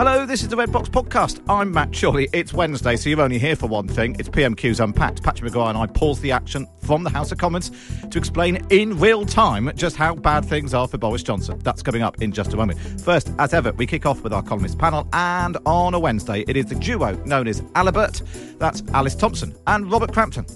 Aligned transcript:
Hello, 0.00 0.24
this 0.24 0.40
is 0.40 0.48
the 0.48 0.56
Red 0.56 0.72
Box 0.72 0.88
Podcast. 0.88 1.44
I'm 1.46 1.72
Matt 1.72 1.92
Chorley. 1.92 2.26
It's 2.32 2.54
Wednesday, 2.54 2.96
so 2.96 3.10
you're 3.10 3.20
only 3.20 3.38
here 3.38 3.54
for 3.54 3.66
one 3.66 3.86
thing. 3.86 4.16
It's 4.18 4.30
PMQ's 4.30 4.80
Unpacked. 4.80 5.22
Patrick 5.22 5.44
Maguire 5.44 5.68
and 5.68 5.76
I 5.76 5.86
pause 5.88 6.20
the 6.20 6.32
action 6.32 6.66
from 6.78 7.04
the 7.04 7.10
House 7.10 7.32
of 7.32 7.36
Commons 7.36 7.70
to 8.08 8.16
explain 8.16 8.64
in 8.70 8.98
real 8.98 9.26
time 9.26 9.70
just 9.76 9.96
how 9.96 10.14
bad 10.14 10.46
things 10.46 10.72
are 10.72 10.88
for 10.88 10.96
Boris 10.96 11.22
Johnson. 11.22 11.58
That's 11.58 11.82
coming 11.82 12.00
up 12.00 12.22
in 12.22 12.32
just 12.32 12.54
a 12.54 12.56
moment. 12.56 12.80
First, 13.02 13.30
as 13.38 13.52
ever, 13.52 13.72
we 13.72 13.86
kick 13.86 14.06
off 14.06 14.22
with 14.22 14.32
our 14.32 14.42
columnist 14.42 14.78
panel, 14.78 15.06
and 15.12 15.58
on 15.66 15.92
a 15.92 15.98
Wednesday, 15.98 16.46
it 16.48 16.56
is 16.56 16.64
the 16.64 16.76
duo 16.76 17.22
known 17.26 17.46
as 17.46 17.60
Alibert. 17.76 18.22
That's 18.58 18.82
Alice 18.94 19.14
Thompson 19.14 19.54
and 19.66 19.92
Robert 19.92 20.14
Crampton. 20.14 20.46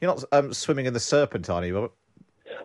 You're 0.00 0.14
not 0.14 0.24
um, 0.32 0.54
swimming 0.54 0.86
in 0.86 0.94
the 0.94 1.00
Serpentine, 1.00 1.64
are 1.64 1.66
you, 1.66 1.74
Robert? 1.74 1.92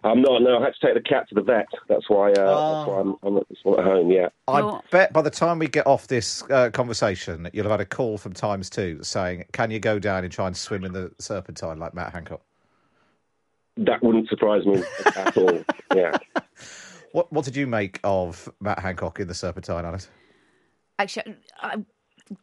I'm 0.03 0.21
not. 0.21 0.41
No, 0.41 0.57
I 0.59 0.63
had 0.65 0.73
to 0.73 0.85
take 0.87 0.95
the 0.95 1.07
cat 1.07 1.29
to 1.29 1.35
the 1.35 1.41
vet. 1.43 1.67
That's 1.87 2.09
why. 2.09 2.31
Uh, 2.31 2.33
That's 2.33 2.89
why 2.89 2.99
I'm, 3.01 3.15
I'm, 3.23 3.37
at, 3.37 3.43
at 3.51 3.85
home. 3.85 4.11
Yeah. 4.11 4.29
I 4.47 4.61
Well- 4.61 4.83
bet 4.91 5.13
by 5.13 5.21
the 5.21 5.29
time 5.29 5.59
we 5.59 5.67
get 5.67 5.85
off 5.85 6.07
this 6.07 6.43
uh, 6.49 6.69
conversation, 6.71 7.49
you'll 7.53 7.65
have 7.65 7.71
had 7.71 7.81
a 7.81 7.85
call 7.85 8.17
from 8.17 8.33
Times 8.33 8.69
Two 8.69 8.99
saying, 9.03 9.45
"Can 9.51 9.69
you 9.69 9.79
go 9.79 9.99
down 9.99 10.23
and 10.23 10.33
try 10.33 10.47
and 10.47 10.57
swim 10.57 10.83
in 10.85 10.93
the 10.93 11.11
Serpentine 11.19 11.77
like 11.77 11.93
Matt 11.93 12.13
Hancock?" 12.13 12.41
That 13.77 14.03
wouldn't 14.03 14.27
surprise 14.29 14.65
me 14.65 14.83
at 15.15 15.37
all. 15.37 15.63
Yeah. 15.95 16.17
What 17.11 17.31
What 17.33 17.43
did 17.43 17.55
you 17.57 17.67
make 17.67 17.99
of 18.05 18.47
Matt 18.61 18.79
Hancock 18.79 19.19
in 19.19 19.27
the 19.27 19.33
Serpentine, 19.33 19.83
Alice? 19.83 20.07
Actually, 20.97 21.35
I, 21.61 21.83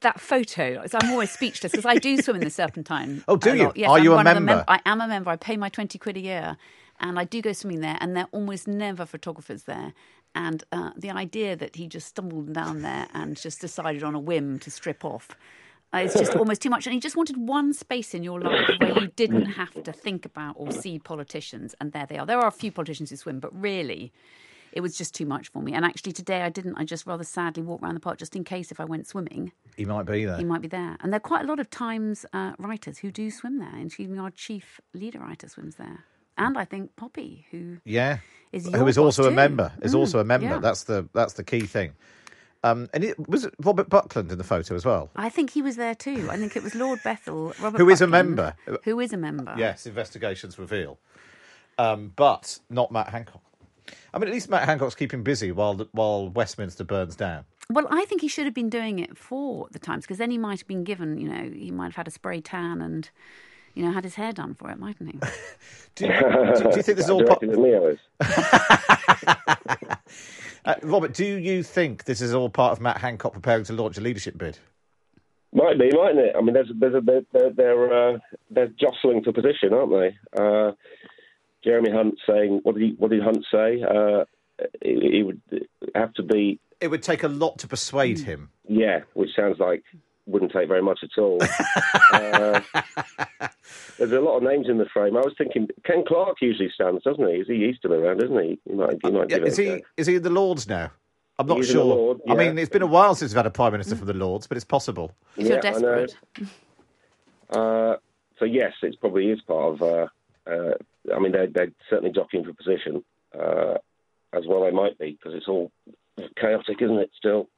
that 0.00 0.20
photo, 0.20 0.86
so 0.86 0.98
I'm 1.00 1.10
always 1.12 1.30
speechless 1.30 1.72
because 1.72 1.86
I 1.86 1.96
do 1.96 2.18
swim 2.18 2.36
in 2.36 2.44
the 2.44 2.50
Serpentine. 2.50 3.24
Oh, 3.26 3.36
do 3.36 3.56
you? 3.56 3.64
lot. 3.64 3.76
Yes, 3.76 3.88
Are 3.88 3.96
I'm 3.96 4.04
you 4.04 4.12
a 4.12 4.16
one 4.16 4.26
of 4.26 4.34
the 4.34 4.40
member? 4.40 4.64
I 4.68 4.80
am 4.84 5.00
a 5.00 5.08
member. 5.08 5.30
I 5.30 5.36
pay 5.36 5.56
my 5.56 5.70
20 5.70 5.98
quid 5.98 6.18
a 6.18 6.20
year 6.20 6.56
and 7.00 7.18
I 7.18 7.24
do 7.24 7.40
go 7.42 7.52
swimming 7.52 7.80
there, 7.80 7.96
and 8.00 8.16
there 8.16 8.24
are 8.24 8.28
almost 8.32 8.66
never 8.68 9.06
photographers 9.06 9.64
there. 9.64 9.92
And 10.34 10.62
uh, 10.72 10.90
the 10.96 11.10
idea 11.10 11.56
that 11.56 11.76
he 11.76 11.86
just 11.88 12.06
stumbled 12.08 12.52
down 12.52 12.82
there 12.82 13.08
and 13.14 13.36
just 13.36 13.60
decided 13.60 14.02
on 14.02 14.14
a 14.14 14.20
whim 14.20 14.58
to 14.60 14.70
strip 14.70 15.04
off. 15.04 15.30
Uh, 15.92 15.98
it's 15.98 16.12
just 16.14 16.36
almost 16.36 16.60
too 16.60 16.68
much. 16.68 16.86
And 16.86 16.92
he 16.92 17.00
just 17.00 17.16
wanted 17.16 17.38
one 17.38 17.72
space 17.72 18.12
in 18.14 18.22
your 18.22 18.38
life 18.40 18.68
where 18.78 19.00
you 19.00 19.06
didn't 19.16 19.46
have 19.46 19.82
to 19.82 19.90
think 19.92 20.26
about 20.26 20.54
or 20.58 20.70
see 20.70 20.98
politicians. 20.98 21.74
And 21.80 21.92
there 21.92 22.04
they 22.06 22.18
are. 22.18 22.26
There 22.26 22.38
are 22.38 22.46
a 22.46 22.52
few 22.52 22.70
politicians 22.70 23.08
who 23.08 23.16
swim, 23.16 23.40
but 23.40 23.58
really, 23.58 24.12
it 24.70 24.82
was 24.82 24.98
just 24.98 25.14
too 25.14 25.24
much 25.24 25.48
for 25.48 25.62
me. 25.62 25.72
And 25.72 25.86
actually, 25.86 26.12
today 26.12 26.42
I 26.42 26.50
didn't. 26.50 26.76
I 26.76 26.84
just 26.84 27.06
rather 27.06 27.24
sadly 27.24 27.62
walked 27.62 27.82
around 27.82 27.94
the 27.94 28.00
park 28.00 28.18
just 28.18 28.36
in 28.36 28.44
case 28.44 28.70
if 28.70 28.80
I 28.80 28.84
went 28.84 29.06
swimming, 29.06 29.52
He 29.78 29.86
might 29.86 30.04
be 30.04 30.26
there. 30.26 30.36
he 30.36 30.44
might 30.44 30.60
be 30.60 30.68
there. 30.68 30.98
And 31.00 31.10
there 31.10 31.16
are 31.16 31.20
quite 31.20 31.44
a 31.46 31.48
lot 31.48 31.58
of 31.58 31.70
Times 31.70 32.26
uh, 32.34 32.52
writers 32.58 32.98
who 32.98 33.10
do 33.10 33.30
swim 33.30 33.58
there, 33.58 33.74
including 33.76 34.18
our 34.20 34.30
chief 34.30 34.80
leader 34.92 35.20
writer 35.20 35.48
swims 35.48 35.76
there. 35.76 36.04
And 36.38 36.56
I 36.56 36.64
think 36.64 36.94
Poppy, 36.96 37.46
who 37.50 37.78
yeah, 37.84 38.18
is 38.52 38.66
who 38.72 38.86
is 38.86 38.96
also 38.96 39.24
boss 39.24 39.32
a 39.32 39.34
member. 39.34 39.72
Is 39.82 39.94
Mm, 39.94 39.98
also 39.98 40.18
a 40.20 40.24
member. 40.24 40.46
yeah. 40.46 40.58
That's 40.58 40.84
the 40.84 41.08
that's 41.12 41.34
the 41.34 41.44
key 41.44 41.60
thing. 41.60 41.92
Um, 42.64 42.88
and 42.92 43.04
it 43.04 43.28
was 43.28 43.44
it 43.44 43.54
Robert 43.62 43.88
Buckland 43.88 44.32
in 44.32 44.38
the 44.38 44.44
photo 44.44 44.74
as 44.74 44.84
well. 44.84 45.10
I 45.14 45.28
think 45.28 45.50
he 45.50 45.62
was 45.62 45.76
there 45.76 45.94
too. 45.94 46.28
I 46.30 46.36
think 46.36 46.56
it 46.56 46.62
was 46.62 46.74
Lord 46.74 46.98
Bethell, 47.04 47.58
Robert 47.62 47.78
Who 47.78 47.88
is 47.88 48.00
a 48.00 48.06
member. 48.06 48.54
Who 48.84 48.98
is 49.00 49.12
a 49.12 49.16
member? 49.16 49.54
Yes, 49.56 49.86
investigations 49.86 50.58
reveal, 50.58 50.98
um, 51.78 52.12
but 52.16 52.58
not 52.70 52.90
Matt 52.90 53.10
Hancock. 53.10 53.42
I 54.12 54.18
mean, 54.18 54.28
at 54.28 54.34
least 54.34 54.50
Matt 54.50 54.64
Hancock's 54.64 54.94
keeping 54.94 55.22
busy 55.22 55.52
while 55.52 55.86
while 55.92 56.28
Westminster 56.28 56.84
burns 56.84 57.14
down. 57.16 57.44
Well, 57.70 57.86
I 57.90 58.06
think 58.06 58.22
he 58.22 58.28
should 58.28 58.46
have 58.46 58.54
been 58.54 58.70
doing 58.70 58.98
it 58.98 59.16
for 59.16 59.68
the 59.70 59.78
Times 59.78 60.04
because 60.04 60.18
then 60.18 60.30
he 60.30 60.38
might 60.38 60.58
have 60.60 60.66
been 60.68 60.84
given, 60.84 61.18
you 61.18 61.28
know, 61.28 61.50
he 61.50 61.70
might 61.70 61.86
have 61.86 61.96
had 61.96 62.08
a 62.08 62.10
spray 62.10 62.40
tan 62.40 62.80
and, 62.80 63.10
you 63.78 63.84
know, 63.84 63.92
had 63.92 64.02
his 64.02 64.16
hair 64.16 64.32
done 64.32 64.54
for 64.54 64.70
it, 64.70 64.78
mightn't 64.78 65.12
he? 65.12 65.18
Do 65.94 66.06
you, 66.06 66.12
do, 66.12 66.70
do 66.70 66.76
you 66.76 66.82
think 66.82 66.96
this 66.96 66.98
is 67.06 67.10
all 67.10 67.24
part? 67.24 67.40
Directed 67.40 67.58
at 67.58 67.62
me, 67.64 67.74
Alice. 67.74 68.00
Uh, 70.64 70.74
Robert, 70.82 71.14
do 71.14 71.24
you 71.24 71.62
think 71.62 72.04
this 72.04 72.20
is 72.20 72.34
all 72.34 72.50
part 72.50 72.72
of 72.72 72.80
Matt 72.80 72.98
Hancock 72.98 73.32
preparing 73.32 73.64
to 73.64 73.72
launch 73.72 73.96
a 73.96 74.02
leadership 74.02 74.36
bid? 74.36 74.58
Might 75.54 75.78
be, 75.78 75.90
mightn't 75.96 76.18
it? 76.18 76.34
I 76.36 76.42
mean, 76.42 76.52
there's, 76.52 76.70
there's 76.78 76.94
a, 76.94 77.00
they're, 77.00 77.22
they're, 77.32 77.50
they're, 77.50 78.08
uh, 78.14 78.18
they're 78.50 78.68
jostling 78.78 79.22
for 79.22 79.32
position, 79.32 79.72
aren't 79.72 79.90
they? 79.92 80.18
Uh, 80.38 80.72
Jeremy 81.64 81.90
Hunt 81.90 82.16
saying, 82.28 82.60
what 82.64 82.74
did 82.74 82.82
he, 82.84 82.94
what 82.98 83.10
did 83.10 83.22
Hunt 83.22 83.46
say? 83.50 83.82
Uh, 83.82 84.24
he, 84.82 85.10
he 85.10 85.22
would 85.22 85.40
have 85.94 86.12
to 86.14 86.22
be, 86.22 86.60
It 86.82 86.88
would 86.88 87.02
take 87.02 87.22
a 87.22 87.28
lot 87.28 87.58
to 87.60 87.68
persuade 87.68 88.18
him. 88.18 88.50
yeah, 88.68 89.00
which 89.14 89.30
sounds 89.34 89.58
like 89.58 89.84
wouldn't 90.28 90.52
take 90.52 90.68
very 90.68 90.82
much 90.82 91.00
at 91.02 91.20
all. 91.20 91.40
uh, 92.12 92.60
there's 93.98 94.12
a 94.12 94.20
lot 94.20 94.36
of 94.36 94.42
names 94.42 94.68
in 94.68 94.78
the 94.78 94.86
frame. 94.92 95.16
I 95.16 95.20
was 95.20 95.34
thinking 95.36 95.68
Ken 95.84 96.04
Clarke 96.06 96.36
usually 96.40 96.70
stands, 96.72 97.02
doesn't 97.02 97.26
he? 97.26 97.34
Is 97.34 97.46
he 97.48 97.66
he's 97.66 97.76
still 97.76 97.94
around, 97.94 98.22
isn't 98.22 98.38
he? 98.38 98.58
He 98.68 98.74
might, 98.74 98.98
he 99.02 99.10
might 99.10 99.28
Yeah, 99.30 99.38
give 99.38 99.44
it 99.44 99.48
is 99.48 99.58
a 99.58 99.62
he 99.62 99.84
is 99.96 100.06
he 100.06 100.14
in 100.16 100.22
the 100.22 100.30
Lords 100.30 100.68
now? 100.68 100.92
I'm 101.40 101.46
not 101.46 101.58
He's 101.58 101.70
sure. 101.70 101.84
Lord, 101.84 102.20
I 102.28 102.34
mean, 102.34 102.58
it's 102.58 102.68
been 102.68 102.82
a 102.82 102.86
while 102.86 103.14
since 103.14 103.30
we've 103.30 103.36
had 103.36 103.46
a 103.46 103.50
prime 103.50 103.72
minister 103.72 103.94
from 103.94 104.06
the 104.08 104.14
Lords, 104.14 104.46
but 104.48 104.56
it's 104.56 104.64
possible. 104.64 105.12
If 105.36 105.46
you're 105.48 105.60
Yeah, 105.60 105.74
I 105.74 105.78
know. 105.78 106.06
desperate. 106.06 106.48
Uh, 107.50 107.96
so 108.38 108.44
yes, 108.44 108.72
it 108.82 108.94
probably 109.00 109.30
is 109.30 109.40
part 109.40 109.80
of. 109.80 109.82
Uh, 109.82 110.06
uh, 110.50 110.74
I 111.14 111.18
mean, 111.18 111.32
they're, 111.32 111.46
they're 111.46 111.72
certainly 111.88 112.12
jockeying 112.12 112.44
for 112.44 112.52
position, 112.52 113.02
uh, 113.38 113.74
as 114.34 114.44
well 114.46 114.62
they 114.62 114.70
might 114.70 114.98
be 114.98 115.12
because 115.12 115.32
it's 115.34 115.48
all 115.48 115.72
chaotic, 116.38 116.76
isn't 116.82 116.98
it? 116.98 117.10
Still, 117.16 117.48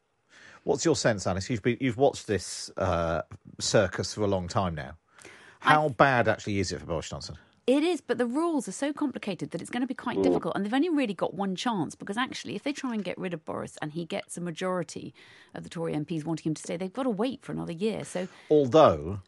What's 0.64 0.84
your 0.84 0.96
sense, 0.96 1.26
Alice? 1.26 1.48
You've 1.48 1.62
been, 1.62 1.78
you've 1.80 1.96
watched 1.96 2.26
this 2.26 2.70
uh, 2.76 3.22
circus 3.58 4.14
for 4.14 4.22
a 4.22 4.26
long 4.26 4.48
time 4.48 4.74
now. 4.74 4.96
How 5.60 5.90
bad 5.90 6.28
actually 6.28 6.58
is 6.58 6.72
it 6.72 6.80
for 6.80 6.86
Boris 6.86 7.08
Johnson? 7.08 7.36
It 7.66 7.84
is, 7.84 8.00
but 8.00 8.18
the 8.18 8.26
rules 8.26 8.66
are 8.66 8.72
so 8.72 8.92
complicated 8.92 9.52
that 9.52 9.60
it's 9.60 9.70
going 9.70 9.82
to 9.82 9.86
be 9.86 9.94
quite 9.94 10.22
difficult. 10.22 10.56
And 10.56 10.64
they've 10.64 10.74
only 10.74 10.88
really 10.88 11.14
got 11.14 11.34
one 11.34 11.54
chance 11.54 11.94
because 11.94 12.16
actually, 12.16 12.56
if 12.56 12.62
they 12.62 12.72
try 12.72 12.94
and 12.94 13.04
get 13.04 13.16
rid 13.16 13.32
of 13.32 13.44
Boris 13.44 13.78
and 13.80 13.92
he 13.92 14.04
gets 14.04 14.36
a 14.36 14.40
majority 14.40 15.14
of 15.54 15.62
the 15.62 15.68
Tory 15.68 15.92
MPs 15.92 16.24
wanting 16.24 16.50
him 16.50 16.54
to 16.54 16.62
stay, 16.62 16.76
they've 16.76 16.92
got 16.92 17.04
to 17.04 17.10
wait 17.10 17.42
for 17.42 17.52
another 17.52 17.72
year. 17.72 18.04
So 18.04 18.26
Although 18.50 19.20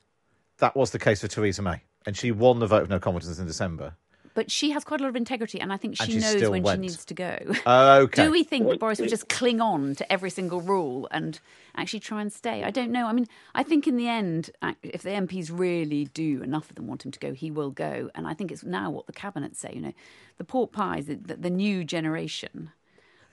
that 0.59 0.75
was 0.75 0.91
the 0.91 0.99
case 0.99 1.21
for 1.21 1.29
Theresa 1.29 1.63
May, 1.63 1.83
and 2.05 2.17
she 2.17 2.33
won 2.33 2.59
the 2.59 2.67
vote 2.67 2.83
of 2.83 2.91
no 2.91 2.99
confidence 2.99 3.39
in 3.39 3.47
December. 3.47 3.95
But 4.35 4.51
she 4.51 4.71
has 4.71 4.85
quite 4.85 5.01
a 5.01 5.03
lot 5.03 5.11
of 5.11 5.17
integrity, 5.17 5.61
and 5.61 5.73
I 5.73 5.77
think 5.77 5.97
she 5.97 6.13
she 6.13 6.19
knows 6.19 6.49
when 6.49 6.63
went. 6.63 6.79
she 6.79 6.81
needs 6.81 7.05
to 7.05 7.15
go. 7.15 7.39
Oh, 7.67 8.01
okay. 8.03 8.25
Do 8.25 8.31
we 8.31 8.45
think 8.45 8.69
that 8.69 8.81
Boris 8.81 8.99
would 8.99 9.11
just 9.11 9.29
cling 9.29 9.61
on 9.61 9.95
to 9.97 10.11
every 10.13 10.31
single 10.31 10.61
rule 10.61 11.07
and 11.11 11.39
actually 11.77 12.01
try 12.01 12.23
and 12.23 12.33
stay? 12.33 12.65
I 12.65 12.71
don't 12.71 12.91
know. 12.91 13.07
I 13.07 13.13
mean, 13.13 13.27
I 13.55 13.63
think 13.63 13.87
in 13.87 13.97
the 13.97 14.09
end, 14.09 14.51
uh, 14.63 14.73
if 14.83 15.03
the 15.03 15.11
MPs 15.11 15.51
really 15.53 16.07
do, 16.07 16.43
enough 16.43 16.71
of 16.71 16.77
them 16.77 16.87
want 16.87 17.05
him 17.05 17.13
to 17.13 17.19
go, 17.19 17.35
he 17.35 17.51
will 17.51 17.71
go. 17.71 18.11
And 18.15 18.27
I 18.27 18.35
think 18.35 18.51
it's 18.51 18.65
now 18.65 18.91
what 18.91 19.07
the 19.07 19.13
cabinet 19.13 19.57
say. 19.57 19.73
You 19.75 19.83
know, 19.83 19.93
the 20.39 20.45
pork 20.45 20.73
pies, 20.73 21.07
the, 21.07 21.17
the, 21.17 21.37
the 21.37 21.51
new 21.51 21.85
generation, 21.85 22.71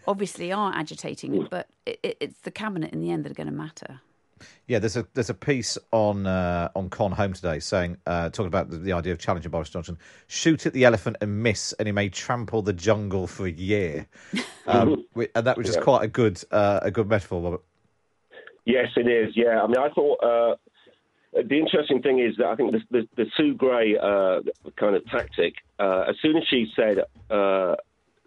obviously 0.08 0.52
are 0.52 0.74
agitating 0.74 1.48
but 1.50 1.68
it, 1.86 2.00
it, 2.04 2.18
it's 2.20 2.40
the 2.42 2.52
cabinet 2.52 2.92
in 2.92 3.00
the 3.00 3.12
end 3.12 3.24
that 3.24 3.32
are 3.32 3.36
going 3.36 3.48
to 3.48 3.54
matter. 3.54 4.02
Yeah, 4.68 4.80
there's 4.80 4.98
a 4.98 5.06
there's 5.14 5.30
a 5.30 5.34
piece 5.34 5.78
on 5.92 6.26
uh, 6.26 6.70
on 6.76 6.90
Con 6.90 7.12
Home 7.12 7.34
today 7.34 7.60
saying 7.60 7.98
uh, 8.06 8.30
talking 8.30 8.48
about 8.48 8.70
the, 8.70 8.78
the 8.78 8.94
idea 8.94 9.14
of 9.14 9.20
challenging 9.20 9.52
Boris 9.52 9.70
Johnson. 9.70 9.98
Shoot 10.28 10.66
at 10.66 10.74
the 10.74 10.86
elephant 10.86 11.18
and 11.22 11.44
miss, 11.44 11.74
and 11.74 11.88
he 11.88 11.92
may 11.92 12.10
trample 12.10 12.62
the 12.62 12.74
jungle 12.74 13.28
for 13.28 13.46
a 13.46 13.52
year. 13.52 14.08
Um, 14.68 15.04
and 15.16 15.48
that 15.48 15.58
was 15.58 15.66
just 15.66 15.80
Yeah. 15.80 15.84
quite 15.84 16.04
a 16.04 16.08
good 16.08 16.44
uh, 16.52 16.82
a 16.84 16.92
good 16.92 17.10
metaphor, 17.10 17.42
Robert. 17.42 17.62
Yes, 18.66 18.90
it 18.96 19.08
is. 19.08 19.36
Yeah, 19.36 19.64
I 19.64 19.66
mean, 19.66 19.80
I 19.80 19.90
thought 19.90 20.18
uh, 20.24 20.56
the 21.34 21.58
interesting 21.58 22.04
thing 22.04 22.20
is 22.20 22.36
that 22.38 22.46
I 22.46 22.56
think 22.56 22.74
the, 22.74 22.82
the, 22.92 23.08
the 23.16 23.26
Sue 23.36 23.56
Gray 23.56 23.98
uh, 23.98 24.42
kind 24.78 24.96
of 24.96 25.04
tactic. 25.08 25.56
Uh, 25.80 26.06
as 26.08 26.16
soon 26.22 26.38
as 26.38 26.44
she 26.48 26.68
said 26.76 27.00
uh, 27.32 27.76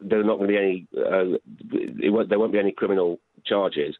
there 0.00 0.18
are 0.18 0.24
not 0.24 0.38
going 0.38 0.48
to 0.48 0.54
be 0.54 0.56
any, 0.56 0.86
uh, 0.96 1.38
it 2.02 2.12
won't, 2.12 2.28
there 2.28 2.40
won't 2.40 2.52
be 2.52 2.58
any 2.58 2.72
criminal 2.72 3.20
charges, 3.44 3.94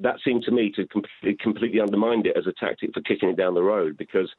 that 0.00 0.16
seemed 0.24 0.44
to 0.44 0.50
me 0.50 0.70
to 0.76 0.86
completely, 0.86 1.36
completely 1.40 1.80
undermine 1.80 2.24
it 2.26 2.36
as 2.36 2.46
a 2.46 2.52
tactic 2.52 2.92
for 2.94 3.00
kicking 3.00 3.30
it 3.30 3.36
down 3.36 3.54
the 3.54 3.62
road 3.62 3.96
because. 3.96 4.30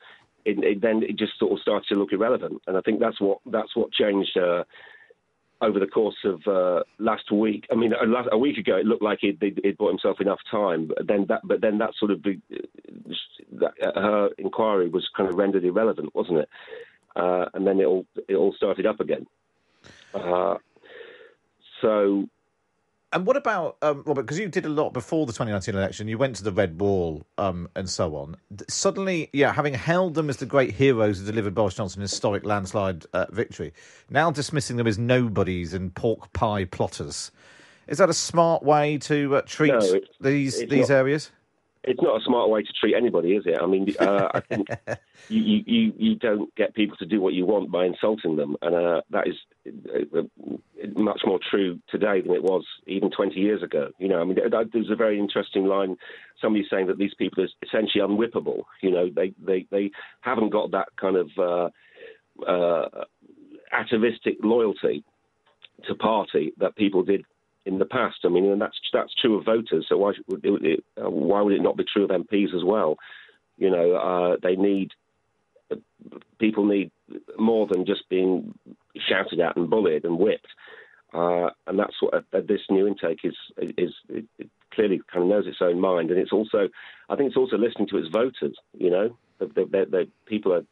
It, 0.46 0.64
it, 0.64 0.82
then 0.82 1.04
it 1.04 1.18
just 1.18 1.38
sort 1.38 1.52
of 1.52 1.60
started 1.60 1.90
to 1.90 1.96
look 1.96 2.14
irrelevant, 2.14 2.62
and 2.68 2.78
I 2.78 2.82
think 2.82 3.02
that's 3.02 3.20
what 3.20 3.40
that's 3.48 3.76
what 3.76 3.92
changed 3.92 4.38
uh, 4.38 4.64
over 5.62 5.80
the 5.80 5.88
course 5.88 6.16
of 6.24 6.46
uh, 6.48 6.84
last 7.00 7.32
week. 7.32 7.66
I 7.72 7.76
mean, 7.76 7.94
a, 7.94 8.36
a 8.36 8.38
week 8.38 8.58
ago, 8.58 8.78
it 8.78 8.86
looked 8.86 9.02
like 9.02 9.20
he'd, 9.22 9.40
he'd, 9.42 9.60
he'd 9.64 9.78
bought 9.78 9.90
himself 9.90 10.22
enough 10.22 10.40
time, 10.50 10.88
but 10.88 11.06
then 11.08 11.26
that, 11.28 11.42
but 11.44 11.62
then 11.62 11.80
that 11.80 11.92
sort 12.00 12.12
of 12.12 12.22
be, 12.22 12.42
that, 13.54 13.74
uh, 13.82 14.00
her 14.00 14.30
inquiry 14.38 14.88
was 14.88 15.10
kind 15.18 15.30
of 15.30 15.36
rendered 15.36 15.66
irrelevant, 15.66 16.14
wasn't 16.16 16.38
it? 16.38 16.50
Uh, 17.16 17.46
and 17.54 17.66
then 17.66 17.80
it 17.80 17.86
all 17.86 18.06
it 18.28 18.36
all 18.36 18.54
started 18.54 18.86
up 18.86 19.00
again. 19.00 19.26
Uh, 20.14 20.56
so 21.82 22.30
And 23.18 23.26
what 23.26 23.36
about 23.36 23.78
um, 23.82 24.04
Robert? 24.06 24.22
Because 24.22 24.38
you 24.38 24.48
did 24.48 24.64
a 24.66 24.70
lot 24.70 24.94
before 24.94 25.26
the 25.26 25.34
2019 25.34 25.74
election. 25.74 26.08
You 26.08 26.20
went 26.20 26.36
to 26.36 26.44
the 26.44 26.52
Red 26.52 26.80
Wall 26.80 27.26
um, 27.40 27.68
and 27.76 27.90
so 27.90 28.16
on. 28.16 28.38
Suddenly, 28.70 29.32
yeah, 29.34 29.52
having 29.52 29.74
held 29.74 30.14
them 30.14 30.30
as 30.30 30.38
the 30.38 30.46
great 30.46 30.76
heroes 30.76 31.18
who 31.18 31.26
delivered 31.26 31.56
Boris 31.56 31.74
Johnson 31.74 32.00
historic 32.04 32.46
landslide 32.46 33.06
uh, 33.14 33.26
victory, 33.32 33.74
now 34.12 34.30
dismissing 34.30 34.78
them 34.78 34.86
as 34.86 35.00
nobodies 35.00 35.74
and 35.74 35.96
pork 35.96 36.32
pie 36.34 36.66
plotters. 36.66 37.32
Is 37.88 37.98
that 37.98 38.08
a 38.08 38.14
smart 38.14 38.62
way 38.62 39.00
to 39.00 39.38
uh, 39.38 39.42
treat 39.48 39.70
No, 39.72 39.80
it's- 39.80 40.02
these 40.22 40.60
it's 40.60 40.70
these 40.70 40.90
not. 40.90 40.96
areas? 40.98 41.32
it's 41.86 42.02
not 42.02 42.22
a 42.22 42.24
smart 42.26 42.50
way 42.50 42.62
to 42.62 42.74
treat 42.80 42.94
anybody, 42.96 43.32
is 43.36 43.44
it? 43.48 43.58
I 43.62 43.66
mean, 43.66 43.88
uh, 43.98 44.28
I 44.34 44.42
think 44.42 44.68
you, 45.30 45.42
you, 45.42 45.64
you, 45.66 45.94
you 45.98 46.16
don't 46.16 46.54
get 46.56 46.76
people 46.76 46.98
to 46.98 47.06
do 47.06 47.22
what 47.22 47.34
you 47.34 47.46
want 47.46 47.72
by 47.72 47.86
insulting 47.86 48.36
them, 48.36 48.58
and 48.62 48.76
uh, 48.76 49.02
that 49.10 49.26
is 49.28 49.36
uh, 50.14 50.20
uh, 50.20 50.56
much 50.96 51.22
more 51.26 51.40
true 51.50 51.80
today 51.90 52.22
than 52.22 52.34
it 52.34 52.44
was 52.44 52.64
even 52.86 53.10
20 53.10 53.40
years 53.40 53.64
ago. 53.64 53.90
You 54.00 54.08
know, 54.08 54.22
I 54.22 54.26
mean, 54.26 54.38
there's 54.38 54.92
a 54.92 54.96
very 54.96 55.20
interesting 55.20 55.66
line. 55.66 55.98
Somebody 56.42 56.66
saying 56.70 56.88
that 56.88 56.98
these 56.98 57.14
people 57.18 57.44
are 57.44 57.50
essentially 57.64 58.04
unwhippable. 58.04 58.64
You 58.82 58.92
know, 58.92 59.10
they 59.14 59.34
they, 59.44 59.66
they 59.72 59.92
haven't 60.22 60.50
got 60.50 60.72
that 60.72 60.90
kind 61.00 61.16
of 61.16 61.30
uh, 61.38 62.50
uh, 62.50 63.06
atavistic 63.72 64.38
loyalty 64.44 65.04
to 65.88 65.96
party 65.96 66.54
that 66.58 66.76
people 66.76 67.04
did 67.04 67.26
in 67.66 67.80
the 67.80 67.86
past. 67.86 68.18
I 68.24 68.30
mean, 68.30 68.46
and 68.46 68.62
that's 68.62 68.78
that's 68.94 69.14
true 69.16 69.38
of 69.38 69.46
voters. 69.46 69.86
So 69.90 69.98
why 69.98 70.14
should 70.14 70.46
uh, 70.46 71.10
why 71.10 71.42
would 71.42 71.54
it 71.54 71.62
not 71.62 71.78
be 71.78 71.86
true 71.92 72.06
of 72.06 72.10
MPs 72.10 72.56
as 72.56 72.64
well? 72.64 72.98
You 73.58 73.72
know, 73.72 73.94
uh, 73.96 74.38
they 74.42 74.56
need 74.56 74.92
people 76.40 76.66
need 76.66 76.92
more 77.38 77.68
than 77.68 77.86
just 77.86 78.08
being 78.10 78.54
shouted 79.08 79.40
at 79.40 79.56
and 79.56 79.70
bullied 79.70 80.06
and 80.06 80.18
whipped. 80.18 80.48
Uh, 81.14 81.50
and 81.68 81.80
that's 81.80 81.96
what 82.02 82.14
uh, 82.14 82.42
this 82.48 82.62
new 82.70 82.86
intake 82.88 83.22
is. 83.24 83.36
Is 83.58 83.94
it, 84.10 84.26
clearly 84.72 85.02
kind 85.12 85.24
of 85.24 85.30
knows 85.30 85.48
its 85.48 85.62
own 85.62 85.80
mind, 85.80 86.12
and 86.12 86.20
it's 86.20 86.34
also, 86.34 86.70
I 87.10 87.16
think, 87.16 87.30
it's 87.30 87.38
also 87.38 87.58
listening 87.58 87.88
to 87.88 87.98
its 87.98 88.10
voters. 88.10 88.56
You 88.78 88.92
know, 88.92 89.18
people 90.28 90.54
are 90.54 90.64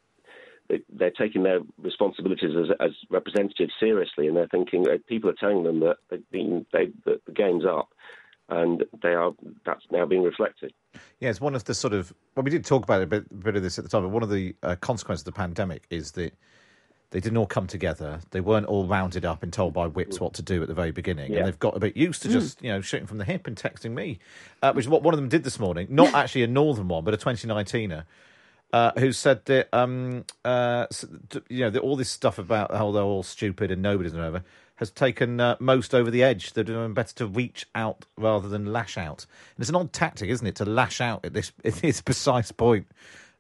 they- 0.68 0.84
they're 0.90 1.12
taking 1.12 1.44
their 1.44 1.62
responsibilities 1.82 2.56
as, 2.56 2.76
as 2.80 2.92
representatives 3.10 3.74
seriously, 3.80 4.28
and 4.28 4.36
they're 4.36 4.48
thinking 4.48 4.88
uh, 4.88 4.98
people 5.08 5.30
are 5.30 5.34
telling 5.34 5.64
them 5.64 5.80
that 5.80 5.98
been, 6.32 6.66
they, 6.72 6.88
that 7.06 7.24
the 7.26 7.32
game's 7.32 7.66
up, 7.66 7.90
and 8.50 8.84
they 9.02 9.14
are 9.14 9.32
that's 9.66 9.86
now 9.92 10.06
being 10.06 10.24
reflected. 10.24 10.74
Yeah, 11.20 11.30
it's 11.30 11.42
one 11.42 11.56
of 11.56 11.64
the 11.64 11.74
sort 11.74 11.94
of. 11.94 12.14
Well, 12.36 12.44
we 12.44 12.52
did 12.52 12.66
talk 12.66 12.84
about 12.84 13.02
a 13.02 13.08
bit, 13.08 13.44
bit 13.44 13.56
of 13.56 13.64
this 13.64 13.78
at 13.78 13.84
the 13.84 13.90
time, 13.90 14.04
but 14.04 14.10
one 14.10 14.24
of 14.24 14.30
the 14.30 14.56
uh, 14.64 14.76
consequences 14.76 15.22
of 15.28 15.34
the 15.34 15.38
pandemic 15.38 15.84
is 15.90 16.12
that 16.14 16.34
they 17.12 17.20
didn't 17.20 17.38
all 17.38 17.46
come 17.48 17.68
together. 17.68 18.20
They 18.32 18.42
weren't 18.42 18.66
all 18.66 18.86
rounded 18.86 19.26
up 19.26 19.42
and 19.42 19.54
told 19.54 19.74
by 19.74 19.88
whips 19.88 20.20
what 20.20 20.34
to 20.36 20.42
do 20.42 20.62
at 20.62 20.68
the 20.68 20.74
very 20.74 20.92
beginning, 20.92 21.32
Yeah. 21.32 21.40
and 21.40 21.48
they've 21.48 21.60
got 21.60 21.76
a 21.76 21.80
bit 21.80 21.96
used 21.96 22.22
to 22.24 22.30
just 22.30 22.62
you 22.62 22.70
know 22.70 22.82
shooting 22.82 23.08
from 23.08 23.18
the 23.18 23.26
hip 23.26 23.48
and 23.48 23.56
texting 23.56 23.92
me, 23.92 24.20
uh, 24.62 24.74
which 24.74 24.86
is 24.86 24.90
what 24.90 25.02
one 25.04 25.14
of 25.14 25.20
them 25.20 25.30
did 25.30 25.44
this 25.44 25.60
morning. 25.60 25.88
Not 25.90 26.14
actually 26.14 26.44
a 26.44 26.48
northern 26.48 26.88
one, 26.88 27.04
but 27.04 27.14
a 27.14 27.18
2019er. 27.18 28.04
Uh, 28.74 28.92
who 28.98 29.14
said 29.14 29.46
that 29.46 29.70
um, 29.72 30.26
uh, 30.44 30.86
you 31.48 31.60
know 31.62 31.70
that 31.70 31.80
all 31.80 31.96
this 31.96 32.10
stuff 32.10 32.38
about 32.38 32.72
how 32.76 32.92
they're 32.92 33.04
all 33.04 33.24
stupid 33.24 33.72
and 33.72 33.82
nobody's 33.82 34.12
and 34.12 34.20
whatever 34.20 34.44
has 34.78 34.92
taken 34.92 35.40
uh, 35.40 35.56
most 35.60 35.94
over 35.94 36.12
the 36.12 36.24
edge. 36.24 36.54
They're 36.54 36.64
doing 36.64 36.94
better 36.94 37.16
to 37.16 37.28
reach 37.28 37.66
out 37.76 38.06
rather 38.18 38.48
than 38.48 38.74
lash 38.74 38.98
out. 38.98 39.26
And 39.56 39.64
it's 39.64 39.70
an 39.70 39.76
odd 39.76 39.94
tactic, 39.94 40.30
isn't 40.30 40.46
it, 40.46 40.56
to 40.56 40.66
lash 40.66 41.02
out 41.02 41.26
at 41.26 41.34
this 41.34 41.52
at 41.66 41.76
this 41.76 42.02
precise 42.02 42.52
point. 42.52 42.88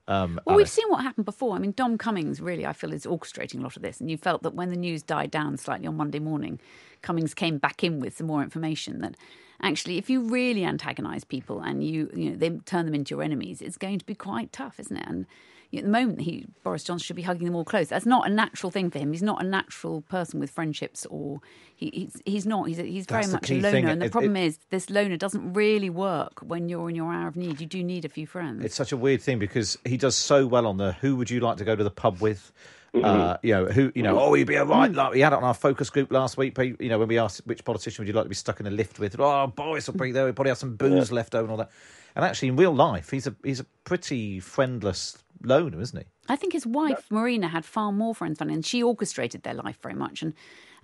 Um, 0.07 0.39
Well, 0.45 0.55
we've 0.55 0.69
seen 0.69 0.87
what 0.89 1.01
happened 1.01 1.25
before. 1.25 1.55
I 1.55 1.59
mean, 1.59 1.71
Dom 1.71 1.97
Cummings 1.97 2.39
really, 2.39 2.65
I 2.65 2.73
feel, 2.73 2.93
is 2.93 3.05
orchestrating 3.05 3.59
a 3.59 3.63
lot 3.63 3.75
of 3.75 3.81
this. 3.81 3.99
And 3.99 4.09
you 4.09 4.17
felt 4.17 4.43
that 4.43 4.53
when 4.53 4.69
the 4.69 4.75
news 4.75 5.01
died 5.01 5.31
down 5.31 5.57
slightly 5.57 5.87
on 5.87 5.97
Monday 5.97 6.19
morning, 6.19 6.59
Cummings 7.01 7.33
came 7.33 7.57
back 7.57 7.83
in 7.83 7.99
with 7.99 8.17
some 8.17 8.27
more 8.27 8.43
information 8.43 9.01
that 9.01 9.15
actually, 9.61 9.97
if 9.97 10.09
you 10.09 10.21
really 10.21 10.63
antagonise 10.63 11.23
people 11.23 11.59
and 11.59 11.83
you, 11.83 12.11
you 12.13 12.29
know, 12.29 12.35
they 12.35 12.49
turn 12.65 12.85
them 12.85 12.93
into 12.93 13.15
your 13.15 13.23
enemies, 13.23 13.61
it's 13.61 13.77
going 13.77 13.97
to 13.97 14.05
be 14.05 14.15
quite 14.15 14.51
tough, 14.51 14.79
isn't 14.79 14.97
it? 14.97 15.07
And 15.07 15.25
at 15.73 15.83
the 15.83 15.89
moment, 15.89 16.21
he, 16.21 16.45
Boris 16.63 16.83
Johnson 16.83 17.03
should 17.05 17.15
be 17.15 17.21
hugging 17.21 17.45
them 17.45 17.55
all 17.55 17.65
close. 17.65 17.87
That's 17.89 18.05
not 18.05 18.27
a 18.27 18.29
natural 18.31 18.71
thing 18.71 18.89
for 18.89 18.99
him. 18.99 19.11
He's 19.11 19.23
not 19.23 19.43
a 19.43 19.47
natural 19.47 20.01
person 20.01 20.39
with 20.39 20.49
friendships, 20.51 21.05
or 21.07 21.41
he, 21.75 21.89
he's 21.93 22.21
he's 22.25 22.45
not. 22.45 22.67
He's 22.67 22.77
he's 22.77 23.05
very 23.05 23.23
That's 23.23 23.27
the 23.27 23.33
much 23.33 23.51
a 23.51 23.55
loner. 23.55 23.71
thing. 23.71 23.85
And 23.89 24.01
the 24.01 24.05
It- 24.05 24.11
problem 24.11 24.37
it- 24.37 24.45
is, 24.45 24.59
this 24.69 24.89
loner 24.89 25.17
doesn't 25.17 25.53
really 25.53 25.89
work 25.89 26.39
when 26.41 26.69
you're 26.69 26.89
in 26.89 26.95
your 26.95 27.11
hour 27.11 27.27
of 27.27 27.35
need. 27.35 27.59
You 27.59 27.67
do 27.67 27.83
need 27.83 28.05
a 28.05 28.09
few 28.09 28.25
friends. 28.27 28.63
It's 28.63 28.75
such 28.75 28.91
a 28.91 28.97
weird 28.97 29.21
thing 29.21 29.39
because 29.39 29.77
he 29.85 29.97
does 29.97 30.15
so 30.15 30.45
well 30.47 30.65
on 30.67 30.77
the 30.77 30.93
who 30.93 31.15
would 31.17 31.29
you 31.29 31.39
like 31.41 31.57
to 31.57 31.65
go 31.65 31.75
to 31.75 31.83
the 31.83 31.91
pub 31.91 32.21
with? 32.21 32.51
Uh, 32.93 33.35
you 33.43 33.53
know 33.53 33.65
who 33.65 33.91
you 33.93 34.01
know. 34.03 34.17
Oh, 34.17 34.33
he'd 34.35 34.45
be 34.47 34.55
a 34.55 34.63
right. 34.63 34.89
Like 34.89 35.11
we 35.13 35.19
had 35.19 35.33
it 35.33 35.35
on 35.35 35.43
our 35.43 35.53
focus 35.53 35.89
group 35.89 36.13
last 36.13 36.37
week. 36.37 36.57
You 36.57 36.87
know 36.87 36.97
when 36.97 37.09
we 37.09 37.19
asked 37.19 37.41
which 37.45 37.65
politician 37.65 38.03
would 38.03 38.07
you 38.07 38.13
like 38.13 38.23
to 38.23 38.29
be 38.29 38.35
stuck 38.35 38.61
in 38.61 38.67
a 38.67 38.71
lift 38.71 38.99
with? 38.99 39.19
Oh, 39.19 39.47
Boris 39.47 39.87
will 39.87 39.95
be 39.99 40.13
there. 40.13 40.25
He'll 40.27 40.33
probably 40.33 40.51
have 40.51 40.57
some 40.57 40.77
booze 40.77 41.11
left 41.11 41.35
over 41.35 41.43
and 41.43 41.51
all 41.51 41.57
that. 41.57 41.71
And 42.15 42.23
actually, 42.23 42.47
in 42.47 42.55
real 42.55 42.73
life, 42.73 43.09
he's 43.09 43.27
a 43.27 43.35
he's 43.43 43.59
a 43.59 43.65
pretty 43.85 44.39
friendless 44.41 45.17
loner, 45.41 45.79
isn't 45.79 45.99
he? 45.99 46.05
I 46.27 46.35
think 46.35 46.53
his 46.53 46.65
wife 46.65 47.05
Marina 47.09 47.47
had 47.47 47.63
far 47.65 47.91
more 47.91 48.13
friends, 48.13 48.39
than, 48.39 48.49
him, 48.49 48.55
and 48.55 48.65
she 48.65 48.83
orchestrated 48.83 49.43
their 49.43 49.53
life 49.53 49.77
very 49.81 49.95
much. 49.95 50.21
And 50.21 50.33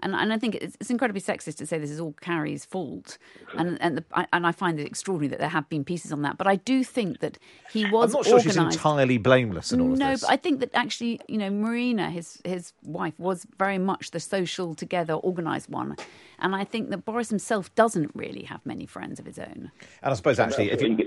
and, 0.03 0.15
and 0.15 0.33
I 0.33 0.39
think 0.39 0.56
it's, 0.56 0.75
it's 0.80 0.89
incredibly 0.89 1.21
sexist 1.21 1.57
to 1.57 1.65
say 1.68 1.77
this 1.77 1.92
is 1.92 2.00
all 2.00 2.13
Carrie's 2.21 2.65
fault. 2.65 3.18
And 3.55 3.79
and 3.81 3.98
the, 3.98 4.05
I, 4.13 4.27
and 4.34 4.48
I 4.48 4.51
find 4.51 4.79
it 4.79 4.88
extraordinary 4.88 5.29
that 5.29 5.39
there 5.39 5.50
have 5.50 5.70
been 5.70 5.84
pieces 5.84 6.12
on 6.12 6.24
that. 6.24 6.38
But 6.38 6.48
I 6.48 6.55
do 6.55 6.84
think 6.84 7.20
that 7.20 7.38
he 7.72 7.86
was 7.86 8.12
I'm 8.12 8.20
not 8.20 8.25
sure 8.25 8.39
she's 8.39 8.58
organised. 8.58 8.77
entirely 8.77 9.17
blameless 9.17 9.72
in 9.72 9.81
all 9.81 9.93
of 9.93 10.00
no, 10.00 10.12
this. 10.12 10.22
but 10.22 10.31
I 10.31 10.38
think 10.38 10.60
that 10.62 10.72
actually, 10.74 11.22
you 11.27 11.38
know, 11.38 11.50
Marina, 11.50 12.10
his 12.10 12.41
his 12.43 12.74
wife, 12.84 13.13
was 13.20 13.46
very 13.58 13.77
much 13.77 14.12
the 14.12 14.20
social 14.20 14.74
together, 14.74 15.13
organised 15.13 15.70
one, 15.70 15.96
and 16.39 16.55
I 16.55 16.63
think 16.63 16.89
that 16.89 17.05
Boris 17.05 17.29
himself 17.29 17.74
doesn't 17.75 18.12
really 18.15 18.43
have 18.43 18.65
many 18.65 18.86
friends 18.86 19.20
of 19.20 19.25
his 19.25 19.38
own. 19.38 19.72
and 20.01 20.12
I 20.12 20.13
suppose 20.13 20.39
actually, 20.39 20.72
if 20.72 20.81
you, 20.81 20.98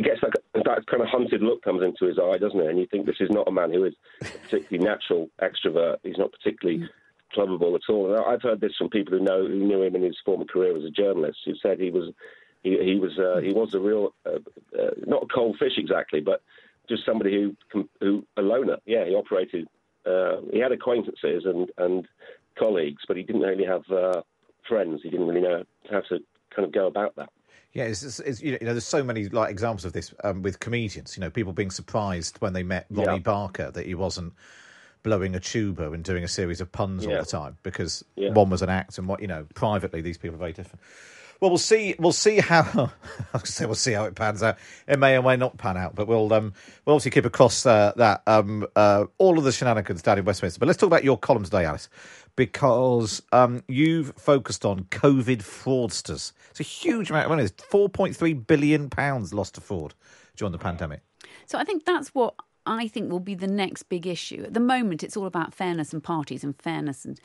he, 0.00 0.08
gets 0.08 0.20
that, 0.22 0.64
that 0.64 0.86
kind 0.86 1.02
of 1.02 1.08
hunted 1.08 1.42
look 1.42 1.62
comes 1.62 1.82
into 1.82 2.06
his 2.06 2.18
eye, 2.18 2.38
doesn't 2.38 2.60
it? 2.60 2.68
And 2.68 2.78
you 2.78 2.86
think 2.86 3.06
this 3.06 3.20
is 3.20 3.30
not 3.30 3.48
a 3.48 3.52
man 3.52 3.72
who 3.72 3.84
is 3.84 3.94
particularly 4.20 4.84
natural 4.84 5.28
extrovert. 5.40 5.98
He's 6.02 6.18
not 6.18 6.32
particularly 6.32 6.88
clubbable 7.36 7.74
at 7.74 7.92
all. 7.92 8.14
And 8.14 8.24
I've 8.24 8.42
heard 8.42 8.60
this 8.60 8.76
from 8.76 8.88
people 8.88 9.16
who 9.16 9.24
know 9.24 9.46
who 9.46 9.64
knew 9.64 9.82
him 9.82 9.94
in 9.94 10.02
his 10.02 10.16
former 10.24 10.44
career 10.46 10.76
as 10.76 10.84
a 10.84 10.90
journalist, 10.90 11.38
who 11.44 11.54
said 11.56 11.78
he 11.78 11.90
was 11.90 12.12
he, 12.62 12.78
he 12.82 12.98
was 12.98 13.18
uh, 13.18 13.40
he 13.40 13.52
was 13.52 13.74
a 13.74 13.80
real 13.80 14.14
uh, 14.26 14.38
uh, 14.78 14.90
not 15.06 15.24
a 15.24 15.26
cold 15.26 15.56
fish 15.58 15.76
exactly, 15.76 16.20
but 16.20 16.42
just 16.88 17.04
somebody 17.04 17.54
who 17.72 17.86
who 18.00 18.24
a 18.36 18.42
loner. 18.42 18.78
Yeah, 18.86 19.04
he 19.04 19.14
operated. 19.14 19.68
Uh, 20.06 20.36
he 20.50 20.60
had 20.60 20.72
acquaintances 20.72 21.44
and 21.44 21.70
and 21.76 22.08
colleagues, 22.58 23.02
but 23.06 23.16
he 23.16 23.22
didn't 23.22 23.42
really 23.42 23.66
have 23.66 23.82
uh, 23.90 24.22
friends. 24.66 25.00
He 25.02 25.10
didn't 25.10 25.28
really 25.28 25.42
know 25.42 25.64
how 25.90 26.00
to 26.00 26.20
kind 26.54 26.66
of 26.66 26.72
go 26.72 26.86
about 26.86 27.16
that. 27.16 27.30
Yeah, 27.72 27.84
it's, 27.84 28.02
it's, 28.02 28.18
it's, 28.20 28.42
you 28.42 28.52
know, 28.60 28.72
there's 28.72 28.84
so 28.84 29.04
many 29.04 29.28
like 29.28 29.50
examples 29.50 29.84
of 29.84 29.92
this 29.92 30.12
um, 30.24 30.42
with 30.42 30.58
comedians. 30.60 31.16
You 31.16 31.20
know, 31.20 31.30
people 31.30 31.52
being 31.52 31.70
surprised 31.70 32.36
when 32.40 32.52
they 32.52 32.62
met 32.64 32.86
Ronnie 32.90 33.14
Yeah. 33.14 33.18
Barker 33.18 33.70
that 33.70 33.86
he 33.86 33.94
wasn't 33.94 34.32
blowing 35.02 35.34
a 35.34 35.40
tuba 35.40 35.92
and 35.92 36.04
doing 36.04 36.24
a 36.24 36.28
series 36.28 36.60
of 36.60 36.70
puns 36.72 37.06
all 37.06 37.12
the 37.12 37.24
time 37.24 37.56
because 37.62 38.04
Yeah. 38.16 38.32
one 38.32 38.50
was 38.50 38.62
an 38.62 38.68
act 38.70 38.98
and 38.98 39.06
what 39.08 39.20
you 39.22 39.28
know 39.28 39.46
privately 39.54 40.00
these 40.00 40.18
people 40.18 40.34
are 40.34 40.38
very 40.38 40.52
different. 40.52 40.80
Well, 41.40 41.50
we'll 41.50 41.56
see. 41.58 41.94
We'll 41.98 42.12
see 42.12 42.36
how. 42.36 42.92
I 43.34 43.38
say 43.44 43.64
we'll 43.64 43.74
see 43.74 43.92
how 43.92 44.04
it 44.04 44.14
pans 44.14 44.42
out. 44.42 44.58
It 44.86 44.98
may 44.98 45.16
or 45.16 45.22
may 45.22 45.36
not 45.36 45.56
pan 45.56 45.78
out, 45.78 45.94
but 45.94 46.06
we'll 46.06 46.30
um, 46.34 46.52
we'll 46.84 46.96
obviously 46.96 47.12
keep 47.12 47.24
across 47.24 47.64
uh, 47.64 47.92
that 47.96 48.20
um, 48.26 48.66
uh, 48.76 49.06
all 49.16 49.38
of 49.38 49.44
the 49.44 49.52
shenanigans 49.52 50.02
down 50.02 50.18
in 50.18 50.26
Westminster. 50.26 50.58
But 50.58 50.66
let's 50.66 50.76
talk 50.78 50.88
about 50.88 51.02
your 51.02 51.16
column 51.16 51.44
today, 51.44 51.64
Alice, 51.64 51.88
because 52.40 53.20
um, 53.32 53.62
you've 53.68 54.14
focused 54.16 54.64
on 54.64 54.84
COVID 54.84 55.42
fraudsters. 55.42 56.32
It's 56.48 56.60
a 56.60 56.62
huge 56.62 57.10
amount 57.10 57.26
of 57.26 57.30
money. 57.32 57.42
It's 57.42 57.62
four 57.64 57.90
point 57.90 58.16
three 58.16 58.32
billion 58.32 58.88
pounds 58.88 59.34
lost 59.34 59.56
to 59.56 59.60
fraud 59.60 59.92
during 60.36 60.52
the 60.52 60.56
pandemic. 60.56 61.02
So 61.44 61.58
I 61.58 61.64
think 61.64 61.84
that's 61.84 62.14
what 62.14 62.34
I 62.64 62.88
think 62.88 63.12
will 63.12 63.20
be 63.20 63.34
the 63.34 63.46
next 63.46 63.90
big 63.90 64.06
issue. 64.06 64.42
At 64.46 64.54
the 64.54 64.60
moment, 64.60 65.04
it's 65.04 65.18
all 65.18 65.26
about 65.26 65.52
fairness 65.52 65.92
and 65.92 66.02
parties 66.02 66.42
and 66.42 66.56
fairness 66.56 67.04
and 67.04 67.20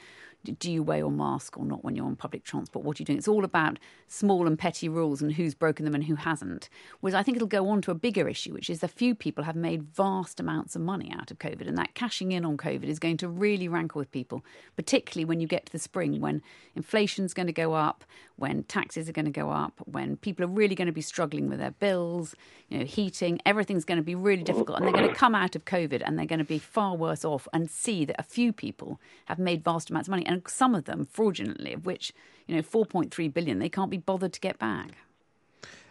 do 0.46 0.72
you 0.72 0.84
wear 0.84 1.00
your 1.00 1.12
mask 1.12 1.58
or 1.58 1.66
not 1.66 1.84
when 1.84 1.96
you're 1.96 2.06
on 2.06 2.16
public 2.16 2.44
transport? 2.44 2.86
What 2.86 3.00
are 3.00 3.02
you 3.02 3.06
doing? 3.06 3.18
It's 3.18 3.28
all 3.28 3.44
about 3.44 3.80
small 4.08 4.48
and 4.48 4.58
petty 4.58 4.88
rules 4.90 5.22
and 5.22 5.34
who's 5.34 5.54
broken 5.54 5.86
them 5.86 5.96
and 5.96 6.04
who 6.06 6.16
hasn't. 6.16 6.70
Whereas 7.02 7.16
I 7.16 7.24
think 7.24 7.36
it'll 7.36 7.48
go 7.48 7.70
on 7.70 7.82
to 7.84 7.92
a 7.92 7.96
bigger 7.96 8.28
issue, 8.28 8.54
which 8.54 8.70
is 8.70 8.84
a 8.84 8.88
few 8.88 9.16
people 9.16 9.44
have 9.44 9.56
made 9.56 9.84
vast 9.84 10.40
amounts 10.40 10.76
of 10.76 10.82
money 10.82 11.14
out 11.18 11.32
of 11.32 11.40
COVID, 11.40 11.68
and 11.68 11.78
that 11.78 11.94
cashing 11.94 12.32
in 12.32 12.46
on 12.46 12.58
COVID 12.58 12.86
is 12.86 13.00
going 13.00 13.18
to 13.18 13.28
really 13.28 13.68
rankle 13.68 14.00
with 14.00 14.12
people, 14.12 14.44
particularly 14.76 15.26
when 15.26 15.40
you 15.40 15.48
get 15.48 15.66
to 15.68 15.72
the 15.72 15.80
spring 15.80 16.16
when 16.22 16.42
inflation's 16.76 17.34
going 17.34 17.48
to 17.48 17.54
go 17.54 17.74
up, 17.74 18.04
when 18.38 18.64
taxes 18.64 19.08
are 19.10 19.14
going 19.14 19.26
to 19.26 19.32
go 19.32 19.50
up, 19.50 19.82
when 19.86 20.18
people 20.18 20.46
are 20.46 20.50
really 20.50 20.76
going 20.76 20.88
to 20.88 20.92
be 20.92 21.02
struggling 21.02 21.50
with 21.50 21.60
their 21.60 21.72
bills, 21.72 22.36
you 22.70 22.80
know, 22.80 22.86
heating, 22.86 23.40
everything's 23.46 23.86
going 23.86 23.98
to 23.98 24.04
be 24.04 24.16
really 24.16 24.44
difficult, 24.44 24.78
and 24.78 24.86
they're 24.86 24.94
going 24.94 25.08
to 25.08 25.16
come 25.16 25.36
out 25.36 25.56
of 25.56 25.66
COVID 25.66 26.02
and 26.06 26.18
they're 26.18 26.26
going 26.26 26.40
to 26.40 26.46
be 26.46 26.60
far 26.60 26.96
worse 26.96 27.24
off 27.24 27.48
and 27.54 27.70
see 27.70 28.06
that 28.06 28.16
a 28.20 28.24
few 28.24 28.52
people 28.52 29.00
have 29.26 29.40
made 29.40 29.64
vast 29.64 29.90
amounts 29.90 30.08
of 30.08 30.12
money. 30.12 30.26
And 30.26 30.35
and 30.36 30.48
some 30.48 30.76
of 30.76 30.86
them 30.86 31.06
fraudulently, 31.06 31.74
of 31.74 31.86
which 31.86 32.14
you 32.48 32.56
know 32.56 32.62
4.3 32.62 33.34
billion 33.34 33.60
they 33.60 33.70
can't 33.70 33.90
be 33.90 33.98
bothered 33.98 34.34
to 34.34 34.40
get 34.40 34.60
back. 34.60 34.92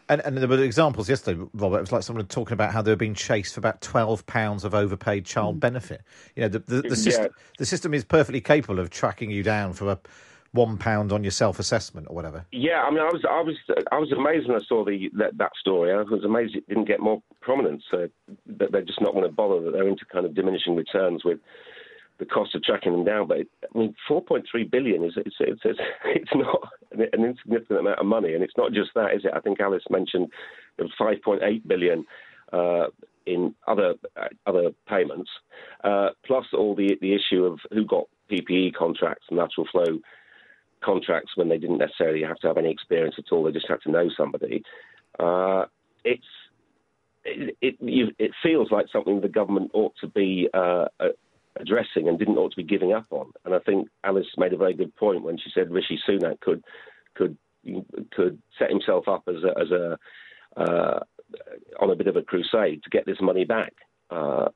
And, 0.07 0.21
and 0.21 0.37
there 0.37 0.47
were 0.47 0.63
examples 0.63 1.09
yesterday, 1.09 1.43
Robert. 1.55 1.79
It 1.79 1.81
was 1.81 1.93
like 1.93 2.03
someone 2.03 2.27
talking 2.27 2.53
about 2.53 2.73
how 2.73 2.83
they 2.83 2.93
were 2.93 2.97
being 2.97 3.15
chased 3.15 3.55
for 3.55 3.61
about 3.61 3.81
twelve 3.81 4.27
pounds 4.27 4.63
of 4.63 4.75
overpaid 4.75 5.25
child 5.25 5.57
mm. 5.57 5.61
benefit. 5.61 6.03
You 6.37 6.43
know, 6.43 6.49
the 6.49 6.59
the, 6.59 6.83
the, 6.83 6.97
system, 6.97 7.31
the 7.59 7.65
system 7.65 7.95
is 7.95 8.05
perfectly 8.05 8.43
capable 8.43 8.81
of 8.81 8.91
tracking 8.91 9.31
you 9.31 9.43
down 9.43 9.73
for 9.73 9.93
a 9.93 9.99
one 10.53 10.77
pound 10.77 11.11
on 11.11 11.25
your 11.25 11.31
self 11.31 11.59
assessment 11.59 12.07
or 12.11 12.15
whatever. 12.15 12.45
Yeah, 12.53 12.83
I 12.83 12.91
mean, 12.91 13.01
I 13.01 13.11
was 13.11 13.25
I 13.29 13.41
was 13.41 13.57
I 13.91 13.99
was 13.99 14.13
amazed 14.13 14.47
when 14.47 14.61
I 14.61 14.65
saw 14.69 14.85
the 14.85 15.11
that, 15.15 15.39
that 15.39 15.53
story. 15.59 15.91
I 15.91 16.03
was 16.03 16.23
amazed 16.23 16.55
it 16.55 16.69
didn't 16.69 16.87
get 16.87 17.01
more 17.01 17.23
prominence. 17.41 17.85
Uh, 17.91 18.09
that 18.59 18.73
they're 18.73 18.83
just 18.83 19.01
not 19.01 19.15
going 19.15 19.25
to 19.25 19.33
bother. 19.33 19.63
That 19.63 19.73
they're 19.73 19.89
into 19.89 20.05
kind 20.13 20.27
of 20.27 20.35
diminishing 20.35 20.77
returns 20.77 21.25
with 21.25 21.41
the 22.19 22.25
cost 22.25 22.55
of 22.55 22.63
tracking 22.63 22.93
them 22.93 23.05
down. 23.05 23.29
But 23.29 23.39
I 23.39 23.79
mean, 23.79 23.95
4.3 24.09 24.71
billion 24.71 25.05
is 25.05 25.15
it's 25.17 25.37
it's, 25.41 25.61
it's, 26.05 26.31
not 26.35 26.69
an 26.93 27.25
insignificant 27.25 27.81
amount 27.81 27.99
of 27.99 28.07
money, 28.07 28.35
and 28.35 28.43
it's 28.43 28.57
not 28.57 28.73
just 28.73 28.91
that, 28.95 29.15
is 29.15 29.25
it? 29.25 29.33
I 29.35 29.41
think 29.41 29.61
Alice 29.61 29.85
mentioned 29.91 30.29
there 30.77 30.87
was 30.87 31.19
5.8 31.25 31.67
billion. 31.67 32.05
Uh, 32.53 32.87
in 33.27 33.55
other 33.67 33.95
uh, 34.21 34.29
other 34.47 34.71
payments, 34.87 35.31
uh, 35.83 36.11
plus 36.27 36.45
all 36.53 36.75
the 36.75 36.97
the 37.01 37.15
issue 37.15 37.45
of 37.45 37.59
who 37.73 37.85
got 37.87 38.05
PPE 38.31 38.75
contracts 38.75 39.25
and 39.31 39.39
lateral 39.39 39.67
flow 39.73 39.99
contracts 40.83 41.33
when 41.35 41.49
they 41.49 41.57
didn't 41.57 41.79
necessarily 41.79 42.23
have 42.23 42.37
to 42.37 42.47
have 42.49 42.59
any 42.59 42.71
experience 42.71 43.15
at 43.17 43.33
all; 43.33 43.43
they 43.43 43.51
just 43.51 43.69
had 43.69 43.81
to 43.83 43.91
know 43.91 44.11
somebody. 44.15 44.63
Uh, 45.19 45.65
it's 46.05 46.27
it, 47.25 47.57
it, 47.63 47.77
you, 47.81 48.09
it, 48.19 48.33
feels 48.43 48.71
like 48.71 48.87
something 48.93 49.21
the 49.21 49.29
government 49.29 49.71
ought 49.73 49.95
to 50.03 50.07
be 50.07 50.49
uh, 50.53 50.85
addressing 51.57 52.09
and 52.09 52.19
didn't 52.19 52.39
ought 52.39 52.51
to 52.51 52.57
be 52.57 52.65
giving 52.65 52.93
up 52.93 53.07
on. 53.11 53.33
And 53.45 53.55
I 53.55 53.59
think 53.59 53.89
Alice 54.03 54.27
made 54.37 54.53
a 54.53 54.57
very 54.57 54.75
good 54.75 54.95
point 54.97 55.23
when 55.23 55.39
she 55.39 55.51
said 55.55 55.71
Rishi 55.71 55.99
Sunak 56.09 56.41
could 56.41 56.65
could 57.15 57.37
could 58.15 58.41
set 58.59 58.71
himself 58.71 59.09
up 59.09 59.23
as 59.29 59.43
a, 59.45 59.59
as 59.59 59.71
a 59.71 59.99
uh, 60.61 61.01
on 61.81 61.91
a 61.91 61.97
bit 61.97 62.07
of 62.07 62.17
a 62.17 62.23
crusade 62.23 62.83
to 62.83 62.91
get 62.91 63.07
this 63.07 63.21
money 63.21 63.45
back. 63.45 63.73
Uh, 64.11 64.49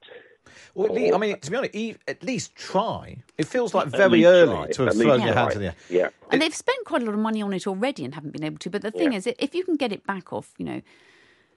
well, 0.74 0.92
least, 0.94 1.14
I 1.14 1.18
mean, 1.18 1.38
to 1.38 1.50
be 1.50 1.56
honest, 1.56 1.98
at 2.06 2.22
least 2.22 2.54
try. 2.54 3.18
It 3.36 3.46
feels 3.46 3.74
like 3.74 3.88
very 3.88 4.24
early 4.24 4.54
try. 4.54 4.66
to 4.68 4.82
have 4.84 4.96
thrown 4.96 5.20
your 5.20 5.34
hands 5.34 5.54
in 5.54 5.60
the 5.60 5.66
air. 5.66 5.74
Yeah, 5.90 6.08
and 6.30 6.40
they've 6.40 6.54
spent 6.54 6.84
quite 6.84 7.02
a 7.02 7.04
lot 7.04 7.14
of 7.14 7.20
money 7.20 7.42
on 7.42 7.52
it 7.52 7.66
already 7.66 8.04
and 8.04 8.14
haven't 8.14 8.32
been 8.32 8.44
able 8.44 8.58
to. 8.58 8.70
But 8.70 8.82
the 8.82 8.90
thing 8.90 9.12
yeah. 9.12 9.18
is, 9.18 9.26
if 9.26 9.54
you 9.54 9.64
can 9.64 9.76
get 9.76 9.92
it 9.92 10.06
back 10.06 10.32
off, 10.32 10.52
you 10.58 10.64
know, 10.64 10.80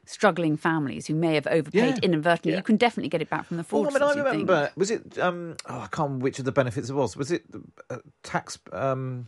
struggling 0.06 0.58
families 0.58 1.08
who 1.08 1.16
may 1.16 1.36
have 1.36 1.48
overpaid 1.48 1.96
yeah. 1.96 2.00
inadvertently, 2.02 2.52
yeah. 2.52 2.58
you 2.58 2.64
can 2.64 2.78
definitely 2.78 3.10
get 3.10 3.22
it 3.22 3.30
back 3.30 3.46
from 3.46 3.58
the 3.58 3.64
fraudsters. 3.64 3.94
Well, 3.94 4.04
I 4.04 4.16
mean, 4.16 4.20
I 4.20 4.30
remember, 4.30 4.72
was 4.76 4.92
it, 4.92 5.18
um, 5.20 5.56
oh, 5.68 5.80
I 5.80 5.88
can't 5.88 6.08
remember 6.08 6.24
which 6.24 6.40
of 6.40 6.46
the 6.46 6.52
benefits 6.52 6.90
it 6.90 6.94
was. 6.94 7.16
Was 7.16 7.32
it 7.32 7.44
uh, 7.90 7.98
tax, 8.24 8.60
um, 8.72 9.28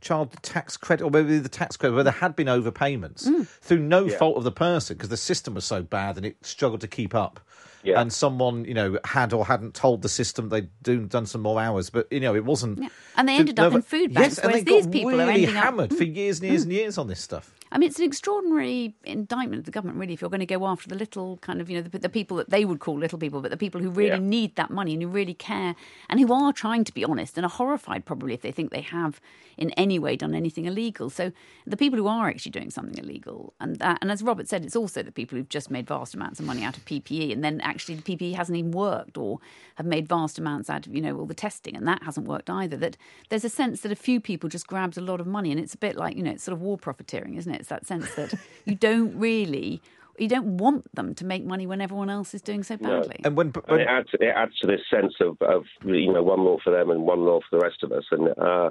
child 0.00 0.34
tax 0.42 0.76
credit, 0.76 1.04
or 1.04 1.10
maybe 1.10 1.38
the 1.38 1.48
tax 1.48 1.76
credit, 1.76 1.94
where 1.94 2.04
there 2.04 2.12
had 2.12 2.36
been 2.36 2.46
overpayments 2.46 3.26
mm. 3.26 3.46
through 3.46 3.78
no 3.78 4.04
yeah. 4.04 4.16
fault 4.18 4.36
of 4.36 4.44
the 4.44 4.52
person 4.52 4.96
because 4.96 5.08
the 5.08 5.16
system 5.16 5.54
was 5.54 5.64
so 5.64 5.82
bad 5.82 6.16
and 6.16 6.26
it 6.26 6.36
struggled 6.44 6.80
to 6.80 6.88
keep 6.88 7.14
up. 7.14 7.40
Yeah. 7.82 8.00
And 8.00 8.12
someone, 8.12 8.64
you 8.64 8.74
know, 8.74 8.98
had 9.04 9.32
or 9.32 9.46
hadn't 9.46 9.74
told 9.74 10.02
the 10.02 10.08
system 10.08 10.48
they'd 10.48 10.70
do, 10.82 11.06
done 11.06 11.24
some 11.24 11.40
more 11.40 11.60
hours, 11.60 11.88
but 11.88 12.10
you 12.10 12.18
know, 12.18 12.34
it 12.34 12.44
wasn't. 12.44 12.82
Yeah. 12.82 12.88
And 13.16 13.28
they 13.28 13.36
ended 13.36 13.60
up 13.60 13.72
in 13.72 13.82
food 13.82 14.12
banks, 14.12 14.38
yes, 14.38 14.44
whereas 14.44 14.64
these 14.64 14.88
people 14.88 15.12
really 15.12 15.24
are 15.24 15.30
ending 15.30 15.54
hammered 15.54 15.92
up... 15.92 15.98
for 15.98 16.02
years 16.02 16.40
and 16.40 16.50
years 16.50 16.62
mm. 16.62 16.64
and 16.64 16.72
years 16.72 16.98
on 16.98 17.06
this 17.06 17.20
stuff. 17.20 17.54
I 17.72 17.78
mean, 17.78 17.88
it's 17.88 17.98
an 17.98 18.04
extraordinary 18.04 18.94
indictment 19.04 19.60
of 19.60 19.64
the 19.64 19.70
government, 19.70 19.98
really, 19.98 20.14
if 20.14 20.20
you're 20.20 20.30
going 20.30 20.40
to 20.40 20.46
go 20.46 20.66
after 20.66 20.88
the 20.88 20.94
little 20.94 21.38
kind 21.38 21.60
of, 21.60 21.68
you 21.68 21.76
know, 21.76 21.82
the, 21.82 21.98
the 21.98 22.08
people 22.08 22.36
that 22.36 22.50
they 22.50 22.64
would 22.64 22.80
call 22.80 22.98
little 22.98 23.18
people, 23.18 23.40
but 23.40 23.50
the 23.50 23.56
people 23.56 23.80
who 23.80 23.90
really 23.90 24.10
yeah. 24.10 24.18
need 24.18 24.56
that 24.56 24.70
money 24.70 24.92
and 24.92 25.02
who 25.02 25.08
really 25.08 25.34
care 25.34 25.74
and 26.08 26.20
who 26.20 26.32
are 26.32 26.52
trying 26.52 26.84
to 26.84 26.94
be 26.94 27.04
honest 27.04 27.36
and 27.36 27.44
are 27.44 27.50
horrified 27.50 28.04
probably 28.04 28.34
if 28.34 28.42
they 28.42 28.52
think 28.52 28.70
they 28.70 28.80
have 28.80 29.20
in 29.56 29.70
any 29.72 29.98
way 29.98 30.16
done 30.16 30.34
anything 30.34 30.66
illegal. 30.66 31.10
So 31.10 31.32
the 31.66 31.76
people 31.76 31.98
who 31.98 32.06
are 32.06 32.28
actually 32.28 32.52
doing 32.52 32.70
something 32.70 33.02
illegal, 33.02 33.54
and 33.60 33.76
that, 33.76 33.98
and 34.00 34.10
as 34.10 34.22
Robert 34.22 34.48
said, 34.48 34.64
it's 34.64 34.76
also 34.76 35.02
the 35.02 35.12
people 35.12 35.36
who've 35.38 35.48
just 35.48 35.70
made 35.70 35.86
vast 35.86 36.14
amounts 36.14 36.40
of 36.40 36.46
money 36.46 36.62
out 36.62 36.76
of 36.76 36.84
PPE, 36.84 37.32
and 37.32 37.42
then 37.42 37.60
actually 37.62 37.96
the 37.96 38.02
PPE 38.02 38.34
hasn't 38.34 38.56
even 38.56 38.70
worked, 38.70 39.16
or 39.16 39.40
have 39.76 39.86
made 39.86 40.08
vast 40.08 40.38
amounts 40.38 40.68
out 40.68 40.86
of 40.86 40.94
you 40.94 41.00
know 41.00 41.16
all 41.16 41.26
the 41.26 41.34
testing, 41.34 41.76
and 41.76 41.86
that 41.88 42.02
hasn't 42.02 42.26
worked 42.28 42.50
either. 42.50 42.76
That 42.76 42.96
there's 43.28 43.44
a 43.44 43.48
sense 43.48 43.80
that 43.80 43.92
a 43.92 43.96
few 43.96 44.20
people 44.20 44.48
just 44.48 44.66
grabbed 44.66 44.98
a 44.98 45.00
lot 45.00 45.20
of 45.20 45.26
money, 45.26 45.50
and 45.50 45.60
it's 45.60 45.74
a 45.74 45.78
bit 45.78 45.96
like 45.96 46.16
you 46.16 46.22
know 46.22 46.32
it's 46.32 46.44
sort 46.44 46.52
of 46.52 46.60
war 46.60 46.76
profiteering, 46.76 47.34
isn't 47.36 47.52
it? 47.52 47.55
It's 47.56 47.68
that 47.68 47.86
sense 47.86 48.14
that 48.14 48.34
you 48.64 48.74
don't 48.74 49.18
really 49.18 49.80
you 50.18 50.28
don't 50.28 50.56
want 50.58 50.94
them 50.94 51.14
to 51.14 51.24
make 51.24 51.44
money 51.44 51.66
when 51.66 51.80
everyone 51.80 52.10
else 52.10 52.34
is 52.34 52.42
doing 52.42 52.62
so 52.62 52.76
badly. 52.76 53.16
No. 53.22 53.28
And 53.28 53.36
when, 53.36 53.50
when... 53.66 53.80
it 53.80 53.88
adds 53.88 54.08
it 54.14 54.32
adds 54.34 54.56
to 54.60 54.66
this 54.66 54.80
sense 54.90 55.14
of, 55.20 55.36
of 55.42 55.64
you 55.84 56.12
know 56.12 56.22
one 56.22 56.40
law 56.40 56.58
for 56.62 56.70
them 56.70 56.90
and 56.90 57.02
one 57.02 57.24
law 57.24 57.40
for 57.40 57.58
the 57.58 57.62
rest 57.62 57.82
of 57.82 57.92
us. 57.92 58.04
And 58.10 58.28
uh, 58.38 58.70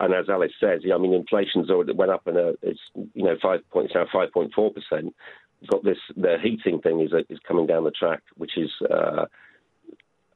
and 0.00 0.14
as 0.14 0.28
Alice 0.28 0.52
says, 0.60 0.80
yeah, 0.84 0.94
I 0.94 0.98
mean 0.98 1.14
inflation's 1.14 1.70
already 1.70 1.92
went 1.92 2.10
up 2.10 2.26
and 2.26 2.56
it's 2.62 2.80
you 2.94 3.24
know 3.24 3.36
five 3.40 3.60
point 3.70 3.90
now 3.94 4.06
five 4.12 4.32
point 4.32 4.52
four 4.54 4.72
percent. 4.72 5.14
We've 5.60 5.70
got 5.70 5.84
this 5.84 5.98
the 6.16 6.36
heating 6.42 6.80
thing 6.80 7.00
is 7.00 7.12
is 7.28 7.38
coming 7.46 7.66
down 7.66 7.84
the 7.84 7.90
track, 7.90 8.22
which 8.36 8.56
is. 8.56 8.70
Uh, 8.88 9.26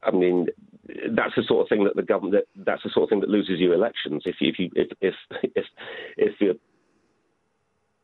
I 0.00 0.12
mean, 0.12 0.46
that's 1.10 1.34
the 1.36 1.42
sort 1.42 1.62
of 1.62 1.68
thing 1.68 1.82
that 1.82 1.96
the 1.96 2.04
government 2.04 2.34
that, 2.34 2.64
that's 2.64 2.84
the 2.84 2.90
sort 2.90 3.02
of 3.02 3.08
thing 3.10 3.20
that 3.20 3.28
loses 3.28 3.58
you 3.58 3.72
elections 3.72 4.22
if 4.26 4.36
you, 4.40 4.48
if 4.48 4.58
you 4.60 4.70
if 4.76 4.88
if 5.00 5.14
if 5.56 5.64
if 6.16 6.40
your 6.40 6.54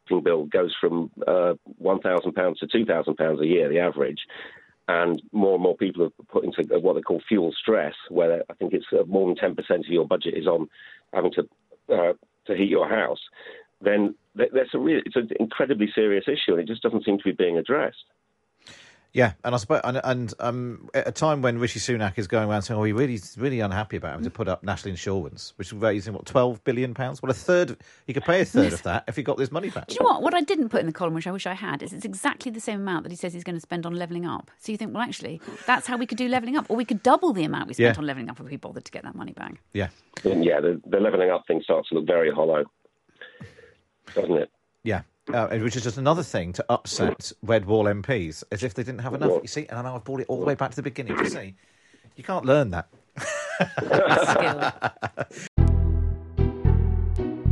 bill 0.08 0.44
goes 0.44 0.74
from 0.80 1.10
uh, 1.26 1.54
one 1.78 2.00
thousand 2.00 2.32
pounds 2.32 2.58
to 2.60 2.66
two 2.66 2.84
thousand 2.84 3.16
pounds 3.16 3.40
a 3.40 3.46
year, 3.46 3.68
the 3.68 3.80
average, 3.80 4.22
and 4.88 5.22
more 5.32 5.54
and 5.54 5.62
more 5.62 5.76
people 5.76 6.04
are 6.04 6.24
put 6.28 6.44
into 6.44 6.62
what 6.80 6.94
they 6.94 7.00
call 7.00 7.22
fuel 7.28 7.52
stress, 7.52 7.94
where 8.08 8.42
I 8.50 8.54
think 8.54 8.72
it's 8.72 8.86
uh, 8.92 9.04
more 9.06 9.26
than 9.26 9.36
ten 9.36 9.54
percent 9.54 9.86
of 9.86 9.92
your 9.92 10.06
budget 10.06 10.34
is 10.34 10.46
on 10.46 10.68
having 11.12 11.32
to 11.32 11.48
uh, 11.92 12.12
to 12.46 12.56
heat 12.56 12.68
your 12.68 12.88
house. 12.88 13.20
Then 13.80 14.14
that's 14.34 14.74
a 14.74 14.78
really 14.78 15.02
it's 15.06 15.16
an 15.16 15.30
incredibly 15.38 15.90
serious 15.94 16.24
issue, 16.26 16.52
and 16.52 16.60
it 16.60 16.66
just 16.66 16.82
doesn't 16.82 17.04
seem 17.04 17.18
to 17.18 17.24
be 17.24 17.32
being 17.32 17.58
addressed. 17.58 18.04
Yeah, 19.14 19.34
and 19.44 19.54
I 19.54 19.58
suppose, 19.58 19.80
and, 19.84 20.00
and 20.02 20.34
um, 20.40 20.90
at 20.92 21.06
a 21.06 21.12
time 21.12 21.40
when 21.40 21.60
Rishi 21.60 21.78
Sunak 21.78 22.18
is 22.18 22.26
going 22.26 22.48
around 22.48 22.62
saying, 22.62 22.80
"Oh, 22.80 22.82
he's 22.82 22.94
really, 22.94 23.20
really 23.36 23.60
unhappy 23.60 23.96
about 23.96 24.10
having 24.10 24.24
to 24.24 24.30
put 24.30 24.48
up 24.48 24.64
national 24.64 24.90
insurance, 24.90 25.52
which 25.54 25.68
is 25.68 25.72
raising 25.72 26.14
what 26.14 26.26
twelve 26.26 26.64
billion 26.64 26.94
pounds. 26.94 27.22
Well, 27.22 27.30
a 27.30 27.34
third, 27.34 27.76
he 28.08 28.12
could 28.12 28.24
pay 28.24 28.40
a 28.40 28.44
third 28.44 28.72
of 28.72 28.82
that 28.82 29.04
if 29.06 29.14
he 29.14 29.22
got 29.22 29.36
this 29.36 29.52
money 29.52 29.70
back." 29.70 29.86
Do 29.86 29.94
you 29.94 30.00
know 30.00 30.14
what? 30.14 30.22
What 30.22 30.34
I 30.34 30.40
didn't 30.40 30.68
put 30.68 30.80
in 30.80 30.86
the 30.86 30.92
column, 30.92 31.14
which 31.14 31.28
I 31.28 31.30
wish 31.30 31.46
I 31.46 31.54
had, 31.54 31.80
is 31.80 31.92
it's 31.92 32.04
exactly 32.04 32.50
the 32.50 32.58
same 32.58 32.80
amount 32.80 33.04
that 33.04 33.12
he 33.12 33.16
says 33.16 33.32
he's 33.32 33.44
going 33.44 33.54
to 33.54 33.60
spend 33.60 33.86
on 33.86 33.94
levelling 33.94 34.26
up. 34.26 34.50
So 34.58 34.72
you 34.72 34.78
think, 34.78 34.92
well, 34.92 35.04
actually, 35.04 35.40
that's 35.64 35.86
how 35.86 35.96
we 35.96 36.06
could 36.06 36.18
do 36.18 36.26
levelling 36.26 36.56
up, 36.56 36.66
or 36.68 36.76
we 36.76 36.84
could 36.84 37.04
double 37.04 37.32
the 37.32 37.44
amount 37.44 37.68
we 37.68 37.74
spent 37.74 37.94
yeah. 37.94 38.00
on 38.00 38.06
levelling 38.06 38.28
up 38.28 38.40
if 38.40 38.46
we 38.46 38.56
bothered 38.56 38.84
to 38.84 38.90
get 38.90 39.04
that 39.04 39.14
money 39.14 39.32
back. 39.32 39.60
Yeah, 39.74 39.90
and 40.24 40.44
yeah, 40.44 40.58
the, 40.58 40.80
the 40.86 40.98
levelling 40.98 41.30
up 41.30 41.44
thing 41.46 41.60
starts 41.62 41.88
to 41.90 41.94
look 41.94 42.06
very 42.06 42.32
hollow, 42.32 42.64
doesn't 44.12 44.38
it? 44.38 44.50
Yeah 44.82 45.02
uh, 45.32 45.48
which 45.58 45.76
is 45.76 45.82
just 45.82 45.98
another 45.98 46.22
thing 46.22 46.52
to 46.52 46.64
upset 46.68 47.32
red 47.42 47.64
wall 47.64 47.84
MPs, 47.84 48.44
as 48.52 48.62
if 48.62 48.74
they 48.74 48.82
didn't 48.82 49.00
have 49.00 49.14
enough. 49.14 49.40
You 49.42 49.48
see, 49.48 49.66
and 49.68 49.78
I 49.78 49.82
know 49.82 49.94
I've 49.96 50.04
brought 50.04 50.20
it 50.20 50.26
all 50.28 50.40
the 50.40 50.46
way 50.46 50.54
back 50.54 50.70
to 50.70 50.76
the 50.76 50.82
beginning. 50.82 51.18
You 51.18 51.28
see, 51.28 51.54
you 52.16 52.24
can't 52.24 52.44
learn 52.44 52.70
that. 52.70 52.88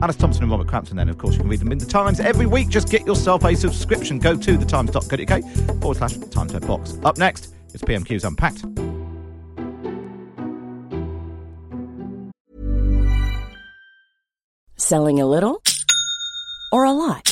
Alice 0.03 0.17
Thompson 0.17 0.43
and 0.43 0.51
Robert 0.51 0.67
Crampton, 0.67 0.97
then, 0.97 1.09
of 1.09 1.17
course, 1.17 1.35
you 1.35 1.41
can 1.41 1.49
read 1.49 1.61
them 1.61 1.71
in 1.71 1.79
The 1.79 1.87
Times 1.87 2.19
every 2.19 2.47
week. 2.47 2.69
Just 2.69 2.91
get 2.91 3.07
yourself 3.07 3.45
a 3.45 3.55
subscription. 3.55 4.19
Go 4.19 4.37
to 4.37 4.59
thetimes.co.uk 4.59 5.81
forward 5.81 5.97
slash 5.97 6.17
Times 6.31 6.53
Red 6.53 6.67
Box. 6.67 6.99
Up 7.05 7.19
next, 7.19 7.55
it's 7.73 7.85
PMQ's 7.85 8.25
Unpacked. 8.25 8.65
Selling 14.77 15.21
a 15.21 15.27
little 15.27 15.63
or 16.73 16.85
a 16.85 16.91
lot? 16.91 17.32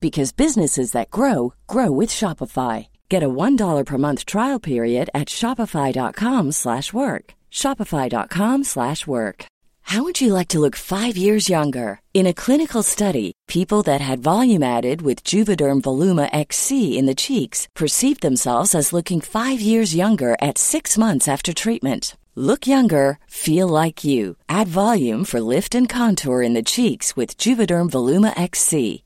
because 0.00 0.32
businesses 0.32 0.92
that 0.92 1.10
grow 1.10 1.54
grow 1.66 1.90
with 1.90 2.10
Shopify. 2.10 2.88
Get 3.08 3.22
a 3.22 3.28
$1 3.28 3.86
per 3.86 3.98
month 3.98 4.26
trial 4.26 4.58
period 4.58 5.10
at 5.14 5.28
Shopify.com 5.28 6.52
slash 6.52 6.92
work. 6.92 7.34
Shopify.com 7.50 8.64
slash 8.64 9.06
work. 9.06 9.46
How 9.82 10.02
would 10.02 10.20
you 10.20 10.32
like 10.34 10.48
to 10.48 10.58
look 10.58 10.74
5 10.74 11.16
years 11.16 11.48
younger? 11.48 12.00
In 12.12 12.26
a 12.26 12.34
clinical 12.34 12.82
study, 12.82 13.32
people 13.46 13.84
that 13.84 14.00
had 14.00 14.18
volume 14.18 14.64
added 14.64 15.00
with 15.00 15.22
Juvederm 15.22 15.80
Voluma 15.80 16.28
XC 16.32 16.98
in 16.98 17.06
the 17.06 17.14
cheeks 17.14 17.68
perceived 17.74 18.20
themselves 18.20 18.74
as 18.74 18.92
looking 18.92 19.20
5 19.20 19.60
years 19.60 19.94
younger 19.94 20.36
at 20.42 20.58
6 20.58 20.98
months 20.98 21.28
after 21.28 21.54
treatment. 21.54 22.16
Look 22.34 22.66
younger, 22.66 23.18
feel 23.28 23.68
like 23.68 24.04
you. 24.04 24.36
Add 24.48 24.68
volume 24.68 25.24
for 25.24 25.40
lift 25.40 25.74
and 25.74 25.88
contour 25.88 26.42
in 26.42 26.52
the 26.52 26.70
cheeks 26.70 27.16
with 27.16 27.38
Juvederm 27.38 27.88
Voluma 27.88 28.34
XC. 28.36 29.05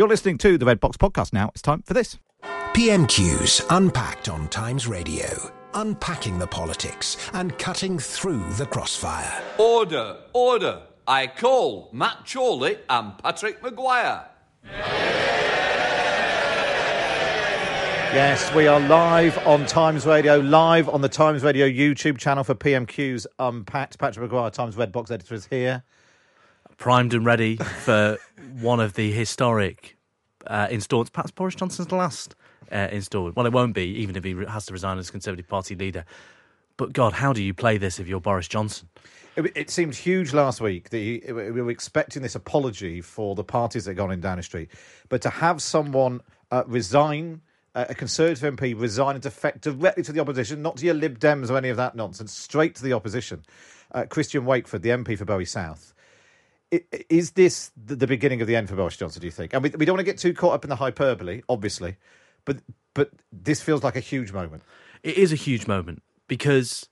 You're 0.00 0.08
listening 0.08 0.38
to 0.38 0.56
the 0.56 0.64
Red 0.64 0.80
Box 0.80 0.96
podcast 0.96 1.34
now. 1.34 1.50
It's 1.50 1.60
time 1.60 1.82
for 1.82 1.92
this. 1.92 2.16
PMQs 2.72 3.66
unpacked 3.68 4.30
on 4.30 4.48
Times 4.48 4.86
Radio, 4.86 5.52
unpacking 5.74 6.38
the 6.38 6.46
politics 6.46 7.18
and 7.34 7.58
cutting 7.58 7.98
through 7.98 8.42
the 8.54 8.64
crossfire. 8.64 9.42
Order, 9.58 10.16
order. 10.32 10.84
I 11.06 11.26
call 11.26 11.90
Matt 11.92 12.26
Chorley 12.26 12.78
and 12.88 13.18
Patrick 13.18 13.62
Maguire. 13.62 14.24
Yes, 18.14 18.54
we 18.54 18.66
are 18.66 18.80
live 18.80 19.36
on 19.46 19.66
Times 19.66 20.06
Radio, 20.06 20.38
live 20.38 20.88
on 20.88 21.02
the 21.02 21.10
Times 21.10 21.42
Radio 21.42 21.68
YouTube 21.68 22.16
channel 22.16 22.42
for 22.42 22.54
PMQ's 22.54 23.26
Unpacked. 23.38 23.98
Patrick 23.98 24.22
Maguire, 24.22 24.48
Times 24.48 24.78
Red 24.78 24.92
Box 24.92 25.10
editor, 25.10 25.34
is 25.34 25.44
here. 25.44 25.82
primed 26.78 27.12
and 27.12 27.26
ready 27.26 27.56
for 27.56 28.16
one 28.62 28.80
of 28.80 28.94
the 28.94 29.12
historic 29.12 29.98
uh, 30.46 30.68
installments. 30.70 31.10
Perhaps 31.10 31.30
Boris 31.32 31.54
Johnson's 31.54 31.90
last 31.92 32.34
uh, 32.72 32.88
installment. 32.90 33.36
Well, 33.36 33.46
it 33.46 33.52
won't 33.52 33.74
be, 33.74 33.84
even 33.84 34.16
if 34.16 34.24
he 34.24 34.34
has 34.48 34.66
to 34.66 34.72
resign 34.72 34.98
as 34.98 35.10
Conservative 35.10 35.48
Party 35.48 35.74
leader. 35.74 36.04
But 36.76 36.92
God, 36.92 37.12
how 37.12 37.32
do 37.32 37.42
you 37.42 37.52
play 37.52 37.76
this 37.76 37.98
if 37.98 38.08
you're 38.08 38.20
Boris 38.20 38.48
Johnson? 38.48 38.88
It, 39.36 39.52
it 39.54 39.70
seemed 39.70 39.94
huge 39.94 40.32
last 40.32 40.60
week 40.60 40.90
that 40.90 40.98
he, 40.98 41.22
we 41.30 41.50
were 41.50 41.70
expecting 41.70 42.22
this 42.22 42.34
apology 42.34 43.00
for 43.00 43.34
the 43.34 43.44
parties 43.44 43.84
that 43.84 43.94
gone 43.94 44.10
in 44.10 44.20
Downing 44.20 44.42
Street, 44.42 44.70
but 45.08 45.22
to 45.22 45.30
have 45.30 45.62
someone 45.62 46.20
uh, 46.50 46.64
resign, 46.66 47.42
uh, 47.74 47.86
a 47.88 47.94
Conservative 47.94 48.54
MP 48.54 48.78
resign 48.78 49.14
and 49.14 49.22
defect 49.22 49.60
directly 49.60 50.02
to 50.02 50.12
the 50.12 50.20
opposition, 50.20 50.62
not 50.62 50.78
to 50.78 50.86
your 50.86 50.94
Lib 50.94 51.18
Dems 51.18 51.50
or 51.50 51.56
any 51.56 51.68
of 51.68 51.76
that 51.76 51.94
nonsense, 51.94 52.32
straight 52.32 52.74
to 52.76 52.82
the 52.82 52.92
opposition. 52.92 53.44
Uh, 53.92 54.04
Christian 54.04 54.44
Wakeford, 54.44 54.82
the 54.82 54.90
MP 54.90 55.18
for 55.18 55.24
Bury 55.24 55.44
South. 55.44 55.92
Is 56.70 57.32
this 57.32 57.72
the 57.76 58.06
beginning 58.06 58.40
of 58.40 58.46
the 58.46 58.54
end 58.54 58.68
for 58.68 58.76
Boris 58.76 58.96
Johnson? 58.96 59.20
Do 59.20 59.26
you 59.26 59.32
think? 59.32 59.52
And 59.54 59.62
we, 59.62 59.70
we 59.70 59.84
don't 59.84 59.94
want 59.94 60.06
to 60.06 60.12
get 60.12 60.18
too 60.18 60.32
caught 60.32 60.54
up 60.54 60.64
in 60.64 60.70
the 60.70 60.76
hyperbole, 60.76 61.42
obviously, 61.48 61.96
but 62.44 62.58
but 62.94 63.10
this 63.32 63.60
feels 63.60 63.82
like 63.82 63.96
a 63.96 64.00
huge 64.00 64.32
moment. 64.32 64.62
It 65.02 65.16
is 65.16 65.32
a 65.32 65.36
huge 65.36 65.66
moment 65.66 66.02
because 66.28 66.88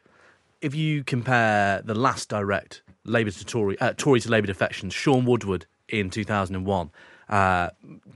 if 0.60 0.74
you 0.74 1.04
compare 1.04 1.82
the 1.82 1.94
last 1.94 2.28
direct 2.28 2.82
Labour 3.04 3.30
to 3.30 3.44
Tory, 3.44 3.78
uh, 3.80 3.94
Tory 3.96 4.20
to 4.20 4.28
Labour 4.28 4.46
defections, 4.46 4.94
Shaun 4.94 5.24
Woodward 5.24 5.66
in 5.88 6.10
2001, 6.10 6.90
uh, 7.28 7.70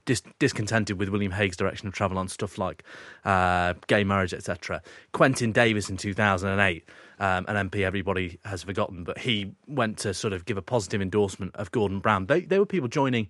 dis- 0.04 0.22
discontented 0.38 0.98
with 0.98 1.08
William 1.08 1.32
Hague's 1.32 1.56
direction 1.56 1.86
of 1.86 1.94
travel 1.94 2.18
on 2.18 2.28
stuff 2.28 2.58
like 2.58 2.82
uh, 3.24 3.74
gay 3.86 4.04
marriage, 4.04 4.34
etc. 4.34 4.82
Quentin 5.12 5.52
Davies 5.52 5.90
in 5.90 5.96
2008, 5.96 6.84
um, 7.18 7.44
an 7.48 7.68
MP 7.68 7.82
everybody 7.82 8.38
has 8.44 8.62
forgotten, 8.62 9.04
but 9.04 9.18
he 9.18 9.52
went 9.66 9.98
to 9.98 10.14
sort 10.14 10.32
of 10.32 10.44
give 10.44 10.56
a 10.56 10.62
positive 10.62 11.00
endorsement 11.00 11.54
of 11.56 11.70
Gordon 11.70 12.00
Brown. 12.00 12.26
They, 12.26 12.42
they 12.42 12.58
were 12.58 12.66
people 12.66 12.88
joining 12.88 13.28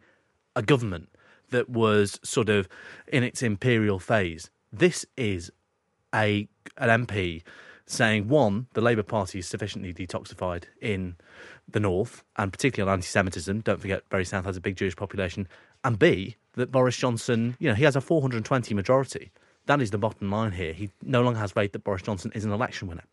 a 0.57 0.63
government 0.63 1.09
that 1.51 1.69
was 1.69 2.19
sort 2.23 2.49
of 2.49 2.69
in 3.09 3.23
its 3.23 3.43
imperial 3.43 3.99
phase. 3.99 4.51
This 4.73 5.05
is 5.17 5.51
a 6.15 6.49
an 6.79 7.07
MP 7.07 7.43
saying 7.87 8.29
one, 8.29 8.67
the 8.73 8.81
Labour 8.81 9.03
Party 9.03 9.41
is 9.41 9.47
sufficiently 9.47 9.93
detoxified 9.93 10.65
in 10.81 11.17
the 11.69 11.81
north, 11.81 12.25
and 12.37 12.53
particularly 12.53 12.91
on 12.91 12.99
anti-Semitism. 12.99 13.61
Don't 13.61 13.81
forget, 13.81 14.09
Bury 14.09 14.25
South 14.25 14.45
has 14.45 14.57
a 14.57 14.61
big 14.61 14.77
Jewish 14.77 14.97
population, 14.97 15.47
and 15.85 15.99
B, 15.99 16.37
that 16.55 16.71
Boris 16.71 16.97
Johnson, 16.97 17.57
you 17.59 17.69
know, 17.69 17.75
he 17.75 17.85
has 17.85 17.97
a 17.97 18.01
420 18.01 18.75
majority. 18.75 19.31
That 19.67 19.81
is 19.81 19.91
the 19.91 19.99
bottom 19.99 20.31
line 20.31 20.53
here. 20.53 20.73
He 20.73 20.91
no 21.03 21.23
longer 21.23 21.39
has 21.39 21.53
faith 21.53 21.73
that 21.73 21.85
Boris 21.85 22.03
Johnson 22.03 22.33
is 22.35 22.45
an 22.45 22.53
election 22.53 22.89
winner. 22.89 23.05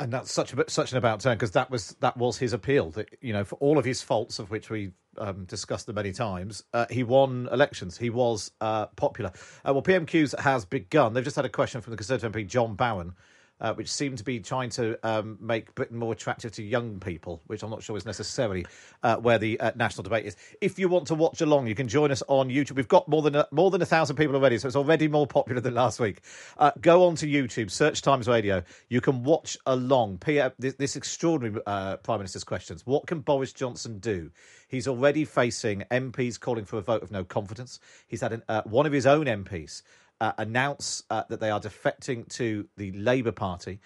And 0.00 0.12
that's 0.12 0.30
such 0.30 0.52
a 0.52 0.70
such 0.70 0.92
an 0.92 0.98
about 0.98 1.20
turn 1.20 1.36
because 1.36 1.50
that 1.52 1.70
was 1.70 1.96
that 2.00 2.16
was 2.16 2.38
his 2.38 2.52
appeal. 2.52 2.90
That 2.90 3.08
you 3.20 3.32
know, 3.32 3.44
for 3.44 3.56
all 3.56 3.78
of 3.78 3.84
his 3.84 4.00
faults, 4.00 4.38
of 4.38 4.50
which 4.50 4.70
we 4.70 4.92
um, 5.18 5.44
discussed 5.44 5.86
them 5.86 5.96
many 5.96 6.12
times, 6.12 6.62
uh, 6.72 6.86
he 6.88 7.02
won 7.02 7.48
elections. 7.50 7.98
He 7.98 8.08
was 8.08 8.52
uh, 8.60 8.86
popular. 8.86 9.32
Uh, 9.64 9.72
well, 9.72 9.82
PMQs 9.82 10.38
has 10.38 10.64
begun. 10.64 11.14
They've 11.14 11.24
just 11.24 11.36
had 11.36 11.44
a 11.44 11.50
question 11.50 11.80
from 11.80 11.90
the 11.90 11.96
Conservative 11.96 12.32
MP 12.32 12.46
John 12.46 12.74
Bowen, 12.74 13.14
uh, 13.60 13.74
which 13.74 13.90
seem 13.90 14.16
to 14.16 14.24
be 14.24 14.40
trying 14.40 14.70
to 14.70 14.98
um, 15.08 15.38
make 15.40 15.74
Britain 15.74 15.98
more 15.98 16.12
attractive 16.12 16.52
to 16.52 16.62
young 16.62 17.00
people, 17.00 17.42
which 17.46 17.62
I'm 17.62 17.70
not 17.70 17.82
sure 17.82 17.96
is 17.96 18.06
necessarily 18.06 18.66
uh, 19.02 19.16
where 19.16 19.38
the 19.38 19.58
uh, 19.60 19.72
national 19.76 20.04
debate 20.04 20.26
is. 20.26 20.36
If 20.60 20.78
you 20.78 20.88
want 20.88 21.06
to 21.08 21.14
watch 21.14 21.40
along, 21.40 21.66
you 21.66 21.74
can 21.74 21.88
join 21.88 22.10
us 22.10 22.22
on 22.28 22.48
YouTube. 22.48 22.76
We've 22.76 22.88
got 22.88 23.08
more 23.08 23.22
than 23.22 23.36
a, 23.36 23.48
more 23.50 23.70
than 23.70 23.82
a 23.82 23.86
thousand 23.86 24.16
people 24.16 24.36
already, 24.36 24.58
so 24.58 24.66
it's 24.66 24.76
already 24.76 25.08
more 25.08 25.26
popular 25.26 25.60
than 25.60 25.74
last 25.74 26.00
week. 26.00 26.20
Uh, 26.58 26.70
go 26.80 27.04
on 27.04 27.16
to 27.16 27.26
YouTube, 27.26 27.70
search 27.70 28.02
Times 28.02 28.28
Radio. 28.28 28.62
You 28.88 29.00
can 29.00 29.22
watch 29.24 29.56
along. 29.66 30.18
P- 30.18 30.40
this, 30.58 30.74
this 30.74 30.96
extraordinary 30.96 31.60
uh, 31.66 31.96
Prime 31.98 32.18
Minister's 32.18 32.44
questions. 32.44 32.86
What 32.86 33.06
can 33.06 33.20
Boris 33.20 33.52
Johnson 33.52 33.98
do? 33.98 34.30
He's 34.68 34.86
already 34.86 35.24
facing 35.24 35.84
MPs 35.90 36.38
calling 36.38 36.64
for 36.66 36.76
a 36.76 36.82
vote 36.82 37.02
of 37.02 37.10
no 37.10 37.24
confidence. 37.24 37.80
He's 38.06 38.20
had 38.20 38.34
an, 38.34 38.42
uh, 38.48 38.62
one 38.64 38.84
of 38.86 38.92
his 38.92 39.06
own 39.06 39.24
MPs 39.24 39.82
uh, 40.20 40.32
announce 40.38 41.04
uh, 41.10 41.24
that 41.28 41.40
they 41.40 41.50
are 41.50 41.60
defecting 41.60 42.28
to 42.34 42.66
the 42.76 42.92
Labour 42.92 43.32
Party. 43.32 43.80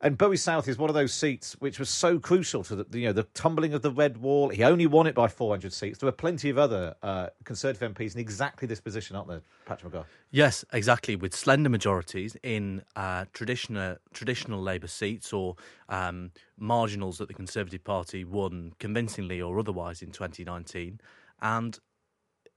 And 0.00 0.18
Bury 0.18 0.36
South 0.36 0.68
is 0.68 0.76
one 0.76 0.90
of 0.90 0.94
those 0.94 1.14
seats 1.14 1.56
which 1.60 1.78
was 1.78 1.88
so 1.88 2.18
crucial 2.18 2.62
to 2.64 2.76
the 2.76 2.98
you 2.98 3.06
know 3.06 3.14
the 3.14 3.22
tumbling 3.22 3.72
of 3.72 3.80
the 3.80 3.90
red 3.90 4.18
wall. 4.18 4.50
He 4.50 4.62
only 4.62 4.86
won 4.86 5.06
it 5.06 5.14
by 5.14 5.28
400 5.28 5.72
seats. 5.72 5.98
There 5.98 6.06
were 6.06 6.12
plenty 6.12 6.50
of 6.50 6.58
other 6.58 6.94
uh, 7.02 7.28
Conservative 7.44 7.94
MPs 7.94 8.14
in 8.14 8.20
exactly 8.20 8.68
this 8.68 8.82
position, 8.82 9.16
aren't 9.16 9.28
there, 9.28 9.40
Patrick 9.64 9.94
McGrath? 9.94 10.04
Yes, 10.30 10.62
exactly. 10.74 11.16
With 11.16 11.34
slender 11.34 11.70
majorities 11.70 12.36
in 12.42 12.82
uh, 12.96 13.24
traditional 13.32 13.96
traditional 14.12 14.60
Labour 14.60 14.88
seats 14.88 15.32
or 15.32 15.56
um, 15.88 16.32
marginals 16.58 17.16
that 17.16 17.28
the 17.28 17.34
Conservative 17.34 17.82
Party 17.82 18.24
won 18.24 18.74
convincingly 18.78 19.40
or 19.40 19.58
otherwise 19.58 20.02
in 20.02 20.10
2019, 20.10 21.00
and 21.40 21.78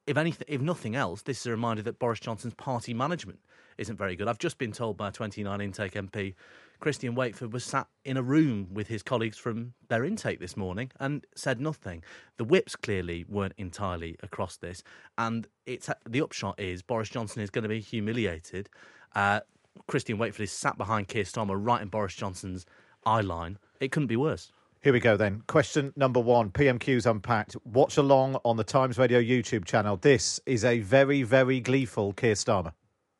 if 0.07 0.17
anything, 0.17 0.45
if 0.47 0.61
nothing 0.61 0.95
else, 0.95 1.21
this 1.21 1.41
is 1.41 1.45
a 1.45 1.51
reminder 1.51 1.83
that 1.83 1.99
Boris 1.99 2.19
Johnson's 2.19 2.53
party 2.55 2.93
management 2.93 3.39
isn't 3.77 3.97
very 3.97 4.15
good. 4.15 4.27
I've 4.27 4.39
just 4.39 4.57
been 4.57 4.71
told 4.71 4.97
by 4.97 5.09
a 5.09 5.11
29 5.11 5.61
intake 5.61 5.93
MP 5.93 6.33
Christian 6.79 7.15
Wakeford 7.15 7.51
was 7.51 7.63
sat 7.63 7.87
in 8.05 8.17
a 8.17 8.21
room 8.21 8.67
with 8.71 8.87
his 8.87 9.01
colleagues 9.01 9.37
from 9.37 9.73
their 9.89 10.05
intake 10.05 10.39
this 10.39 10.55
morning 10.55 10.91
and 10.99 11.25
said 11.35 11.59
nothing. 11.59 12.03
The 12.37 12.43
whips 12.43 12.75
clearly 12.75 13.25
weren't 13.27 13.53
entirely 13.57 14.15
across 14.21 14.57
this, 14.57 14.83
and 15.17 15.47
it's 15.65 15.89
the 16.07 16.21
upshot 16.21 16.59
is 16.59 16.81
Boris 16.81 17.09
Johnson 17.09 17.41
is 17.41 17.49
going 17.49 17.63
to 17.63 17.69
be 17.69 17.79
humiliated. 17.79 18.69
Uh, 19.15 19.41
Christian 19.87 20.17
Wakeford 20.17 20.41
is 20.41 20.51
sat 20.51 20.77
behind 20.77 21.07
Keir 21.07 21.23
Starmer, 21.23 21.57
right 21.59 21.81
in 21.81 21.87
Boris 21.87 22.15
Johnson's 22.15 22.65
eye 23.05 23.21
line. 23.21 23.57
It 23.79 23.91
couldn't 23.91 24.07
be 24.07 24.17
worse. 24.17 24.51
Here 24.81 24.93
we 24.93 24.99
go 24.99 25.17
then. 25.17 25.41
Question 25.47 25.91
number 25.95 26.19
one 26.19 26.51
PMQ's 26.51 27.05
Unpacked. 27.05 27.55
Watch 27.65 27.97
along 27.97 28.39
on 28.45 28.57
the 28.57 28.63
Times 28.63 28.97
Radio 28.97 29.19
YouTube 29.19 29.65
channel. 29.65 29.97
This 29.97 30.39
is 30.45 30.63
a 30.63 30.79
very, 30.79 31.23
very 31.23 31.59
gleeful 31.59 32.13
Keir 32.13 32.35
Starmer. 32.35 32.73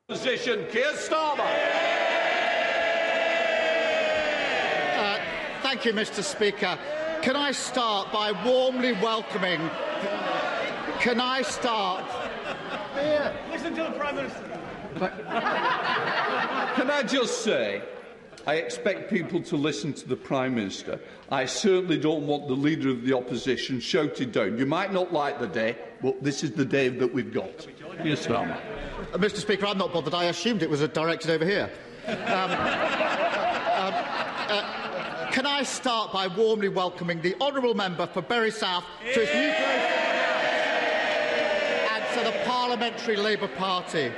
Position, 0.08 0.66
Keir 0.70 0.92
Starmer. 0.94 1.40
Uh, 4.96 5.20
thank 5.62 5.84
you, 5.84 5.94
Mr. 5.94 6.24
Speaker. 6.24 6.78
Can 7.22 7.36
I 7.36 7.52
start 7.52 8.12
by 8.12 8.32
warmly 8.46 8.94
welcoming. 8.94 9.60
Can 11.00 11.20
I 11.20 11.42
start? 11.42 12.06
Here, 12.94 13.34
listen 13.52 13.76
to 13.76 13.84
the 13.84 13.92
Prime 13.92 14.16
Minister. 14.16 14.44
Can 16.76 16.90
I 16.90 17.04
just 17.06 17.44
say, 17.44 17.82
I 18.48 18.56
expect 18.56 19.10
people 19.10 19.42
to 19.44 19.58
listen 19.58 19.92
to 19.92 20.08
the 20.08 20.16
Prime 20.16 20.56
Minister. 20.56 21.02
I 21.30 21.46
certainly 21.46 21.98
don't 21.98 22.26
want 22.26 22.48
the 22.48 22.54
Leader 22.54 22.90
of 22.90 23.04
the 23.04 23.12
Opposition 23.12 23.82
shouted 23.82 24.32
down. 24.32 24.58
You 24.58 24.66
might 24.66 24.94
not 24.94 25.12
like 25.12 25.38
the 25.38 25.50
day, 25.50 25.76
but 26.02 26.24
this 26.24 26.46
is 26.46 26.52
the 26.54 26.64
day 26.64 26.88
that 26.88 27.14
we've 27.14 27.34
got. 27.34 27.68
Yes, 28.06 28.26
Starmer. 28.26 28.58
Uh, 29.14 29.18
Mr. 29.18 29.40
Speaker, 29.40 29.66
I'm 29.66 29.78
not 29.78 29.92
bothered. 29.92 30.14
I 30.14 30.26
assumed 30.26 30.64
it 30.64 30.70
was 30.70 30.80
directed 30.80 31.30
over 31.30 31.44
here. 31.44 31.70
Um, 32.08 32.16
um, 32.16 32.22
uh, 34.50 35.30
can 35.34 35.46
I 35.46 35.64
start 35.64 36.14
by 36.14 36.28
warmly 36.28 36.70
welcoming 36.70 37.20
the 37.20 37.36
Honourable 37.42 37.74
Member 37.74 38.08
for 38.08 38.22
Bury 38.22 38.52
South 38.52 38.86
to 39.14 39.26
his 39.26 39.36
new 39.36 39.52
place 39.52 39.92
and 41.92 42.18
to 42.18 42.24
the 42.24 42.46
Parliamentary 42.46 43.18
Labour 43.18 43.50
Party. 43.50 44.10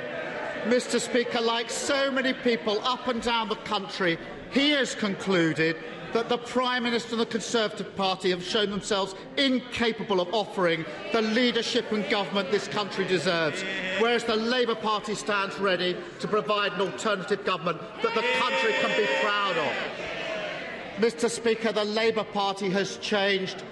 Mr 0.64 1.00
Speaker, 1.00 1.40
like 1.40 1.70
so 1.70 2.10
many 2.10 2.32
people 2.32 2.80
up 2.84 3.08
and 3.08 3.22
down 3.22 3.48
the 3.48 3.56
country, 3.56 4.18
he 4.50 4.70
has 4.70 4.94
concluded 4.94 5.76
that 6.12 6.28
the 6.28 6.38
Prime 6.38 6.82
Minister 6.82 7.12
and 7.12 7.20
the 7.20 7.26
Conservative 7.26 7.94
Party 7.96 8.30
have 8.30 8.42
shown 8.42 8.70
themselves 8.70 9.14
incapable 9.36 10.20
of 10.20 10.32
offering 10.34 10.84
the 11.12 11.22
leadership 11.22 11.90
and 11.92 12.08
government 12.10 12.50
this 12.50 12.66
country 12.68 13.06
deserves, 13.06 13.62
whereas 14.00 14.24
the 14.24 14.34
Labour 14.36 14.74
Party 14.74 15.14
stands 15.14 15.56
ready 15.58 15.96
to 16.18 16.28
provide 16.28 16.72
an 16.72 16.80
alternative 16.80 17.44
government 17.44 17.80
that 18.02 18.14
the 18.14 18.24
country 18.38 18.72
can 18.80 18.96
be 18.96 19.06
proud 19.22 19.56
of. 19.56 19.72
Mr 20.98 21.30
Speaker, 21.30 21.72
the 21.72 21.84
Labour 21.84 22.24
Party 22.24 22.68
has 22.68 22.96
changed 22.98 23.62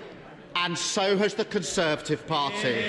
and 0.54 0.78
so 0.78 1.16
has 1.16 1.34
the 1.34 1.44
Conservative 1.44 2.26
Party. 2.26 2.84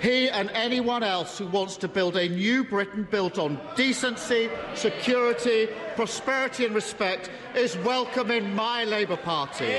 He 0.00 0.30
and 0.30 0.50
anyone 0.52 1.02
else 1.02 1.36
who 1.36 1.46
wants 1.46 1.76
to 1.78 1.88
build 1.88 2.16
a 2.16 2.26
new 2.26 2.64
Britain 2.64 3.06
built 3.10 3.38
on 3.38 3.60
decency, 3.76 4.48
security, 4.74 5.68
prosperity 5.94 6.64
and 6.64 6.74
respect 6.74 7.30
is 7.54 7.76
welcome 7.78 8.30
in 8.30 8.54
my 8.54 8.84
Labour 8.84 9.18
Party. 9.18 9.74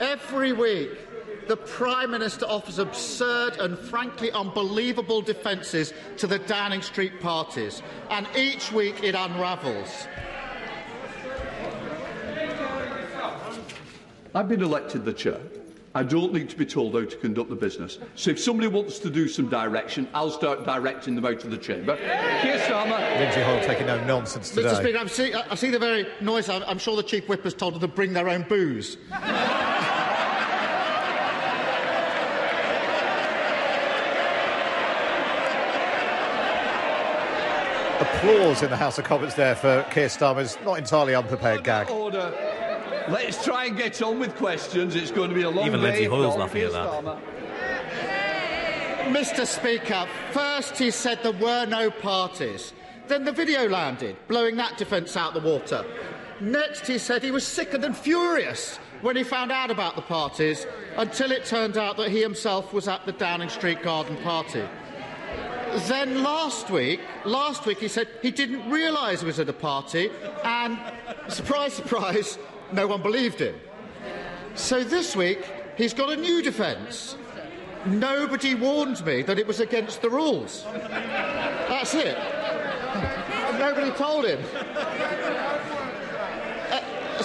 Every 0.00 0.52
week, 0.52 1.46
the 1.46 1.56
Prime 1.56 2.10
Minister 2.10 2.44
offers 2.46 2.80
absurd 2.80 3.58
and 3.60 3.78
frankly 3.78 4.32
unbelievable 4.32 5.22
defences 5.22 5.92
to 6.16 6.26
the 6.26 6.40
Downing 6.40 6.82
Street 6.82 7.20
parties, 7.20 7.82
and 8.10 8.26
each 8.36 8.72
week 8.72 9.04
it 9.04 9.14
unravels. 9.14 10.08
I've 14.34 14.48
been 14.48 14.62
elected 14.62 15.04
the 15.04 15.12
chair. 15.12 15.38
I 15.96 16.02
don't 16.02 16.34
need 16.34 16.50
to 16.50 16.56
be 16.56 16.66
told 16.66 16.92
how 16.92 17.06
to 17.06 17.16
conduct 17.16 17.48
the 17.48 17.56
business. 17.56 17.98
So 18.16 18.30
if 18.30 18.38
somebody 18.38 18.68
wants 18.68 18.98
to 18.98 19.08
do 19.08 19.26
some 19.28 19.48
direction, 19.48 20.06
I'll 20.12 20.30
start 20.30 20.66
directing 20.66 21.14
them 21.14 21.24
out 21.24 21.42
of 21.42 21.50
the 21.50 21.56
chamber. 21.56 21.96
Keir 21.96 22.58
Starmer. 22.58 22.98
Lindsay 23.18 23.40
Hoyle 23.40 23.64
taking 23.64 23.86
no 23.86 24.04
nonsense 24.04 24.50
today. 24.50 24.68
Mr 24.68 24.76
Speaker, 24.76 24.98
I'm 24.98 25.08
see, 25.08 25.32
I 25.32 25.54
see 25.54 25.70
the 25.70 25.78
very 25.78 26.06
noise. 26.20 26.50
I'm, 26.50 26.62
I'm 26.64 26.76
sure 26.76 26.96
the 26.96 27.02
Chief 27.02 27.26
Whip 27.30 27.44
has 27.44 27.54
told 27.54 27.72
them 27.72 27.80
to 27.80 27.88
bring 27.88 28.12
their 28.12 28.28
own 28.28 28.42
booze. 28.42 28.98
applause 37.98 38.62
in 38.62 38.68
the 38.68 38.76
House 38.76 38.98
of 38.98 39.04
Commons 39.06 39.34
there 39.34 39.54
for 39.54 39.82
Keir 39.90 40.08
Starmer's 40.08 40.58
not 40.62 40.76
entirely 40.76 41.14
unprepared 41.14 41.64
gag. 41.64 41.88
Order. 41.88 42.34
Let's 43.08 43.44
try 43.44 43.66
and 43.66 43.76
get 43.76 44.02
on 44.02 44.18
with 44.18 44.34
questions. 44.36 44.96
It's 44.96 45.10
going 45.10 45.28
to 45.28 45.34
be 45.34 45.42
a 45.42 45.50
long 45.50 45.66
Even 45.66 45.80
day. 45.80 46.02
Even 46.02 46.10
Lindsay 46.10 46.32
Hoyle's 46.32 46.36
laughing 46.36 46.62
at 46.62 46.72
that. 46.72 47.22
Mr 49.06 49.46
Speaker, 49.46 50.06
first 50.32 50.76
he 50.76 50.90
said 50.90 51.22
there 51.22 51.32
were 51.32 51.64
no 51.66 51.90
parties. 51.90 52.72
Then 53.06 53.24
the 53.24 53.30
video 53.32 53.68
landed, 53.68 54.16
blowing 54.26 54.56
that 54.56 54.76
defence 54.76 55.16
out 55.16 55.32
the 55.34 55.40
water. 55.40 55.84
Next, 56.40 56.86
he 56.86 56.98
said 56.98 57.22
he 57.22 57.30
was 57.30 57.46
sickened 57.46 57.84
and 57.84 57.96
furious 57.96 58.78
when 59.00 59.14
he 59.14 59.22
found 59.22 59.52
out 59.52 59.70
about 59.70 59.94
the 59.94 60.02
parties, 60.02 60.66
until 60.96 61.30
it 61.30 61.44
turned 61.44 61.78
out 61.78 61.96
that 61.98 62.10
he 62.10 62.20
himself 62.20 62.72
was 62.72 62.88
at 62.88 63.06
the 63.06 63.12
Downing 63.12 63.48
Street 63.48 63.82
Garden 63.82 64.16
Party. 64.18 64.64
Then 65.86 66.22
last 66.22 66.70
week, 66.70 67.00
last 67.24 67.64
week 67.66 67.78
he 67.78 67.88
said 67.88 68.08
he 68.22 68.30
didn't 68.30 68.68
realise 68.70 69.20
he 69.20 69.26
was 69.26 69.38
at 69.38 69.48
a 69.48 69.52
party, 69.52 70.10
and 70.42 70.78
surprise, 71.28 71.74
surprise, 71.74 72.38
no 72.72 72.86
one 72.86 73.02
believed 73.02 73.40
him. 73.40 73.54
So 74.54 74.82
this 74.82 75.14
week 75.14 75.44
he's 75.76 75.94
got 75.94 76.10
a 76.10 76.16
new 76.16 76.42
defence. 76.42 77.16
Nobody 77.84 78.54
warned 78.54 79.04
me 79.06 79.22
that 79.22 79.38
it 79.38 79.46
was 79.46 79.60
against 79.60 80.02
the 80.02 80.10
rules. 80.10 80.64
That's 80.64 81.94
it. 81.94 82.18
Nobody 83.58 83.90
told 83.92 84.24
him. 84.24 84.40
Uh, 86.70 87.22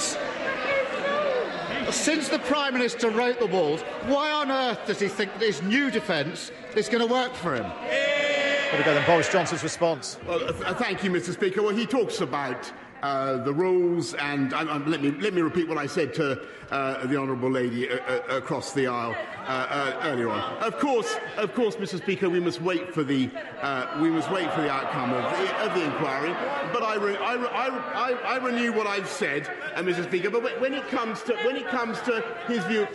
since 1.92 2.30
the 2.30 2.40
Prime 2.40 2.74
Minister 2.74 3.10
wrote 3.10 3.40
the 3.40 3.48
walls, 3.48 3.82
why 4.06 4.32
on 4.32 4.52
earth 4.52 4.86
does 4.86 5.00
he 5.00 5.08
think 5.08 5.34
that 5.34 5.42
his 5.42 5.62
new 5.64 5.90
defence 5.92 6.52
is 6.76 6.88
going 6.88 7.06
to 7.06 7.12
work 7.12 7.34
for 7.34 7.56
him? 7.56 7.66
Here 7.90 8.78
we 8.78 8.84
go 8.86 8.94
then. 8.94 9.06
Boris 9.06 9.30
Johnson's 9.30 9.64
response. 9.64 10.18
Well, 10.26 10.44
uh, 10.44 10.54
th- 10.54 10.78
thank 10.78 11.04
you, 11.04 11.12
Mr. 11.12 11.34
Speaker. 11.34 11.62
Well, 11.62 11.76
he 11.76 11.86
talks 11.86 12.22
about 12.22 12.72
uh, 13.02 13.38
the 13.38 13.54
rules, 13.54 14.14
and 14.16 14.54
um, 14.54 14.70
um, 14.70 14.86
let 14.90 15.02
me 15.02 15.12
let 15.12 15.34
me 15.34 15.42
repeat 15.42 15.68
what 15.68 15.78
I 15.78 15.88
said 15.88 16.14
to 16.16 16.42
uh, 16.72 17.06
the 17.08 17.18
honourable 17.18 17.50
lady 17.50 17.90
uh, 17.90 17.98
uh, 17.98 18.38
across 18.38 18.74
the 18.74 18.88
aisle 18.88 19.16
uh, 19.42 19.44
uh, 19.50 20.00
earlier 20.04 20.30
on. 20.30 20.42
Of 20.64 20.78
course, 20.80 21.16
of 21.38 21.54
course, 21.54 21.76
Mr. 21.78 21.98
Speaker, 21.98 22.30
we 22.30 22.40
must 22.40 22.62
wait 22.62 22.94
for 22.94 23.04
the 23.04 23.30
uh, 23.62 23.98
we 24.02 24.10
must 24.10 24.30
wait 24.32 24.52
for 24.54 24.62
the 24.62 24.70
outcome 24.70 25.14
of 25.14 25.24
the, 25.38 25.66
of 25.66 25.74
the 25.74 25.84
inquiry. 25.86 26.30
But 26.72 26.84
I, 26.84 26.96
re- 26.96 27.18
I, 27.18 27.34
re- 27.34 27.48
I, 27.48 27.68
I, 27.94 28.36
I 28.36 28.38
renew 28.38 28.72
what 28.74 28.88
I've 28.88 29.10
said, 29.10 29.50
uh, 29.76 29.82
Mr. 29.82 30.04
Speaker. 30.04 30.30
But 30.30 30.44
when- 30.44 30.62
when 30.62 30.74
it 30.74 30.88
comes 30.90 31.22
to 31.24 31.34
when 31.46 31.56
it 31.56 31.68
comes 31.68 32.00
to 32.02 32.24
his 32.48 32.64
view, 32.66 32.88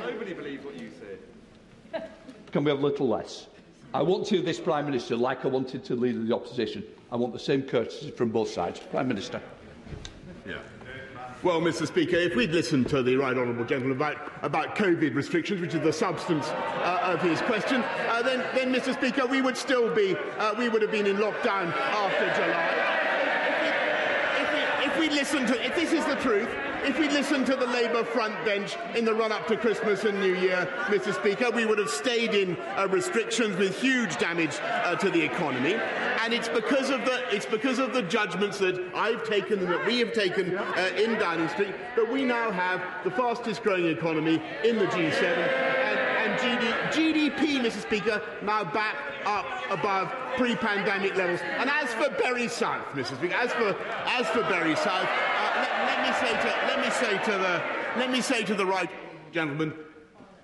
Nobody 0.00 0.32
believes 0.32 0.64
what 0.64 0.78
you 0.80 0.90
say. 1.00 2.02
Can 2.52 2.64
we 2.64 2.70
have 2.70 2.78
a 2.80 2.82
little 2.86 3.08
less? 3.08 3.46
I 3.94 4.02
want 4.02 4.26
to, 4.26 4.42
this 4.42 4.60
Prime 4.60 4.84
Minister, 4.84 5.16
like 5.16 5.44
I 5.44 5.48
wanted 5.48 5.82
to 5.84 5.94
leader 5.94 6.18
of 6.18 6.28
the 6.28 6.34
opposition, 6.34 6.84
I 7.10 7.16
want 7.16 7.32
the 7.32 7.38
same 7.38 7.62
courtesy 7.62 8.10
from 8.10 8.28
both 8.30 8.50
sides. 8.50 8.80
Prime 8.80 9.08
Minister. 9.08 9.40
Yeah. 10.46 10.58
Well, 11.42 11.60
Mr 11.60 11.86
Speaker, 11.86 12.16
if 12.16 12.34
we'd 12.34 12.50
listened 12.50 12.88
to 12.88 13.02
the 13.02 13.16
right 13.16 13.36
honourable 13.36 13.64
gentleman 13.64 13.96
about, 13.96 14.16
about 14.42 14.76
COVID 14.76 15.14
restrictions, 15.14 15.60
which 15.60 15.74
is 15.74 15.80
the 15.80 15.92
substance 15.92 16.48
uh, 16.48 17.00
of 17.14 17.22
his 17.22 17.40
question, 17.42 17.82
uh, 18.08 18.22
then, 18.22 18.44
then, 18.54 18.74
Mr 18.74 18.92
Speaker, 18.92 19.24
we 19.24 19.40
would 19.40 19.56
still 19.56 19.94
be, 19.94 20.16
uh, 20.38 20.54
we 20.58 20.68
would 20.68 20.82
have 20.82 20.90
been 20.90 21.06
in 21.06 21.16
lockdown 21.16 21.72
after 21.72 22.26
July. 22.34 22.74
If, 24.40 24.52
we, 24.52 24.88
if, 24.88 24.98
we, 24.98 25.04
if 25.04 25.10
we 25.10 25.16
listened 25.16 25.48
to, 25.48 25.64
if 25.64 25.74
this 25.76 25.92
is 25.92 26.04
the 26.04 26.16
truth, 26.16 26.48
if 26.84 26.98
we 26.98 27.08
listened 27.08 27.46
to 27.46 27.56
the 27.56 27.66
Labour 27.66 28.04
front 28.04 28.34
bench 28.44 28.76
in 28.94 29.04
the 29.04 29.14
run-up 29.14 29.46
to 29.48 29.56
Christmas 29.56 30.04
and 30.04 30.20
New 30.20 30.34
Year, 30.34 30.68
Mr. 30.86 31.14
Speaker, 31.14 31.50
we 31.50 31.64
would 31.64 31.78
have 31.78 31.90
stayed 31.90 32.34
in 32.34 32.56
uh, 32.76 32.86
restrictions 32.90 33.56
with 33.56 33.78
huge 33.80 34.16
damage 34.18 34.58
uh, 34.62 34.96
to 34.96 35.10
the 35.10 35.22
economy. 35.22 35.74
and 36.28 36.34
it's 36.34 36.48
because 36.48 36.90
of 36.90 37.04
the 37.04 37.34
it's 37.34 37.46
because 37.46 37.78
of 37.78 37.94
the 37.94 38.02
judgments 38.02 38.58
that 38.58 38.78
I've 38.94 39.24
taken 39.24 39.60
and 39.60 39.68
that 39.68 39.86
we 39.86 39.98
have 40.00 40.12
taken 40.12 40.58
uh, 40.58 40.90
in 40.96 41.18
Downing 41.18 41.48
Street 41.48 41.74
that 41.96 42.12
we 42.12 42.24
now 42.24 42.50
have 42.50 42.82
the 43.04 43.10
fastest 43.10 43.62
growing 43.62 43.86
economy 43.86 44.42
in 44.64 44.76
the 44.78 44.84
G7 44.86 45.22
and, 45.22 45.98
and 46.18 46.38
GD, 46.38 47.32
GDP, 47.32 47.60
Mr. 47.60 47.80
Speaker, 47.80 48.20
now 48.42 48.64
back 48.64 48.96
up 49.24 49.46
above 49.70 50.12
pre-pandemic 50.36 51.16
levels. 51.16 51.40
And 51.58 51.70
as 51.70 51.92
for 51.94 52.10
Bury 52.22 52.48
South, 52.48 52.84
Mr. 52.92 53.16
Speaker, 53.16 53.34
as 53.34 53.52
for 53.52 53.76
as 54.06 54.26
for 54.28 54.42
Bury 54.42 54.76
South, 54.76 55.08
let, 55.86 56.02
me 56.02 56.12
say 56.20 56.32
to 56.32 56.48
let 56.66 56.80
me 56.80 56.90
say 56.90 57.24
to 57.24 57.38
the 57.38 57.62
let 57.98 58.10
me 58.10 58.20
say 58.20 58.44
to 58.44 58.54
the 58.54 58.66
right 58.66 58.90
gentleman. 59.32 59.72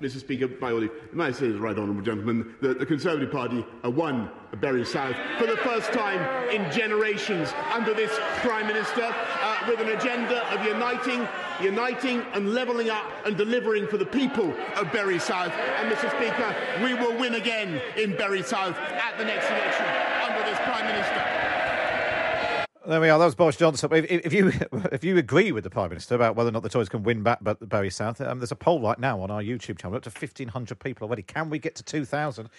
Mr. 0.00 0.18
Speaker, 0.18 0.48
by 0.48 0.72
all 0.72 0.80
leave, 0.80 0.90
may 1.12 1.26
I 1.26 1.32
say 1.32 1.46
to 1.46 1.52
the 1.52 1.60
right 1.60 1.78
honourable 1.78 2.02
gentleman 2.02 2.56
that 2.60 2.78
the 2.78 2.84
Conservative 2.84 3.30
Party 3.30 3.64
won 3.84 4.28
Bury 4.60 4.84
South 4.84 5.16
for 5.38 5.46
the 5.46 5.56
first 5.58 5.92
time 5.92 6.20
in 6.50 6.70
generations 6.72 7.52
under 7.72 7.94
this 7.94 8.10
Prime 8.38 8.66
Minister 8.66 9.04
uh, 9.14 9.58
with 9.68 9.80
an 9.80 9.88
agenda 9.90 10.46
of 10.52 10.66
uniting, 10.66 11.26
uniting 11.62 12.22
and 12.34 12.52
levelling 12.52 12.90
up 12.90 13.06
and 13.24 13.36
delivering 13.36 13.86
for 13.86 13.96
the 13.96 14.06
people 14.06 14.52
of 14.76 14.92
Bury 14.92 15.18
South. 15.18 15.52
And, 15.52 15.90
Mr. 15.90 16.10
Speaker, 16.16 16.54
we 16.82 16.94
will 16.94 17.16
win 17.16 17.34
again 17.36 17.80
in 17.96 18.16
Bury 18.16 18.42
South 18.42 18.76
at 18.76 19.16
the 19.16 19.24
next 19.24 19.48
election 19.48 19.86
under 20.28 20.42
this 20.44 20.58
Prime 20.58 20.86
Minister. 20.86 21.53
There 22.86 23.00
we 23.00 23.08
are. 23.08 23.18
That 23.18 23.24
was 23.24 23.34
Boris 23.34 23.56
Johnson. 23.56 23.90
If, 23.92 24.04
if, 24.04 24.32
you 24.32 24.48
if 24.92 25.02
you 25.02 25.16
agree 25.16 25.52
with 25.52 25.64
the 25.64 25.70
Prime 25.70 25.88
Minister 25.88 26.14
about 26.14 26.36
whether 26.36 26.50
or 26.50 26.52
not 26.52 26.62
the 26.62 26.68
Tories 26.68 26.90
can 26.90 27.02
win 27.02 27.22
back 27.22 27.38
Bury 27.42 27.90
South, 27.90 28.20
um, 28.20 28.40
there's 28.40 28.52
a 28.52 28.56
poll 28.56 28.80
right 28.80 28.98
now 28.98 29.20
on 29.20 29.30
our 29.30 29.42
YouTube 29.42 29.78
channel 29.78 29.96
up 29.96 30.02
to 30.02 30.10
1,500 30.10 30.78
people 30.78 31.06
already. 31.06 31.22
Can 31.22 31.48
we 31.48 31.58
get 31.58 31.74
to 31.76 31.82
2,000? 31.82 32.50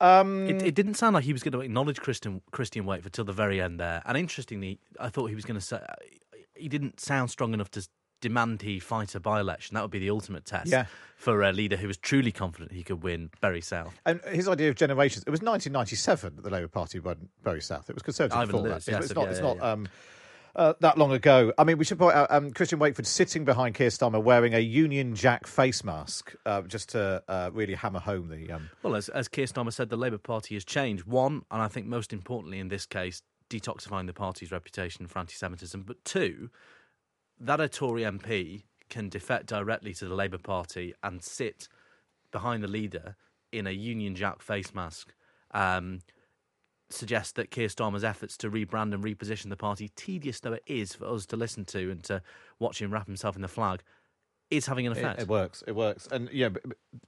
Um, 0.00 0.48
it, 0.48 0.62
it, 0.62 0.74
didn't 0.74 0.94
sound 0.94 1.14
like 1.14 1.24
he 1.24 1.32
was 1.32 1.42
going 1.42 1.52
to 1.52 1.60
acknowledge 1.60 2.00
Christian 2.00 2.42
Christian 2.52 2.84
Wakeford 2.84 3.12
till 3.12 3.24
the 3.24 3.32
very 3.32 3.60
end 3.60 3.80
there. 3.80 4.02
And 4.06 4.16
interestingly, 4.16 4.78
I 5.00 5.08
thought 5.08 5.26
he 5.26 5.34
was 5.34 5.44
going 5.44 5.58
to 5.58 5.64
say 5.64 5.80
he 6.54 6.68
didn't 6.68 7.00
sound 7.00 7.30
strong 7.30 7.52
enough 7.52 7.70
to 7.72 7.86
demand 8.22 8.62
he 8.62 8.80
fight 8.80 9.14
a 9.14 9.20
by 9.20 9.40
election. 9.40 9.74
That 9.74 9.82
would 9.82 9.90
be 9.90 9.98
the 9.98 10.08
ultimate 10.08 10.46
test 10.46 10.70
yeah. 10.70 10.86
for 11.16 11.42
a 11.42 11.52
leader 11.52 11.76
who 11.76 11.88
was 11.88 11.98
truly 11.98 12.32
confident 12.32 12.72
he 12.72 12.82
could 12.82 13.02
win 13.02 13.28
Bury 13.42 13.60
South. 13.60 14.00
And 14.06 14.22
his 14.30 14.48
idea 14.48 14.70
of 14.70 14.76
generations, 14.76 15.24
it 15.26 15.30
was 15.30 15.40
1997 15.40 16.36
that 16.36 16.42
the 16.42 16.50
Labour 16.50 16.68
Party 16.68 17.00
won 17.00 17.28
Bury 17.42 17.60
South. 17.60 17.90
It 17.90 17.94
was 17.94 18.02
Conservative 18.02 18.38
Ivan 18.38 18.46
before 18.46 18.62
Lewis, 18.62 18.86
that. 18.86 18.92
yes, 18.92 19.04
it's 19.04 19.14
not, 19.14 19.24
yeah, 19.24 19.30
it's 19.30 19.40
not 19.40 19.56
yeah. 19.56 19.72
um, 19.72 19.88
uh, 20.54 20.74
that 20.80 20.96
long 20.96 21.12
ago. 21.12 21.52
I 21.58 21.64
mean, 21.64 21.78
we 21.78 21.84
should 21.84 21.98
point 21.98 22.14
out 22.14 22.30
um, 22.30 22.52
Christian 22.52 22.78
Wakeford 22.78 23.06
sitting 23.06 23.44
behind 23.44 23.74
Keir 23.74 23.88
Starmer 23.88 24.22
wearing 24.22 24.54
a 24.54 24.58
Union 24.60 25.14
Jack 25.14 25.46
face 25.46 25.82
mask 25.82 26.34
uh, 26.46 26.62
just 26.62 26.90
to 26.90 27.22
uh, 27.28 27.50
really 27.52 27.74
hammer 27.74 28.00
home 28.00 28.28
the. 28.28 28.52
Um... 28.52 28.70
Well, 28.82 28.94
as, 28.94 29.08
as 29.08 29.28
Keir 29.28 29.46
Starmer 29.46 29.72
said, 29.72 29.88
the 29.88 29.96
Labour 29.96 30.18
Party 30.18 30.54
has 30.54 30.64
changed. 30.64 31.04
One, 31.04 31.42
and 31.50 31.60
I 31.62 31.68
think 31.68 31.86
most 31.86 32.12
importantly 32.12 32.58
in 32.58 32.68
this 32.68 32.86
case, 32.86 33.22
detoxifying 33.50 34.06
the 34.06 34.12
party's 34.12 34.52
reputation 34.52 35.06
for 35.06 35.18
anti 35.18 35.34
Semitism. 35.34 35.82
But 35.82 36.04
two, 36.04 36.50
that 37.42 37.60
a 37.60 37.68
Tory 37.68 38.02
MP 38.02 38.62
can 38.88 39.08
defect 39.08 39.46
directly 39.46 39.92
to 39.94 40.06
the 40.06 40.14
Labour 40.14 40.38
Party 40.38 40.94
and 41.02 41.22
sit 41.22 41.68
behind 42.30 42.62
the 42.62 42.68
leader 42.68 43.16
in 43.50 43.66
a 43.66 43.72
Union 43.72 44.14
Jack 44.14 44.40
face 44.40 44.74
mask. 44.74 45.12
Um, 45.52 46.00
suggests 46.88 47.32
that 47.32 47.50
Keir 47.50 47.68
Starmer's 47.68 48.04
efforts 48.04 48.36
to 48.38 48.50
rebrand 48.50 48.94
and 48.94 49.02
reposition 49.02 49.48
the 49.48 49.56
party, 49.56 49.90
tedious 49.96 50.40
though 50.40 50.52
it 50.52 50.62
is 50.66 50.94
for 50.94 51.06
us 51.06 51.26
to 51.26 51.36
listen 51.36 51.64
to 51.66 51.90
and 51.90 52.04
to 52.04 52.22
watch 52.58 52.80
him 52.80 52.92
wrap 52.92 53.06
himself 53.06 53.34
in 53.34 53.42
the 53.42 53.48
flag, 53.48 53.82
is 54.52 54.66
having 54.66 54.86
an 54.86 54.92
effect. 54.92 55.18
It, 55.18 55.22
it 55.22 55.28
works. 55.28 55.64
It 55.66 55.72
works. 55.74 56.06
And 56.12 56.28
yeah, 56.30 56.50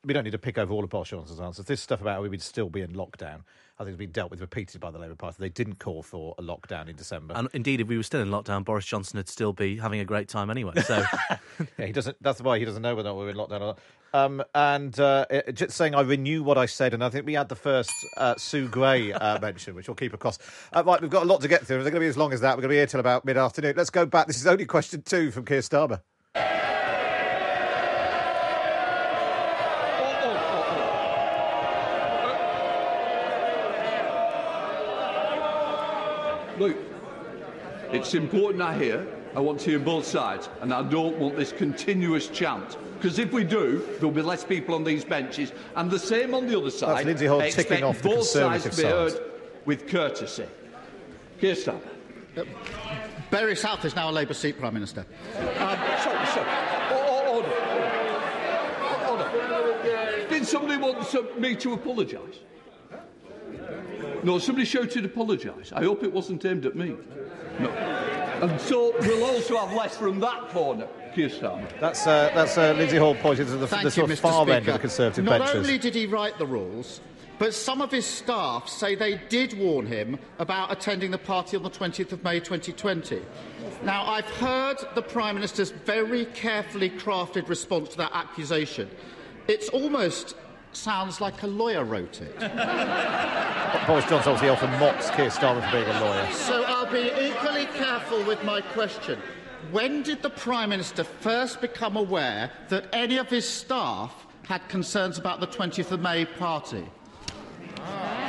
we 0.05 0.15
don't 0.15 0.25
need 0.25 0.31
to 0.31 0.39
pick 0.39 0.59
over 0.59 0.73
all 0.73 0.83
of 0.83 0.91
Boris 0.91 1.11
Johnson's 1.11 1.41
answers. 1.41 1.67
This 1.67 1.81
stuff 1.81 2.01
about 2.01 2.23
we 2.23 2.29
would 2.29 2.43
still 2.43 2.71
be 2.71 2.81
in 2.81 2.93
lockdown, 2.93 3.43
I 3.79 3.85
think, 3.85 3.89
has 3.89 3.97
been 3.97 4.11
dealt 4.11 4.31
with 4.31 4.41
repeatedly 4.41 4.79
by 4.79 4.91
the 4.91 4.99
Labour 4.99 5.15
Party. 5.15 5.37
They 5.39 5.51
didn't 5.51 5.79
call 5.79 6.03
for 6.03 6.35
a 6.39 6.43
lockdown 6.43 6.89
in 6.89 6.97
December. 6.97 7.35
And 7.37 7.49
indeed, 7.53 7.81
if 7.81 7.89
we 7.89 7.97
were 7.97 8.03
still 8.03 8.23
in 8.23 8.29
lockdown, 8.29 8.65
Boris 8.65 8.87
Johnson 8.87 9.19
would 9.19 9.29
still 9.29 9.53
be 9.53 9.77
having 9.77 10.01
a 10.01 10.05
great 10.05 10.29
time 10.29 10.51
anyway. 10.51 10.81
So 10.83 11.05
yeah, 11.79 11.87
he 11.87 11.93
doesn't. 11.93 12.17
That's 12.23 12.41
why 12.41 12.59
he 12.59 12.65
doesn't 12.65 12.83
know 12.83 12.95
whether 12.95 13.13
we're 13.15 13.29
in 13.29 13.37
lockdown 13.37 13.61
or 13.61 13.67
not. 13.67 13.79
Um, 14.15 14.45
and 14.55 14.99
uh, 15.01 15.27
just 15.53 15.77
saying, 15.77 15.97
I 15.97 16.03
renew 16.03 16.45
what 16.45 16.57
I 16.57 16.67
said, 16.67 16.95
and 16.95 17.03
I 17.03 17.09
think 17.09 17.27
we 17.27 17.35
had 17.35 17.49
the 17.49 17.57
first 17.57 17.93
uh, 18.17 18.37
Sue 18.37 18.69
Gray 18.69 19.13
uh, 19.13 19.41
mention, 19.43 19.75
which 19.75 19.89
we'll 19.89 19.97
keep 19.97 20.15
across. 20.15 20.39
Uh, 20.73 20.85
right, 20.87 21.01
we've 21.03 21.11
got 21.11 21.25
a 21.25 21.27
lot 21.27 21.41
to 21.41 21.49
get 21.49 21.67
through. 21.67 21.83
They're 21.83 21.91
going 21.91 22.01
to 22.01 22.07
be 22.07 22.07
as 22.07 22.17
long 22.17 22.33
as 22.33 22.41
that. 22.41 22.57
We're 22.57 22.63
going 22.63 22.71
to 22.71 22.75
be 22.75 22.77
here 22.77 22.87
till 22.87 23.01
about 23.01 23.25
mid 23.25 23.37
afternoon. 23.37 23.75
Let's 23.77 23.91
go 23.91 24.07
back. 24.07 24.29
This 24.29 24.37
is 24.37 24.47
only 24.47 24.67
question 24.67 25.03
two 25.03 25.33
from 25.33 25.45
Keir 25.45 25.61
Starmer. 25.61 26.01
Look, 36.59 36.77
it's 37.91 38.15
important 38.15 38.63
I 38.63 38.77
hear. 38.77 39.07
I 39.35 39.41
want 39.41 39.59
to 39.61 39.71
hear 39.71 39.81
both 39.81 40.07
sides, 40.07 40.49
and 40.61 40.73
I 40.73 40.83
don't 40.83 41.19
want 41.19 41.37
this 41.37 41.51
continuous 41.51 42.29
chant. 42.29 42.77
Because 42.97 43.19
if 43.19 43.33
we 43.33 43.43
do, 43.43 43.85
there'll 43.97 44.13
be 44.13 44.23
less 44.23 44.45
people 44.45 44.77
on 44.77 44.85
these 44.85 45.05
benches, 45.05 45.53
and 45.75 45.91
the 45.91 45.99
same 45.99 46.35
on 46.35 46.47
the 46.47 46.57
other 46.57 46.71
side. 46.71 47.05
Lindsay 47.05 47.27
Hoyle 47.27 47.43
I 47.43 47.51
ticking 47.51 47.83
off 47.83 48.01
the 48.01 48.11
both 48.11 48.27
sides 48.27 48.63
Conservative 48.63 48.73
to 48.73 48.77
be 48.77 48.83
side. 48.83 48.93
heard 48.93 49.33
with 49.65 49.89
courtesy. 49.89 50.47
Keir 51.41 51.55
Starmer. 51.55 51.91
Bury 53.31 53.57
South 53.57 53.85
is 53.85 53.97
now 53.97 54.09
a 54.09 54.13
Labour 54.13 54.35
seat, 54.35 54.59
Prime 54.59 54.75
Minister. 54.75 55.05
Um, 55.37 55.45
sorry, 55.47 56.27
sorry. 56.27 56.49
Oh, 56.91 57.23
oh, 57.27 57.35
order. 57.37 57.51
Order. 59.11 60.29
Did 60.29 60.47
somebody 60.47 60.81
want 60.81 61.41
me 61.41 61.57
to 61.57 61.73
apologise? 61.73 62.39
No, 64.25 64.39
somebody 64.39 64.65
shouted 64.65 65.05
apologise. 65.05 65.73
I 65.73 65.85
hope 65.85 66.03
it 66.03 66.13
wasn't 66.13 66.45
aimed 66.45 66.65
at 66.65 66.75
me. 66.75 66.97
No. 67.61 67.69
And 67.71 68.61
so 68.61 68.95
we'll 69.01 69.25
also 69.25 69.57
have 69.59 69.73
less 69.77 69.97
from 69.97 70.19
that 70.21 70.49
corner, 70.49 70.89
Keir 71.15 71.29
That's 71.81 72.07
uh, 72.07 72.31
that's 72.35 72.59
uh, 72.59 72.73
Lindsay 72.77 72.97
Hoyle 72.97 73.15
pointing 73.15 73.47
to 73.47 73.57
the, 73.57 73.67
Thank 73.67 73.85
the 73.85 73.91
sort 73.91 74.09
you, 74.09 74.13
of 74.15 74.19
Mr. 74.19 74.23
far 74.23 74.43
Speaker. 74.45 74.57
end 74.57 74.69
of 74.69 74.73
the 74.75 74.79
Conservative 74.81 75.25
Not 75.25 75.39
benches. 75.39 75.57
only 75.57 75.79
did 75.79 75.95
he 75.95 76.07
write 76.07 76.39
the 76.39 76.47
rules, 76.47 77.01
but 77.39 77.55
some 77.55 77.81
of 77.81 77.91
his 77.93 78.07
staff 78.07 78.69
say 78.69 78.95
they 78.95 79.21
did 79.29 79.57
warn 79.59 79.87
him 79.87 80.19
about 80.39 80.73
attending 80.73 81.11
the 81.11 81.19
party 81.19 81.57
on 81.57 81.63
the 81.63 81.71
20th 81.71 82.13
of 82.13 82.25
May 82.25 82.41
2020. 82.41 83.21
Now, 83.83 84.07
I've 84.07 84.29
heard 84.31 84.79
the 84.95 85.03
Prime 85.03 85.35
Minister's 85.37 85.71
very 85.71 86.25
carefully 86.27 86.91
crafted 86.91 87.49
response 87.49 87.91
to 87.91 87.97
that 87.99 88.13
accusation. 88.15 88.91
It's 89.47 89.69
almost 89.69 90.37
sounds 90.77 91.21
like 91.21 91.43
a 91.43 91.47
lawyer 91.47 91.85
wrote 91.85 92.21
it. 92.21 92.39
Boris 93.87 94.05
Johnson 94.07 94.33
obviously 94.33 94.49
often 94.49 94.71
mocks 94.81 95.11
Keir 95.11 95.31
Starmer 95.31 95.65
for 95.65 95.73
being 95.73 95.89
a 95.89 96.01
lawyer. 96.01 96.31
So 96.33 96.65
I'll 96.65 96.91
be 96.91 97.11
equally 97.27 97.67
careful 97.67 98.23
with 98.25 98.43
my 98.45 98.61
question. 98.61 99.19
When 99.71 100.03
did 100.03 100.23
the 100.23 100.31
Prime 100.31 100.71
Minister 100.71 101.05
first 101.05 101.61
become 101.61 101.97
aware 101.97 102.51
that 102.69 102.87
any 102.93 103.19
of 103.19 103.29
his 103.29 103.49
staff 103.49 104.27
had 104.45 104.69
concerns 104.69 105.19
about 105.19 105.41
the 105.41 105.47
20th 105.47 105.91
of 105.91 106.01
May 106.01 106.25
party? 106.25 106.87
Uh, 107.79 108.25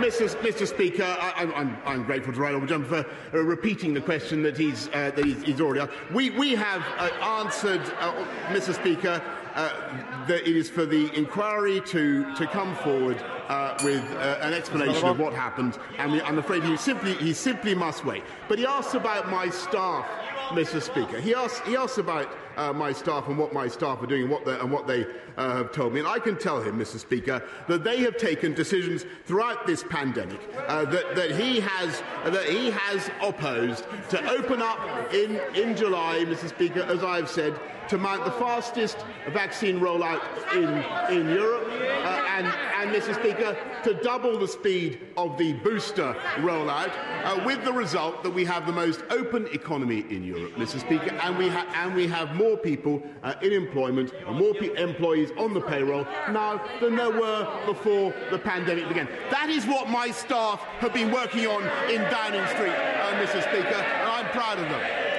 Mr. 0.00 0.28
Mr. 0.40 0.66
Speaker, 0.66 1.04
I, 1.04 1.32
I'm, 1.36 1.54
I'm, 1.54 1.76
I'm 1.84 2.04
grateful 2.04 2.32
to 2.32 2.40
Right 2.40 2.54
Honourable 2.54 2.66
Gentleman 2.66 3.04
for 3.30 3.38
uh, 3.38 3.42
repeating 3.42 3.94
the 3.94 4.00
question 4.00 4.42
that 4.42 4.56
he's, 4.56 4.88
uh, 4.88 5.12
that 5.14 5.24
he's, 5.24 5.42
he's 5.42 5.60
already 5.60 5.80
asked. 5.80 5.92
We, 6.12 6.30
we 6.30 6.54
have 6.54 6.82
uh, 6.98 7.10
answered, 7.22 7.82
uh, 8.00 8.24
Mr. 8.48 8.74
Speaker, 8.74 9.22
uh, 9.54 10.26
that 10.26 10.48
it 10.48 10.56
is 10.56 10.70
for 10.70 10.86
the 10.86 11.12
inquiry 11.16 11.80
to, 11.86 12.34
to 12.36 12.46
come 12.46 12.74
forward 12.76 13.22
uh, 13.48 13.76
with 13.82 14.02
uh, 14.12 14.38
an 14.42 14.54
explanation 14.54 15.08
of 15.08 15.18
what 15.18 15.32
happened, 15.32 15.78
and 15.98 16.20
I'm 16.22 16.38
afraid 16.38 16.62
he 16.62 16.76
simply, 16.76 17.14
he 17.14 17.32
simply 17.32 17.74
must 17.74 18.04
wait. 18.04 18.22
But 18.48 18.58
he 18.58 18.66
asks 18.66 18.94
about 18.94 19.28
my 19.28 19.48
staff, 19.48 20.06
Mr. 20.50 20.82
Speaker. 20.82 21.20
He 21.20 21.34
asks, 21.34 21.60
he 21.66 21.76
asks 21.76 21.98
about 21.98 22.28
uh, 22.60 22.72
my 22.72 22.92
staff 22.92 23.26
and 23.28 23.38
what 23.38 23.52
my 23.54 23.66
staff 23.68 24.02
are 24.02 24.06
doing 24.06 24.22
and 24.22 24.30
what, 24.30 24.44
they- 24.44 24.58
and 24.60 24.70
what 24.70 24.86
they 24.86 25.06
uh, 25.36 25.56
have 25.56 25.72
told 25.72 25.92
me. 25.94 26.00
And 26.00 26.08
I 26.08 26.18
can 26.18 26.36
tell 26.36 26.60
him, 26.60 26.78
Mr. 26.78 26.98
Speaker, 26.98 27.42
that 27.68 27.82
they 27.84 27.98
have 28.02 28.16
taken 28.18 28.52
decisions 28.54 29.04
throughout 29.24 29.66
this 29.66 29.82
pandemic 29.88 30.40
uh, 30.68 30.84
that, 30.86 31.14
that, 31.16 31.30
he 31.32 31.60
has, 31.60 32.02
that 32.24 32.44
he 32.46 32.70
has 32.70 33.10
opposed 33.22 33.84
to 34.10 34.30
open 34.30 34.60
up 34.60 34.78
in, 35.14 35.40
in 35.54 35.76
July, 35.76 36.24
Mr. 36.26 36.48
Speaker, 36.48 36.82
as 36.82 37.02
I've 37.02 37.30
said, 37.30 37.58
to 37.88 37.98
mount 37.98 38.24
the 38.24 38.30
fastest 38.32 38.98
vaccine 39.32 39.80
rollout 39.80 40.20
in, 40.54 40.68
in 41.16 41.28
Europe, 41.28 41.66
uh, 41.68 42.24
and, 42.36 42.46
and, 42.46 42.94
Mr. 42.94 43.14
Speaker, 43.14 43.56
to 43.82 43.94
double 43.94 44.38
the 44.38 44.46
speed 44.46 45.00
of 45.16 45.36
the 45.36 45.54
booster 45.54 46.14
rollout, 46.36 46.92
uh, 47.24 47.42
with 47.44 47.64
the 47.64 47.72
result 47.72 48.22
that 48.22 48.30
we 48.30 48.44
have 48.44 48.64
the 48.66 48.72
most 48.72 49.02
open 49.10 49.48
economy 49.48 50.04
in 50.08 50.22
Europe, 50.22 50.52
Mr. 50.54 50.78
Speaker, 50.78 51.10
and 51.24 51.36
we, 51.36 51.48
ha- 51.48 51.66
and 51.82 51.94
we 51.96 52.06
have 52.06 52.32
more 52.36 52.49
people 52.56 53.02
uh, 53.22 53.34
in 53.42 53.52
employment 53.52 54.12
and 54.26 54.38
more 54.38 54.54
pe- 54.54 54.74
employees 54.76 55.30
on 55.36 55.54
the 55.54 55.60
payroll 55.60 56.04
now 56.30 56.62
than 56.80 56.96
there 56.96 57.10
were 57.10 57.46
before 57.66 58.14
the 58.30 58.38
pandemic 58.38 58.88
began. 58.88 59.08
That 59.30 59.50
is 59.50 59.66
what 59.66 59.88
my 59.88 60.10
staff 60.10 60.60
have 60.78 60.92
been 60.92 61.10
working 61.10 61.46
on 61.46 61.62
in 61.90 62.00
Downing 62.10 62.46
Street, 62.48 62.70
uh, 62.70 63.22
Mr. 63.22 63.42
Speaker, 63.42 63.74
and 63.74 64.08
I'm 64.08 64.26
proud 64.26 64.58
of 64.58 64.68
them. 64.68 65.10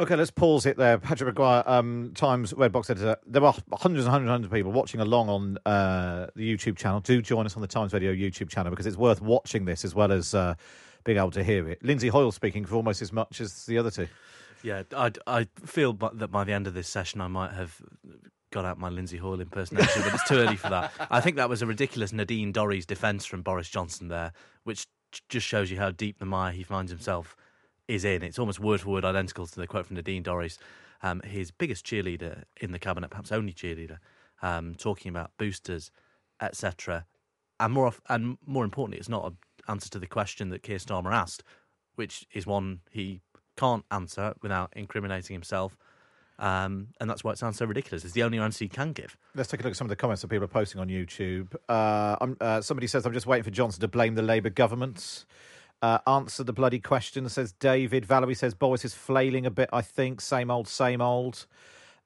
Okay, 0.00 0.16
let's 0.16 0.30
pause 0.30 0.66
it 0.66 0.76
there. 0.76 0.98
Patrick 0.98 1.28
Maguire, 1.28 1.62
um, 1.66 2.12
Times 2.14 2.52
Red 2.54 2.72
Box 2.72 2.90
editor. 2.90 3.16
There 3.26 3.44
are 3.44 3.54
hundreds 3.74 4.04
and 4.04 4.10
hundreds 4.10 4.26
and 4.26 4.30
hundreds 4.30 4.46
of 4.46 4.52
people 4.52 4.72
watching 4.72 5.00
along 5.00 5.28
on 5.28 5.58
uh, 5.66 6.28
the 6.34 6.56
YouTube 6.56 6.76
channel. 6.76 7.00
Do 7.00 7.22
join 7.22 7.46
us 7.46 7.56
on 7.56 7.62
the 7.62 7.68
Times 7.68 7.92
Radio 7.92 8.12
YouTube 8.12 8.48
channel 8.48 8.70
because 8.70 8.86
it's 8.86 8.96
worth 8.96 9.20
watching 9.20 9.64
this 9.64 9.84
as 9.84 9.94
well 9.94 10.10
as 10.10 10.34
uh, 10.34 10.54
being 11.04 11.18
able 11.18 11.30
to 11.32 11.44
hear 11.44 11.68
it. 11.68 11.84
Lindsay 11.84 12.08
Hoyle 12.08 12.32
speaking 12.32 12.64
for 12.64 12.76
almost 12.76 13.02
as 13.02 13.12
much 13.12 13.40
as 13.40 13.66
the 13.66 13.78
other 13.78 13.90
two. 13.90 14.08
Yeah, 14.62 14.82
I, 14.96 15.12
I 15.26 15.48
feel 15.64 15.92
that 15.92 16.30
by 16.30 16.44
the 16.44 16.52
end 16.52 16.66
of 16.66 16.74
this 16.74 16.88
session, 16.88 17.20
I 17.20 17.28
might 17.28 17.52
have 17.52 17.80
got 18.52 18.64
out 18.64 18.78
my 18.78 18.88
Lindsay 18.88 19.16
Hoyle 19.16 19.40
impersonation, 19.40 20.02
but 20.02 20.14
it's 20.14 20.28
too 20.28 20.36
early 20.36 20.56
for 20.56 20.68
that. 20.70 20.92
I 21.10 21.20
think 21.20 21.36
that 21.36 21.48
was 21.48 21.62
a 21.62 21.66
ridiculous 21.66 22.12
Nadine 22.12 22.52
Dorries 22.52 22.86
defence 22.86 23.24
from 23.24 23.42
Boris 23.42 23.68
Johnson 23.68 24.08
there, 24.08 24.32
which 24.62 24.86
just 25.28 25.46
shows 25.46 25.70
you 25.70 25.78
how 25.78 25.90
deep 25.90 26.18
the 26.18 26.26
mire 26.26 26.52
he 26.52 26.62
finds 26.62 26.92
himself 26.92 27.36
is 27.88 28.04
in. 28.04 28.22
It's 28.22 28.38
almost 28.38 28.60
word 28.60 28.80
for 28.80 28.90
word 28.90 29.04
identical 29.04 29.46
to 29.46 29.60
the 29.60 29.66
quote 29.66 29.86
from 29.86 29.96
Nadine 29.96 30.22
Dorries, 30.22 30.58
um, 31.02 31.20
his 31.24 31.50
biggest 31.50 31.84
cheerleader 31.84 32.44
in 32.60 32.72
the 32.72 32.78
cabinet, 32.78 33.10
perhaps 33.10 33.32
only 33.32 33.52
cheerleader, 33.52 33.98
um, 34.42 34.74
talking 34.76 35.10
about 35.10 35.32
boosters, 35.38 35.90
etc. 36.40 37.06
And 37.58 37.72
more, 37.72 37.86
of, 37.86 38.00
and 38.08 38.38
more 38.46 38.64
importantly, 38.64 38.98
it's 38.98 39.08
not 39.08 39.26
an 39.26 39.36
answer 39.68 39.90
to 39.90 39.98
the 39.98 40.06
question 40.06 40.50
that 40.50 40.62
Keir 40.62 40.78
Starmer 40.78 41.12
asked, 41.12 41.42
which 41.96 42.26
is 42.32 42.46
one 42.46 42.80
he 42.90 43.20
can't 43.56 43.84
answer 43.90 44.34
without 44.42 44.72
incriminating 44.74 45.34
himself. 45.34 45.76
Um, 46.38 46.88
and 47.00 47.08
that's 47.08 47.22
why 47.22 47.32
it 47.32 47.38
sounds 47.38 47.56
so 47.56 47.66
ridiculous. 47.66 48.04
It's 48.04 48.14
the 48.14 48.24
only 48.24 48.38
answer 48.38 48.64
he 48.64 48.68
can 48.68 48.92
give. 48.92 49.16
Let's 49.34 49.48
take 49.48 49.60
a 49.60 49.62
look 49.62 49.72
at 49.72 49.76
some 49.76 49.84
of 49.84 49.90
the 49.90 49.96
comments 49.96 50.22
that 50.22 50.28
people 50.28 50.44
are 50.44 50.48
posting 50.48 50.80
on 50.80 50.88
YouTube. 50.88 51.54
Uh, 51.68 52.16
uh, 52.40 52.60
somebody 52.60 52.86
says, 52.86 53.06
I'm 53.06 53.12
just 53.12 53.26
waiting 53.26 53.44
for 53.44 53.50
Johnson 53.50 53.80
to 53.80 53.88
blame 53.88 54.16
the 54.16 54.22
Labour 54.22 54.50
government. 54.50 55.24
Uh, 55.80 55.98
answer 56.06 56.42
the 56.42 56.52
bloody 56.52 56.80
question, 56.80 57.28
says 57.28 57.52
David. 57.52 58.04
Valerie 58.04 58.34
says, 58.34 58.54
Boris 58.54 58.84
is 58.84 58.94
flailing 58.94 59.46
a 59.46 59.50
bit, 59.50 59.68
I 59.72 59.82
think. 59.82 60.20
Same 60.20 60.50
old, 60.50 60.68
same 60.68 61.00
old. 61.00 61.46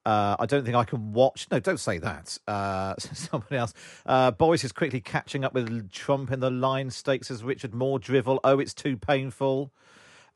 Uh, 0.06 0.36
I 0.38 0.46
don't 0.46 0.64
think 0.64 0.76
I 0.76 0.84
can 0.84 1.12
watch. 1.12 1.48
No, 1.50 1.58
don't 1.58 1.80
say 1.80 1.98
that. 1.98 2.38
Uh, 2.46 2.94
somebody 2.98 3.56
else. 3.56 3.74
Uh, 4.06 4.30
Boris 4.30 4.64
is 4.64 4.72
quickly 4.72 5.00
catching 5.00 5.44
up 5.44 5.52
with 5.52 5.90
Trump 5.90 6.30
in 6.30 6.40
the 6.40 6.50
line 6.50 6.90
stakes 6.90 7.30
as 7.30 7.42
Richard 7.42 7.74
Moore 7.74 7.98
drivel. 7.98 8.38
Oh, 8.44 8.60
it's 8.60 8.72
too 8.72 8.96
painful. 8.96 9.72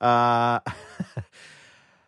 Uh, 0.00 0.60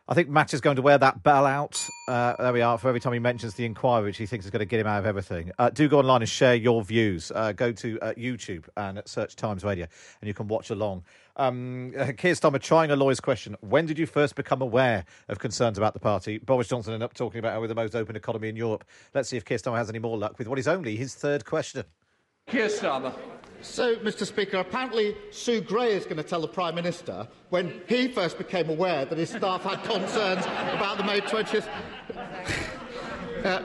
I 0.08 0.14
think 0.14 0.28
Matt 0.28 0.52
is 0.52 0.60
going 0.60 0.76
to 0.76 0.82
wear 0.82 0.98
that 0.98 1.22
bell 1.22 1.46
out. 1.46 1.88
Uh, 2.08 2.34
there 2.36 2.52
we 2.52 2.60
are. 2.60 2.76
For 2.76 2.88
every 2.88 3.00
time 3.00 3.12
he 3.12 3.18
mentions 3.18 3.54
the 3.54 3.64
inquiry, 3.64 4.04
which 4.04 4.18
he 4.18 4.26
thinks 4.26 4.44
is 4.44 4.50
going 4.50 4.60
to 4.60 4.66
get 4.66 4.80
him 4.80 4.86
out 4.86 4.98
of 4.98 5.06
everything. 5.06 5.52
Uh, 5.58 5.70
do 5.70 5.88
go 5.88 6.00
online 6.00 6.22
and 6.22 6.28
share 6.28 6.54
your 6.54 6.82
views. 6.82 7.30
Uh, 7.34 7.52
go 7.52 7.72
to 7.72 8.00
uh, 8.00 8.12
YouTube 8.14 8.64
and 8.76 9.00
search 9.06 9.36
Times 9.36 9.64
Radio, 9.64 9.86
and 10.20 10.28
you 10.28 10.34
can 10.34 10.48
watch 10.48 10.70
along. 10.70 11.04
Um, 11.36 11.92
Keir 12.18 12.34
Starmer 12.34 12.60
trying 12.60 12.90
a 12.90 12.96
lawyer's 12.96 13.20
question. 13.20 13.56
When 13.60 13.86
did 13.86 13.98
you 13.98 14.06
first 14.06 14.34
become 14.34 14.60
aware 14.60 15.04
of 15.28 15.38
concerns 15.38 15.78
about 15.78 15.94
the 15.94 16.00
party? 16.00 16.38
Boris 16.38 16.68
Johnson 16.68 16.92
ended 16.92 17.04
up 17.04 17.14
talking 17.14 17.38
about 17.38 17.52
how 17.52 17.60
we're 17.60 17.68
the 17.68 17.74
most 17.74 17.94
open 17.94 18.16
economy 18.16 18.48
in 18.48 18.56
Europe. 18.56 18.84
Let's 19.14 19.28
see 19.28 19.36
if 19.36 19.44
Keir 19.44 19.58
Starmer 19.58 19.78
has 19.78 19.88
any 19.88 20.00
more 20.00 20.18
luck 20.18 20.36
with 20.36 20.48
what 20.48 20.58
is 20.58 20.66
only 20.66 20.96
his 20.96 21.14
third 21.14 21.44
question. 21.44 21.84
Keir 22.52 22.68
Starmer. 22.68 23.14
So, 23.62 23.96
Mr. 23.96 24.26
Speaker, 24.26 24.58
apparently 24.58 25.16
Sue 25.30 25.62
Gray 25.62 25.92
is 25.92 26.04
going 26.04 26.18
to 26.18 26.22
tell 26.22 26.42
the 26.42 26.48
Prime 26.48 26.74
Minister 26.74 27.26
when 27.48 27.80
he 27.86 28.08
first 28.08 28.36
became 28.36 28.68
aware 28.68 29.06
that 29.06 29.16
his 29.16 29.30
staff 29.30 29.62
had 29.62 29.82
concerns 29.84 30.44
about 30.44 30.98
the 30.98 31.04
May 31.04 31.20
20th. 31.20 31.68
Uh, 33.42 33.60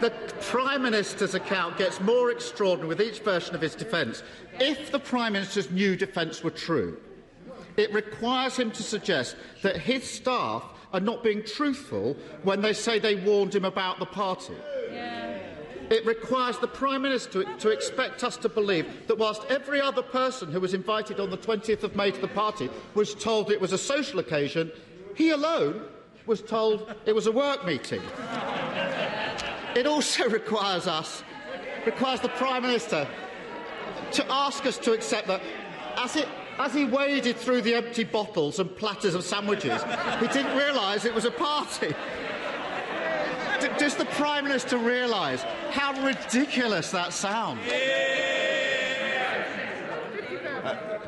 the 0.00 0.08
Prime 0.40 0.80
Minister's 0.80 1.34
account 1.34 1.76
gets 1.76 2.00
more 2.00 2.30
extraordinary 2.30 2.88
with 2.88 3.02
each 3.02 3.18
version 3.18 3.54
of 3.54 3.60
his 3.60 3.74
defence. 3.74 4.22
If 4.58 4.90
the 4.90 4.98
Prime 4.98 5.34
Minister's 5.34 5.70
new 5.70 5.94
defence 5.94 6.42
were 6.42 6.50
true, 6.50 6.96
it 7.76 7.92
requires 7.92 8.56
him 8.56 8.70
to 8.70 8.82
suggest 8.82 9.36
that 9.62 9.76
his 9.76 10.08
staff 10.08 10.64
are 10.94 11.00
not 11.00 11.22
being 11.22 11.44
truthful 11.44 12.16
when 12.44 12.62
they 12.62 12.72
say 12.72 12.98
they 12.98 13.16
warned 13.16 13.54
him 13.54 13.66
about 13.66 13.98
the 13.98 14.06
party. 14.06 14.54
It 15.90 16.04
requires 16.04 16.58
the 16.58 16.68
Prime 16.68 17.02
Minister 17.02 17.44
to, 17.44 17.56
to 17.58 17.68
expect 17.70 18.22
us 18.22 18.36
to 18.38 18.48
believe 18.48 19.06
that 19.06 19.16
whilst 19.16 19.44
every 19.48 19.80
other 19.80 20.02
person 20.02 20.52
who 20.52 20.60
was 20.60 20.74
invited 20.74 21.18
on 21.18 21.30
the 21.30 21.38
20th 21.38 21.82
of 21.82 21.96
May 21.96 22.10
to 22.10 22.20
the 22.20 22.28
party 22.28 22.68
was 22.94 23.14
told 23.14 23.50
it 23.50 23.60
was 23.60 23.72
a 23.72 23.78
social 23.78 24.18
occasion, 24.18 24.70
he 25.14 25.30
alone 25.30 25.82
was 26.26 26.42
told 26.42 26.94
it 27.06 27.14
was 27.14 27.26
a 27.26 27.32
work 27.32 27.64
meeting. 27.64 28.02
It 29.74 29.86
also 29.86 30.28
requires 30.28 30.86
us, 30.86 31.22
requires 31.86 32.20
the 32.20 32.28
Prime 32.28 32.62
Minister 32.62 33.08
to 34.12 34.26
ask 34.30 34.66
us 34.66 34.78
to 34.78 34.92
accept 34.92 35.26
that 35.28 35.40
as, 35.96 36.16
it, 36.16 36.28
as 36.58 36.74
he 36.74 36.84
waded 36.84 37.36
through 37.36 37.62
the 37.62 37.74
empty 37.74 38.04
bottles 38.04 38.58
and 38.58 38.74
platters 38.76 39.14
of 39.14 39.24
sandwiches, 39.24 39.82
he 40.20 40.28
didn't 40.28 40.56
realise 40.56 41.04
it 41.04 41.14
was 41.14 41.24
a 41.24 41.30
party. 41.30 41.94
Does 43.78 43.96
the 43.96 44.04
Prime 44.06 44.44
Minister 44.44 44.78
realise 44.78 45.42
how 45.70 45.92
ridiculous 46.04 46.90
that 46.92 47.12
sounds? 47.12 47.60
M- 47.70 48.47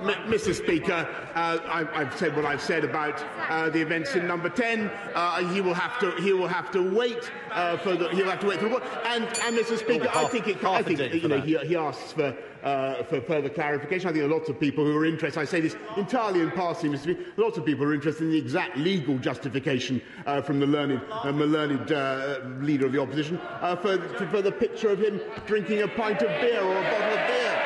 Mr. 0.01 0.55
Speaker, 0.55 1.09
uh, 1.35 1.59
I, 1.65 1.87
I've 2.01 2.17
said 2.17 2.35
what 2.35 2.45
I've 2.45 2.63
said 2.63 2.85
about 2.85 3.23
uh, 3.49 3.71
the 3.71 3.81
events 3.81 4.15
in 4.15 4.27
Number 4.27 4.49
Ten. 4.49 4.91
Uh, 5.15 5.53
he 5.53 5.61
will 5.61 5.75
have 5.75 5.99
to. 6.01 6.11
He 6.23 6.33
will 6.33 6.49
have 6.49 6.71
to 6.73 6.83
wait 6.95 7.31
uh, 7.53 7.77
for 7.79 7.97
the. 7.97 8.09
He'll 8.11 8.31
have 8.31 8.41
to 8.41 8.47
wait 8.47 8.61
for 8.61 8.69
the. 8.69 8.83
And, 9.09 9.25
and 9.25 9.57
Mr. 9.57 9.79
Speaker, 9.79 10.09
Oh, 10.15 10.25
I 10.25 10.29
think 10.29 10.49
it. 10.49 10.65
I 10.65 10.83
think 10.83 11.15
you 11.15 11.29
know 11.29 11.41
he, 11.41 11.57
he 11.59 11.77
asks 11.77 12.13
for 12.13 12.37
uh, 12.63 13.03
for 13.05 13.21
further 13.21 13.49
clarification. 13.49 14.09
I 14.09 14.13
think 14.13 14.23
there 14.23 14.31
are 14.31 14.39
lots 14.39 14.49
of 14.49 14.59
people 14.59 14.85
who 14.85 14.97
are 14.97 15.05
interested. 15.05 15.41
I 15.41 15.45
say 15.45 15.61
this 15.61 15.77
entirely 15.97 16.41
in 16.41 16.51
passing, 16.51 16.93
Mr. 16.93 17.03
Speaker. 17.03 17.25
Lots 17.37 17.59
of 17.59 17.65
people 17.65 17.85
are 17.85 17.95
interested 17.95 18.25
in 18.25 18.31
the 18.31 18.39
exact 18.39 18.77
legal 18.77 19.19
justification 19.19 20.01
uh, 20.27 20.43
from 20.43 20.61
the 20.61 20.67
learned, 20.67 21.01
uh, 21.11 21.31
learned 21.31 21.93
uh, 21.93 22.41
leader 22.61 22.87
of 22.87 22.93
the 22.93 23.01
opposition 23.01 23.39
uh, 23.61 23.77
for, 23.77 23.99
for 24.29 24.43
the 24.43 24.53
picture 24.53 24.91
of 24.91 25.01
him 25.01 25.21
drinking 25.47 25.83
a 25.83 25.89
pint 25.89 26.23
of 26.23 26.29
beer 26.41 26.61
or 26.61 26.77
a 26.77 26.83
bottle 26.83 27.19
of 27.19 27.27
beer. 27.27 27.60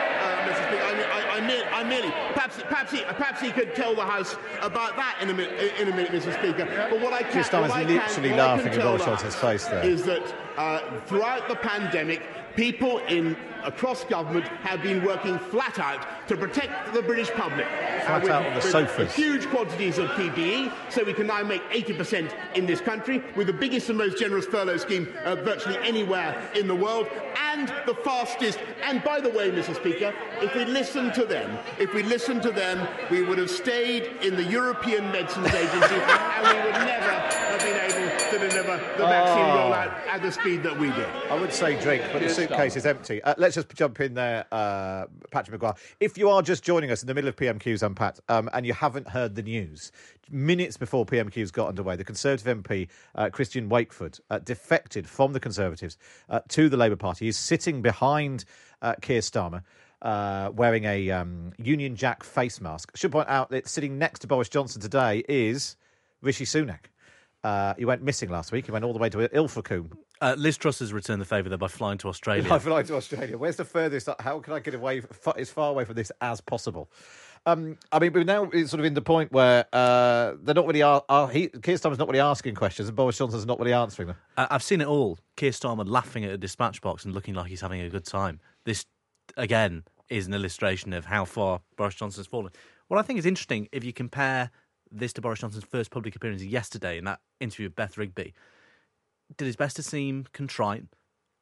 I, 1.35 1.39
I, 1.39 1.81
I, 1.81 1.85
merely, 1.85 2.09
I 2.09 2.33
perhaps, 2.33 2.57
perhaps, 2.69 2.93
he, 2.93 3.01
perhaps 3.03 3.41
he 3.41 3.51
could 3.51 3.75
tell 3.75 3.95
the 3.95 4.05
House 4.05 4.37
about 4.63 4.97
that 4.97 5.19
in 5.21 5.31
a 5.31 5.35
minute, 5.35 5.75
in 5.81 5.89
a 5.89 5.97
minute 5.97 6.13
Mr. 6.13 6.33
Speaker. 6.39 6.65
But 6.91 7.01
what 7.01 7.13
I 7.13 7.23
can, 7.23 7.33
Keir 7.33 7.43
Starmer's 7.43 7.71
what 7.71 7.79
I 7.79 7.83
literally 7.83 8.29
can 8.29 8.39
laughing 8.39 8.67
in 8.67 8.73
tell 8.73 8.89
Boris 8.91 9.03
the 9.03 9.07
Johnson's 9.11 9.35
House 9.35 9.43
face 9.43 9.65
there. 9.67 9.85
Is 9.85 10.05
that 10.05 10.35
uh, 10.57 11.01
throughout 11.07 11.49
the 11.49 11.57
pandemic, 11.57 12.23
people 12.57 12.99
in 13.09 13.37
across 13.65 14.05
government 14.05 14.47
have 14.49 14.83
been 14.83 15.05
working 15.05 15.39
flat 15.39 15.79
out 15.79 16.07
to 16.29 16.37
protect 16.37 16.93
the 16.95 17.03
British 17.03 17.31
public. 17.31 17.67
Flat 18.05 18.23
with, 18.23 18.31
out 18.33 18.47
on 18.47 18.55
the 18.55 18.61
sofas. 18.61 19.15
Huge 19.15 19.47
quantities 19.49 19.99
of 19.99 20.09
PPE, 20.11 20.73
so 20.91 21.05
we 21.05 21.13
can 21.13 21.27
now 21.27 21.43
make 21.43 21.63
80% 21.71 22.33
in 22.55 22.67
this 22.67 22.81
country, 22.81 23.23
with 23.37 23.47
the 23.47 23.53
biggest 23.53 23.89
and 23.89 23.99
most 23.99 24.19
generous 24.19 24.47
furlough 24.47 24.77
scheme 24.77 25.09
uh, 25.25 25.37
virtually 25.37 25.77
anywhere 25.79 26.37
in 26.55 26.67
the 26.69 26.75
world, 26.75 27.07
and 27.53 27.69
the 27.87 27.95
fastest. 28.05 28.59
And 28.83 29.03
by 29.05 29.21
the 29.21 29.31
way, 29.31 29.51
Mr. 29.51 29.75
Speaker, 29.75 30.15
if 30.41 30.55
we 30.55 30.65
listened 30.65 31.15
to 31.15 31.25
them, 31.25 31.59
if 31.79 31.93
we 31.95 32.03
listened 32.03 32.43
to 32.43 32.51
them, 32.51 32.87
we 33.11 33.23
would 33.23 33.39
have 33.39 33.51
stayed 33.51 34.05
in 34.23 34.37
the 34.37 34.45
European 34.45 35.11
Medicines 35.13 35.47
Agency, 35.49 35.95
and 35.95 36.47
we 36.47 36.65
would 36.65 36.87
never 36.87 37.11
have 37.11 37.61
been 37.61 37.77
able 37.77 38.19
to 38.19 38.39
deliver 38.49 38.77
the 38.99 39.07
vaccine 39.07 39.45
Oh. 39.45 39.71
rollout 39.73 39.93
at 40.09 40.23
the 40.23 40.33
speed 40.33 40.63
that 40.63 40.79
we 40.79 40.89
did. 40.91 41.07
I 41.31 41.39
would 41.39 41.53
say 41.53 41.81
drink, 41.81 42.03
but 42.13 42.23
the 42.23 42.29
suitcase 42.29 42.75
Starmer. 42.75 42.77
is 42.77 42.87
empty. 42.87 43.23
Uh, 43.23 43.35
let's 43.39 43.54
just 43.55 43.75
jump 43.75 44.01
in 44.01 44.15
there, 44.15 44.47
uh, 44.53 45.07
Patrick 45.31 45.53
Maguire. 45.53 45.75
If 46.01 46.19
you 46.19 46.29
are 46.29 46.43
just 46.43 46.65
joining 46.65 46.91
us 46.91 47.03
in 47.03 47.07
the 47.07 47.15
middle 47.15 47.29
of 47.29 47.37
PMQ's 47.37 47.83
Unpacked 47.83 48.21
um, 48.29 48.51
and 48.53 48.67
you 48.67 48.75
haven't 48.75 49.09
heard 49.09 49.35
the 49.37 49.43
news, 49.43 49.93
minutes 50.31 50.77
before 50.77 51.07
PMQ's 51.07 51.51
got 51.51 51.69
underway, 51.69 51.97
the 51.97 52.05
Conservative 52.05 52.63
MP, 52.63 52.89
uh, 53.15 53.31
Christian 53.31 53.69
Wakeford, 53.69 54.21
uh, 54.31 54.41
defected 54.41 55.09
from 55.09 55.33
the 55.33 55.41
Conservatives 55.41 55.97
uh, 56.29 56.41
to 56.49 56.69
the 56.69 56.77
Labour 56.77 56.97
Party. 56.97 57.27
He's 57.27 57.37
sitting 57.37 57.81
behind 57.81 58.45
uh, 58.83 58.95
Keir 59.01 59.21
Starmer. 59.21 59.63
Uh, 60.03 60.51
wearing 60.55 60.85
a 60.85 61.11
um, 61.11 61.55
Union 61.57 61.97
Jack 61.97 62.23
face 62.23 62.61
mask. 62.61 62.95
Should 62.95 63.11
point 63.11 63.31
out 63.31 63.49
that 63.49 63.67
sitting 63.67 63.97
next 63.97 64.19
to 64.19 64.27
Boris 64.27 64.51
Johnson 64.51 64.83
today 64.83 65.25
is 65.31 65.77
Rishi 66.21 66.45
Sunak. 66.45 66.91
Uh, 67.43 67.73
he 67.79 67.87
went 67.87 68.03
missing 68.03 68.29
last 68.29 68.53
week. 68.53 68.67
He 68.67 68.73
went 68.73 68.85
all 68.85 68.93
the 68.93 68.99
way 68.99 69.09
to 69.09 69.27
Ilfracombe 69.35 69.97
Uh, 70.25 70.35
Liz 70.39 70.57
Truss 70.57 70.79
has 70.79 70.91
returned 70.91 71.21
the 71.21 71.27
favour 71.27 71.51
there 71.51 71.59
by 71.59 71.69
flying 71.69 71.99
to 71.99 72.09
Australia. 72.09 72.51
I 72.51 72.59
fly 72.59 72.83
to 72.85 72.97
Australia. 72.97 73.37
Where's 73.37 73.57
the 73.57 73.65
furthest? 73.67 74.09
How 74.21 74.41
can 74.41 74.55
I 74.55 74.59
get 74.59 74.75
away 74.75 75.03
as 75.37 75.51
far 75.51 75.69
away 75.69 75.85
from 75.85 75.97
this 75.97 76.11
as 76.23 76.41
possible? 76.41 76.91
Um, 77.45 77.77
I 77.93 77.99
mean, 77.99 78.15
we're 78.15 78.25
now 78.25 78.51
sort 78.51 78.81
of 78.81 78.87
in 78.87 78.95
the 78.95 79.03
point 79.03 79.33
where 79.33 79.67
uh, 79.71 80.33
they're 80.43 80.55
not 80.55 80.67
really. 80.67 80.79
He, 81.31 81.49
Keir 81.49 81.77
Starmer's 81.77 81.99
not 81.99 82.09
really 82.09 82.21
asking 82.21 82.55
questions, 82.55 82.89
and 82.89 82.97
Boris 82.97 83.19
Johnson's 83.19 83.45
not 83.45 83.59
really 83.59 83.75
answering 83.75 84.09
them. 84.09 84.17
I- 84.39 84.49
I've 84.51 84.63
seen 84.63 84.81
it 84.81 84.87
all. 84.87 85.19
Keir 85.37 85.51
Starmer 85.51 85.87
laughing 85.87 86.25
at 86.25 86.31
a 86.31 86.39
dispatch 86.39 86.81
box 86.81 87.05
and 87.05 87.13
looking 87.13 87.35
like 87.35 87.49
he's 87.49 87.61
having 87.61 87.83
a 87.83 87.91
good 87.91 88.07
time. 88.07 88.41
This, 88.65 88.87
again, 89.37 89.85
is 90.09 90.27
an 90.27 90.33
illustration 90.33 90.95
of 90.95 91.05
how 91.05 91.27
far 91.27 91.61
Boris 91.77 91.97
Johnson's 91.97 92.29
fallen. 92.29 92.51
What 92.89 92.97
I 92.99 93.03
think 93.03 93.19
is 93.19 93.27
interesting, 93.27 93.69
if 93.73 93.85
you 93.85 93.93
compare 93.93 94.51
this 94.91 95.13
to 95.13 95.21
Boris 95.21 95.41
Johnson's 95.41 95.65
first 95.65 95.91
public 95.91 96.17
appearance 96.17 96.43
yesterday 96.43 96.97
in 96.97 97.05
that 97.05 97.21
interview 97.41 97.67
with 97.67 97.77
Beth 97.77 97.99
Rigby, 97.99 98.33
did 99.37 99.47
his 99.47 99.57
best 99.57 99.77
to 99.77 99.83
seem 99.83 100.27
contrite, 100.33 100.85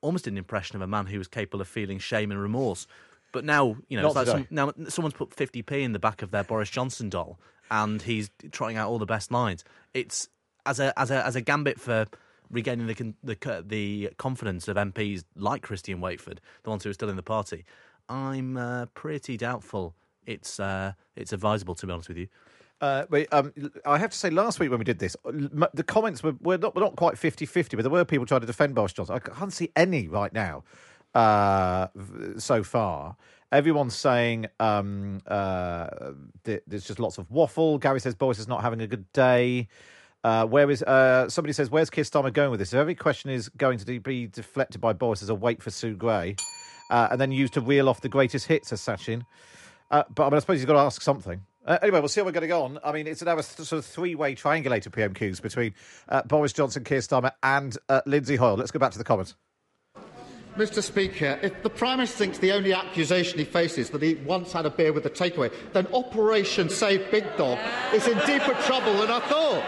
almost 0.00 0.26
an 0.26 0.36
impression 0.36 0.76
of 0.76 0.82
a 0.82 0.86
man 0.86 1.06
who 1.06 1.18
was 1.18 1.28
capable 1.28 1.60
of 1.60 1.68
feeling 1.68 1.98
shame 1.98 2.30
and 2.30 2.40
remorse. 2.40 2.86
But 3.32 3.44
now, 3.44 3.76
you 3.88 3.96
know, 3.96 4.02
Not 4.02 4.08
it's 4.08 4.16
like 4.16 4.26
today. 4.26 4.46
some, 4.50 4.82
now 4.84 4.88
someone's 4.88 5.14
put 5.14 5.30
50p 5.30 5.72
in 5.82 5.92
the 5.92 5.98
back 5.98 6.22
of 6.22 6.30
their 6.30 6.44
Boris 6.44 6.68
Johnson 6.68 7.08
doll 7.08 7.38
and 7.70 8.02
he's 8.02 8.30
trotting 8.50 8.76
out 8.76 8.90
all 8.90 8.98
the 8.98 9.06
best 9.06 9.30
lines. 9.32 9.64
It's 9.94 10.28
as 10.66 10.78
a 10.78 10.98
as 10.98 11.10
a 11.10 11.24
as 11.26 11.34
a 11.34 11.40
gambit 11.40 11.80
for 11.80 12.06
regaining 12.50 12.86
the 12.86 12.94
con- 12.94 13.14
the 13.24 13.34
co- 13.34 13.62
the 13.62 14.10
confidence 14.18 14.68
of 14.68 14.76
MPs 14.76 15.24
like 15.34 15.62
Christian 15.62 15.98
Wakeford, 16.00 16.38
the 16.62 16.70
ones 16.70 16.84
who 16.84 16.90
are 16.90 16.94
still 16.94 17.08
in 17.08 17.16
the 17.16 17.22
party, 17.22 17.64
I'm 18.08 18.56
uh, 18.56 18.86
pretty 18.86 19.36
doubtful 19.36 19.94
it's 20.26 20.60
uh, 20.60 20.92
it's 21.16 21.32
advisable 21.32 21.74
to 21.76 21.86
be 21.86 21.92
honest 21.92 22.08
with 22.08 22.18
you. 22.18 22.28
Uh, 22.82 23.06
but, 23.08 23.32
um, 23.32 23.52
I 23.86 23.96
have 23.96 24.10
to 24.10 24.16
say, 24.16 24.28
last 24.28 24.58
week 24.58 24.68
when 24.68 24.80
we 24.80 24.84
did 24.84 24.98
this, 24.98 25.16
the 25.24 25.84
comments 25.86 26.22
were, 26.22 26.34
were 26.40 26.58
not, 26.58 26.74
were 26.74 26.80
not 26.80 26.96
quite 26.96 27.16
50 27.16 27.46
50, 27.46 27.76
but 27.76 27.82
there 27.82 27.90
were 27.92 28.04
people 28.04 28.26
trying 28.26 28.40
to 28.40 28.46
defend 28.46 28.74
Boris 28.74 28.92
Johnson. 28.92 29.14
I 29.14 29.20
can't 29.20 29.52
see 29.52 29.70
any 29.76 30.08
right 30.08 30.32
now 30.32 30.64
uh, 31.14 31.86
so 32.38 32.64
far. 32.64 33.16
Everyone's 33.52 33.94
saying 33.94 34.46
um, 34.58 35.20
uh, 35.28 35.86
th- 36.44 36.62
there's 36.66 36.84
just 36.84 36.98
lots 36.98 37.18
of 37.18 37.30
waffle. 37.30 37.78
Gary 37.78 38.00
says 38.00 38.16
Boris 38.16 38.40
is 38.40 38.48
not 38.48 38.62
having 38.62 38.80
a 38.80 38.88
good 38.88 39.10
day. 39.12 39.68
Uh, 40.24 40.46
where 40.46 40.70
is 40.70 40.82
uh, 40.82 41.28
somebody 41.28 41.52
says 41.52 41.70
where's 41.70 41.90
Keir 41.90 42.04
Starmer 42.04 42.32
going 42.32 42.50
with 42.50 42.58
this? 42.60 42.72
If 42.72 42.78
every 42.78 42.94
question 42.94 43.30
is 43.30 43.48
going 43.50 43.78
to 43.78 44.00
be 44.00 44.26
deflected 44.26 44.80
by 44.80 44.92
Boris 44.92 45.22
as 45.22 45.28
a 45.28 45.34
wait 45.34 45.62
for 45.62 45.70
Sue 45.70 45.94
Gray, 45.94 46.34
uh, 46.90 47.08
and 47.12 47.20
then 47.20 47.30
used 47.30 47.54
to 47.54 47.60
reel 47.60 47.88
off 47.88 48.00
the 48.00 48.08
greatest 48.08 48.46
hits, 48.46 48.72
as 48.72 48.80
Sachin. 48.80 49.24
Uh, 49.90 50.04
but 50.14 50.24
I, 50.24 50.30
mean, 50.30 50.36
I 50.36 50.38
suppose 50.40 50.58
you've 50.60 50.68
got 50.68 50.74
to 50.74 50.80
ask 50.80 51.02
something. 51.02 51.42
Uh, 51.64 51.78
anyway, 51.80 52.00
we'll 52.00 52.08
see 52.08 52.20
how 52.20 52.24
we're 52.24 52.32
going 52.32 52.50
on. 52.50 52.78
I 52.84 52.92
mean, 52.92 53.06
it's 53.06 53.22
now 53.22 53.38
a 53.38 53.42
sort 53.42 53.72
of 53.72 53.84
three-way 53.84 54.34
triangulator 54.34 54.88
PMQs 54.88 55.40
between 55.40 55.74
uh, 56.08 56.22
Boris 56.22 56.52
Johnson, 56.52 56.82
Keir 56.82 56.98
Starmer, 56.98 57.32
and 57.42 57.76
uh, 57.88 58.00
Lindsay 58.04 58.36
Hoyle. 58.36 58.56
Let's 58.56 58.72
go 58.72 58.78
back 58.78 58.92
to 58.92 58.98
the 58.98 59.04
comments. 59.04 59.36
Mr. 60.56 60.82
Speaker, 60.82 61.38
if 61.40 61.62
the 61.62 61.70
Prime 61.70 61.96
Minister 61.98 62.18
thinks 62.18 62.38
the 62.38 62.52
only 62.52 62.74
accusation 62.74 63.38
he 63.38 63.44
faces 63.44 63.88
that 63.90 64.02
he 64.02 64.16
once 64.16 64.52
had 64.52 64.66
a 64.66 64.70
beer 64.70 64.92
with 64.92 65.06
a 65.06 65.10
takeaway, 65.10 65.50
then 65.72 65.86
Operation 65.94 66.68
Save 66.68 67.10
Big 67.10 67.24
Dog 67.38 67.58
is 67.94 68.06
in 68.06 68.18
deeper 68.26 68.52
trouble 68.64 68.92
than 68.98 69.10
I 69.10 69.20
thought. 69.20 69.64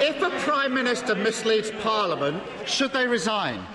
if 0.00 0.22
a 0.22 0.30
Prime 0.50 0.72
Minister 0.72 1.14
misleads 1.14 1.70
Parliament, 1.82 2.42
should 2.64 2.94
they 2.94 3.06
resign? 3.06 3.66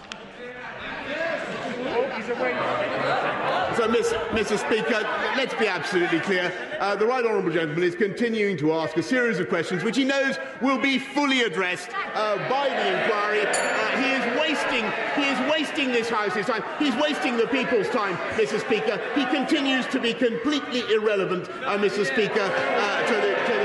So, 3.76 3.88
Miss, 3.88 4.13
Mr. 4.32 4.57
Speaker, 4.57 5.01
let's 5.36 5.53
be 5.55 5.67
absolutely 5.67 6.19
clear. 6.19 6.53
Uh, 6.80 6.95
the 6.95 7.05
right 7.05 7.26
honourable 7.26 7.51
gentleman 7.51 7.84
is 7.84 7.95
continuing 7.95 8.55
to 8.57 8.71
ask 8.74 8.95
a 8.97 9.03
series 9.03 9.39
of 9.39 9.49
questions 9.49 9.84
which 9.84 9.97
he 9.97 10.05
knows 10.05 10.38
will 10.61 10.78
be 10.78 10.99
fully 10.99 11.41
addressed 11.41 11.89
uh, 12.13 12.38
by 12.49 12.69
the 12.69 13.01
inquiry. 13.01 13.41
Uh, 13.45 13.97
he 13.97 14.11
is 14.11 14.39
wasting 14.39 14.86
he 15.15 15.30
is 15.30 15.51
wasting 15.51 15.91
this 15.91 16.09
House's 16.09 16.45
time. 16.45 16.63
He's 16.80 16.95
wasting 16.95 17.36
the 17.36 17.47
people's 17.47 17.89
time, 17.89 18.15
Mr. 18.38 18.59
Speaker. 18.59 19.01
He 19.15 19.26
continues 19.26 19.86
to 19.88 19.99
be 19.99 20.13
completely 20.13 20.82
irrelevant, 20.93 21.49
uh, 21.49 21.78
Mr. 21.78 22.05
Speaker, 22.05 22.41
uh, 22.41 23.07
to 23.07 23.15
the, 23.15 23.53
to 23.53 23.53
the 23.59 23.62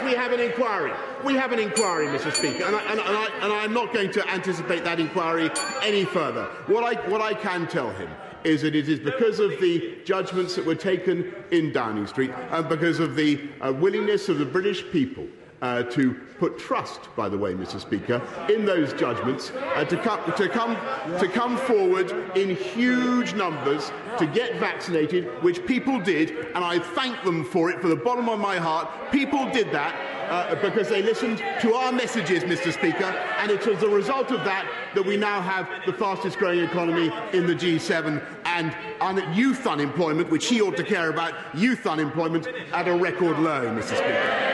we 0.00 0.12
have 0.12 0.32
an 0.32 0.40
inquiry. 0.40 0.92
We 1.24 1.34
have 1.34 1.52
an 1.52 1.58
inquiry, 1.58 2.06
Mr. 2.06 2.32
Speaker, 2.32 2.64
and, 2.64 2.76
I, 2.76 3.64
I'm 3.64 3.72
not 3.72 3.92
going 3.92 4.10
to 4.12 4.28
anticipate 4.28 4.84
that 4.84 4.98
inquiry 5.00 5.50
any 5.82 6.04
further. 6.04 6.44
What 6.66 6.84
I, 6.84 7.08
what 7.08 7.20
I 7.20 7.34
can 7.34 7.66
tell 7.66 7.90
him 7.90 8.08
is 8.44 8.62
that 8.62 8.74
it 8.74 8.88
is 8.88 8.98
because 8.98 9.38
of 9.38 9.50
the 9.60 9.98
judgments 10.04 10.56
that 10.56 10.64
were 10.64 10.74
taken 10.74 11.32
in 11.50 11.72
Downing 11.72 12.06
Street 12.06 12.30
and 12.50 12.68
because 12.68 12.98
of 12.98 13.14
the 13.14 13.48
uh, 13.60 13.72
willingness 13.72 14.28
of 14.28 14.38
the 14.38 14.44
British 14.44 14.84
people 14.90 15.26
uh, 15.62 15.84
to 15.84 16.12
put 16.38 16.58
trust, 16.58 17.08
by 17.16 17.28
the 17.28 17.38
way, 17.38 17.54
Mr. 17.54 17.80
Speaker, 17.80 18.20
in 18.52 18.64
those 18.64 18.92
judgments, 18.92 19.52
uh, 19.76 19.84
to, 19.84 19.96
come, 19.96 20.32
to, 20.32 20.48
come, 20.48 20.76
to 21.18 21.28
come 21.28 21.56
forward 21.56 22.10
in 22.36 22.56
huge 22.56 23.34
numbers 23.34 23.92
to 24.18 24.26
get 24.26 24.56
vaccinated, 24.58 25.26
which 25.42 25.64
people 25.64 26.00
did, 26.00 26.30
and 26.54 26.64
I 26.64 26.80
thank 26.80 27.22
them 27.22 27.44
for 27.44 27.70
it 27.70 27.80
from 27.80 27.90
the 27.90 27.96
bottom 27.96 28.28
of 28.28 28.40
my 28.40 28.56
heart. 28.56 28.90
People 29.12 29.48
did 29.50 29.70
that 29.70 29.94
uh, 30.28 30.56
because 30.56 30.88
they 30.88 31.00
listened 31.00 31.38
to 31.60 31.74
our 31.74 31.92
messages, 31.92 32.42
Mr. 32.42 32.72
Speaker, 32.72 33.04
and 33.38 33.50
it's 33.50 33.68
as 33.68 33.82
a 33.84 33.88
result 33.88 34.32
of 34.32 34.44
that 34.44 34.68
that 34.96 35.06
we 35.06 35.16
now 35.16 35.40
have 35.40 35.68
the 35.86 35.92
fastest 35.92 36.38
growing 36.38 36.58
economy 36.58 37.12
in 37.32 37.46
the 37.46 37.54
G7 37.54 38.20
and 38.46 38.76
un- 39.00 39.32
youth 39.32 39.66
unemployment, 39.66 40.28
which 40.28 40.48
he 40.48 40.60
ought 40.60 40.76
to 40.76 40.84
care 40.84 41.08
about, 41.08 41.34
youth 41.54 41.86
unemployment 41.86 42.48
at 42.72 42.88
a 42.88 42.94
record 42.96 43.38
low, 43.38 43.66
Mr. 43.66 43.96
Speaker. 43.96 44.52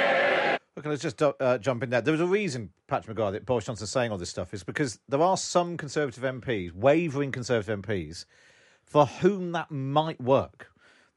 Okay, 0.78 0.90
let's 0.90 1.02
just 1.02 1.20
uh, 1.20 1.58
jump 1.58 1.82
in 1.82 1.90
there. 1.90 2.00
There 2.00 2.12
was 2.12 2.20
a 2.20 2.26
reason, 2.26 2.70
Patrick 2.86 3.08
Maguire, 3.08 3.32
that 3.32 3.44
Boris 3.44 3.64
Johnson's 3.64 3.90
saying 3.90 4.12
all 4.12 4.18
this 4.18 4.30
stuff 4.30 4.54
is 4.54 4.62
because 4.62 5.00
there 5.08 5.20
are 5.20 5.36
some 5.36 5.76
Conservative 5.76 6.22
MPs, 6.22 6.72
wavering 6.72 7.32
Conservative 7.32 7.80
MPs, 7.80 8.26
for 8.84 9.06
whom 9.06 9.50
that 9.52 9.72
might 9.72 10.20
work. 10.20 10.70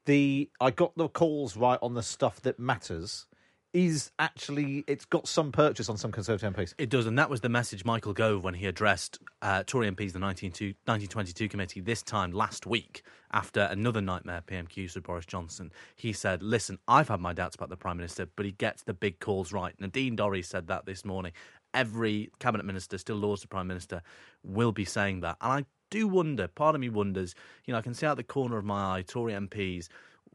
The 0.06 0.50
I 0.60 0.72
got 0.72 0.96
the 0.96 1.08
calls 1.08 1.56
right 1.56 1.78
on 1.80 1.94
the 1.94 2.02
stuff 2.02 2.40
that 2.42 2.58
matters 2.58 3.28
is 3.72 4.10
actually 4.18 4.82
it's 4.88 5.04
got 5.04 5.28
some 5.28 5.52
purchase 5.52 5.88
on 5.88 5.96
some 5.96 6.10
Conservative 6.10 6.52
MPs. 6.52 6.74
It 6.76 6.90
does, 6.90 7.06
and 7.06 7.16
that 7.16 7.30
was 7.30 7.40
the 7.40 7.48
message 7.48 7.84
Michael 7.84 8.14
Gove 8.14 8.42
when 8.42 8.54
he 8.54 8.66
addressed 8.66 9.20
uh, 9.42 9.62
Tory 9.64 9.86
MPs 9.86 10.12
the 10.12 10.18
1922 10.18 10.74
1922 10.86 11.48
committee 11.48 11.80
this 11.80 12.02
time 12.02 12.32
last 12.32 12.66
week 12.66 13.04
after 13.32 13.62
another 13.62 14.00
nightmare 14.00 14.42
PMQs 14.46 14.94
with 14.94 15.04
Boris 15.04 15.26
Johnson. 15.26 15.72
He 15.96 16.12
said, 16.12 16.42
"Listen, 16.42 16.78
I've 16.86 17.08
had 17.08 17.20
my 17.20 17.32
doubts 17.32 17.54
about 17.54 17.68
the 17.68 17.76
Prime 17.76 17.96
Minister, 17.96 18.26
but 18.26 18.46
he 18.46 18.52
gets 18.52 18.82
the 18.82 18.94
big 18.94 19.20
calls 19.20 19.52
right." 19.52 19.78
Nadine 19.80 20.16
Dorries 20.16 20.46
said 20.46 20.66
that 20.68 20.86
this 20.86 21.04
morning. 21.04 21.32
Every 21.74 22.30
cabinet 22.38 22.64
minister, 22.64 22.98
still 22.98 23.16
laws 23.16 23.40
the 23.40 23.48
Prime 23.48 23.66
Minister, 23.66 24.02
will 24.42 24.72
be 24.72 24.84
saying 24.84 25.20
that, 25.20 25.36
and 25.40 25.64
I 25.64 25.66
do 25.90 26.06
wonder. 26.06 26.48
Part 26.48 26.74
of 26.74 26.80
me 26.80 26.88
wonders. 26.88 27.34
You 27.64 27.72
know, 27.72 27.78
I 27.78 27.82
can 27.82 27.94
see 27.94 28.06
out 28.06 28.16
the 28.16 28.24
corner 28.24 28.58
of 28.58 28.64
my 28.64 28.98
eye 28.98 29.02
Tory 29.02 29.32
MPs, 29.32 29.88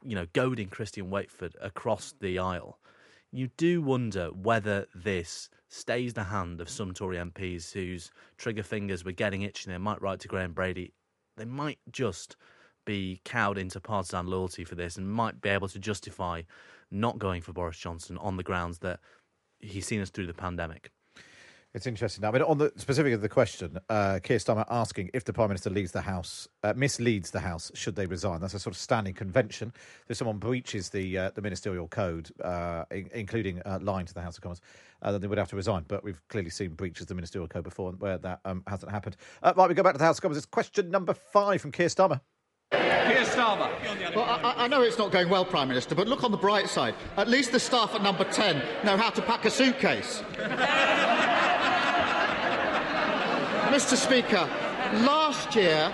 you 0.03 0.15
know, 0.15 0.25
goading 0.33 0.69
Christian 0.69 1.09
Wakeford 1.09 1.53
across 1.61 2.13
the 2.19 2.39
aisle 2.39 2.79
you 3.31 3.49
do 3.57 3.81
wonder 3.81 4.27
whether 4.27 4.87
this 4.95 5.49
stays 5.67 6.13
the 6.13 6.23
hand 6.25 6.61
of 6.61 6.69
some 6.69 6.93
Tory 6.93 7.17
MPs 7.17 7.73
whose 7.73 8.11
trigger 8.37 8.63
fingers 8.63 9.03
were 9.03 9.11
getting 9.11 9.41
itchy. 9.41 9.69
They 9.69 9.77
might 9.77 10.01
write 10.01 10.19
to 10.21 10.27
Graham 10.27 10.53
Brady. 10.53 10.93
They 11.35 11.45
might 11.45 11.79
just 11.91 12.37
be 12.87 13.21
cowed 13.23 13.59
into 13.59 13.79
partisan 13.79 14.25
loyalty 14.25 14.63
for 14.63 14.73
this 14.73 14.97
and 14.97 15.11
might 15.11 15.41
be 15.41 15.49
able 15.49 15.67
to 15.67 15.77
justify 15.77 16.41
not 16.89 17.19
going 17.19 17.43
for 17.43 17.53
Boris 17.53 17.77
Johnson 17.77 18.17
on 18.17 18.37
the 18.37 18.43
grounds 18.43 18.79
that 18.79 18.99
he's 19.59 19.85
seen 19.85 20.01
us 20.01 20.09
through 20.09 20.25
the 20.25 20.33
pandemic. 20.33 20.91
It's 21.73 21.85
interesting. 21.85 22.23
I 22.23 22.31
mean, 22.31 22.41
on 22.41 22.57
the 22.57 22.71
specific 22.77 23.13
of 23.13 23.21
the 23.21 23.29
question, 23.29 23.77
uh, 23.89 24.19
Keir 24.23 24.37
Starmer 24.37 24.65
asking 24.69 25.11
if 25.13 25.25
the 25.25 25.33
Prime 25.33 25.49
Minister 25.49 25.69
leaves 25.69 25.91
the 25.91 26.01
House, 26.01 26.47
uh, 26.63 26.73
misleads 26.75 27.29
the 27.29 27.41
House, 27.41 27.71
should 27.75 27.95
they 27.95 28.07
resign? 28.07 28.39
That's 28.39 28.53
a 28.53 28.59
sort 28.59 28.73
of 28.73 28.79
standing 28.79 29.13
convention. 29.13 29.73
If 30.07 30.17
someone 30.17 30.37
breaches 30.37 30.89
the 30.89 31.17
uh, 31.17 31.31
the 31.35 31.41
ministerial 31.41 31.87
code, 31.87 32.31
uh, 32.41 32.85
in- 32.89 33.09
including 33.13 33.61
uh, 33.63 33.79
lying 33.81 34.07
to 34.07 34.13
the 34.13 34.21
House 34.21 34.37
of 34.37 34.43
Commons, 34.43 34.61
uh, 35.01 35.11
then 35.11 35.21
they 35.21 35.27
would 35.27 35.37
have 35.37 35.49
to 35.49 35.55
resign. 35.57 35.83
But 35.87 36.03
we've 36.03 36.21
clearly 36.29 36.49
seen 36.49 36.69
breaches 36.73 37.01
of 37.01 37.07
the 37.09 37.15
ministerial 37.15 37.49
code 37.49 37.65
before 37.65 37.91
where 37.91 38.17
that 38.17 38.39
um, 38.45 38.63
hasn't 38.65 38.91
happened. 38.91 39.17
Uh, 39.43 39.53
right, 39.55 39.67
we 39.67 39.75
go 39.75 39.83
back 39.83 39.93
to 39.93 39.99
the 39.99 40.05
House 40.05 40.17
of 40.17 40.21
Commons. 40.21 40.37
It's 40.37 40.45
question 40.47 40.89
number 40.89 41.13
five 41.13 41.61
from 41.61 41.73
Keir 41.73 41.89
Starmer. 41.89 42.21
Keir 43.17 43.23
Starmer. 43.23 43.71
Well, 44.13 44.25
I, 44.25 44.65
I 44.65 44.67
know 44.67 44.81
it's 44.81 44.97
not 44.97 45.11
going 45.11 45.29
well, 45.29 45.45
Prime 45.45 45.69
Minister, 45.69 45.95
but 45.95 46.07
look 46.09 46.25
on 46.25 46.31
the 46.31 46.37
bright 46.37 46.67
side. 46.67 46.93
At 47.15 47.29
least 47.29 47.53
the 47.53 47.59
staff 47.59 47.95
at 47.95 48.03
number 48.03 48.25
10 48.25 48.61
know 48.83 48.97
how 48.97 49.09
to 49.11 49.21
pack 49.21 49.45
a 49.45 49.49
suitcase. 49.49 50.21
Mr. 53.71 53.95
Speaker, 53.95 54.49
last 55.05 55.55
year, 55.55 55.93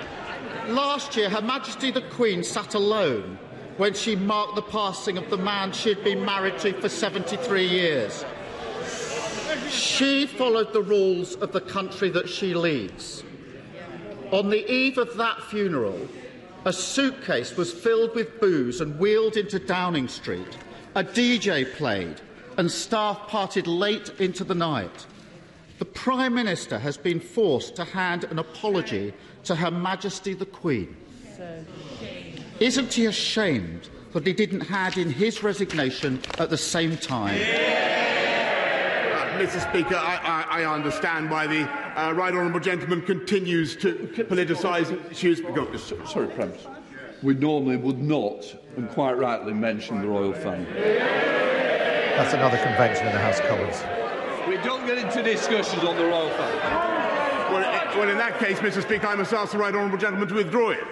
last 0.68 1.16
year, 1.16 1.30
Her 1.30 1.42
Majesty 1.42 1.92
the 1.92 2.02
Queen 2.02 2.44
sat 2.44 2.74
alone 2.74 3.38
when 3.78 3.94
she 3.94 4.16
marked 4.16 4.56
the 4.56 4.62
passing 4.64 5.18
of 5.18 5.30
the 5.30 5.38
man 5.38 5.72
she'd 5.72 6.04
been 6.04 6.26
married 6.26 6.58
to 6.60 6.74
for 6.74 6.90
73 6.90 7.68
years. 7.68 8.26
She 9.70 10.26
followed 10.26 10.74
the 10.74 10.82
rules 10.82 11.36
of 11.36 11.52
the 11.52 11.62
country 11.62 12.10
that 12.10 12.28
she 12.28 12.56
leads. 12.56 13.24
On 14.32 14.50
the 14.50 14.68
eve 14.72 14.98
of 14.98 15.16
that 15.18 15.44
funeral, 15.44 16.08
a 16.66 16.74
suitcase 16.74 17.58
was 17.58 17.74
filled 17.74 18.16
with 18.16 18.40
booze 18.40 18.80
and 18.82 18.98
wheeled 18.98 19.38
into 19.38 19.60
Downing 19.60 20.08
Street. 20.08 20.58
A 20.96 21.04
DJ 21.04 21.72
played, 21.74 22.22
and 22.58 22.72
staff 22.72 23.28
parted 23.28 23.68
late 23.68 24.12
into 24.20 24.44
the 24.44 24.56
night. 24.56 25.06
The 25.80 25.86
Prime 25.86 26.36
Minister 26.36 26.80
has 26.80 26.96
been 26.96 27.20
forced 27.20 27.76
to 27.76 27.84
hand 27.84 28.24
an 28.26 28.40
apology 28.40 29.14
to 29.44 29.56
Her 29.56 29.72
Majesty 29.72 30.34
the 30.34 30.46
Queen. 30.46 30.96
Isn't 32.60 32.94
he 32.94 33.08
ashamed 33.08 33.90
that 34.14 34.26
he 34.26 34.32
didn't 34.34 34.62
hand 34.62 34.98
in 34.98 35.10
his 35.10 35.44
resignation 35.44 36.22
at 36.38 36.50
the 36.50 36.58
same 36.58 36.96
time? 36.96 37.42
Uh, 37.42 37.74
Mr. 39.40 39.62
Speaker, 39.70 39.96
I, 39.96 40.46
I, 40.50 40.62
I 40.62 40.66
understand 40.74 41.30
why 41.30 41.48
the 41.48 41.62
uh, 42.00 42.12
right 42.14 42.34
honourable 42.34 42.60
gentleman 42.60 43.02
continues 43.02 43.76
to 43.78 43.94
politicise 44.30 45.12
issues. 45.12 45.42
Go. 45.42 45.76
Sorry, 45.78 46.28
Prime 46.28 46.50
Minister. 46.50 46.70
We 47.22 47.34
normally 47.36 47.78
would 47.78 48.02
not, 48.02 48.44
and 48.76 48.90
quite 48.90 49.14
rightly, 49.18 49.54
mention 49.54 50.02
the 50.02 50.08
royal 50.08 50.34
family. 50.34 50.66
That's 50.74 52.34
another 52.34 52.58
convention 52.58 53.08
in 53.08 53.14
the 53.14 53.20
House 53.20 53.40
of 53.40 53.48
Commons. 53.48 53.84
We 54.48 54.58
don't 54.58 54.86
get 54.86 54.98
into 54.98 55.24
discussions 55.24 55.84
on 55.84 55.96
the 55.96 56.06
royal 56.06 56.30
family. 56.32 56.60
Well, 57.54 57.64
i- 57.66 57.98
well, 57.98 58.10
in 58.10 58.18
that 58.18 58.40
case, 58.40 58.60
Mr. 58.60 58.82
Speaker, 58.82 59.08
I 59.08 59.16
must 59.16 59.32
ask 59.34 59.52
the 59.54 59.58
right 59.58 59.74
honourable 59.74 59.98
gentleman 59.98 60.28
to 60.30 60.36
withdraw 60.36 60.72
it. 60.72 60.84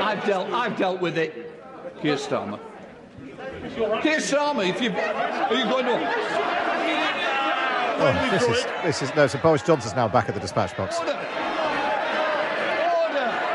I've 0.00 0.24
dealt, 0.26 0.50
I've 0.52 0.76
dealt 0.76 1.00
with 1.00 1.16
it. 1.18 1.52
Keir 2.02 2.16
Starmer. 2.16 2.58
Keir 3.60 4.18
Starmer, 4.18 4.68
if 4.68 4.80
you 4.80 4.90
are 4.90 5.54
you 5.54 5.64
going 5.64 5.84
to? 5.84 6.50
Oh, 8.02 8.28
this 8.30 8.42
is 8.48 8.64
this 8.82 9.02
is 9.02 9.14
no. 9.14 9.26
So 9.26 9.38
Boris 9.38 9.62
Johnson's 9.62 9.94
now 9.94 10.08
back 10.08 10.28
at 10.28 10.34
the 10.34 10.40
dispatch 10.40 10.74
box. 10.76 10.98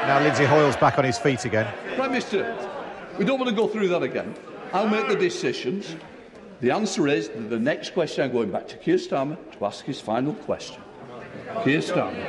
Now 0.06 0.20
Lindsay 0.22 0.46
Hoyle's 0.46 0.76
back 0.76 1.00
on 1.00 1.06
his 1.06 1.18
feet 1.18 1.46
again. 1.46 1.74
Prime 1.96 2.12
Minister, 2.12 2.56
we 3.18 3.26
don't 3.26 3.40
want 3.40 3.50
to 3.50 3.56
go 3.56 3.68
through 3.68 3.88
that 3.88 4.04
again. 4.04 4.36
I'll 4.72 4.88
make 4.88 5.08
the 5.08 5.16
decisions. 5.16 5.96
The 6.62 6.70
answer 6.70 7.08
is 7.08 7.30
that 7.30 7.50
the 7.50 7.60
next 7.60 7.94
question 7.96 8.24
I'm 8.24 8.32
going 8.32 8.52
back 8.52 8.68
to 8.68 8.78
Keir 8.78 8.98
Starmer 8.98 9.38
to 9.58 9.66
ask 9.66 9.84
his 9.84 10.00
final 10.00 10.34
question. 10.34 10.82
Keir 11.64 11.80
Starmer. 11.80 12.24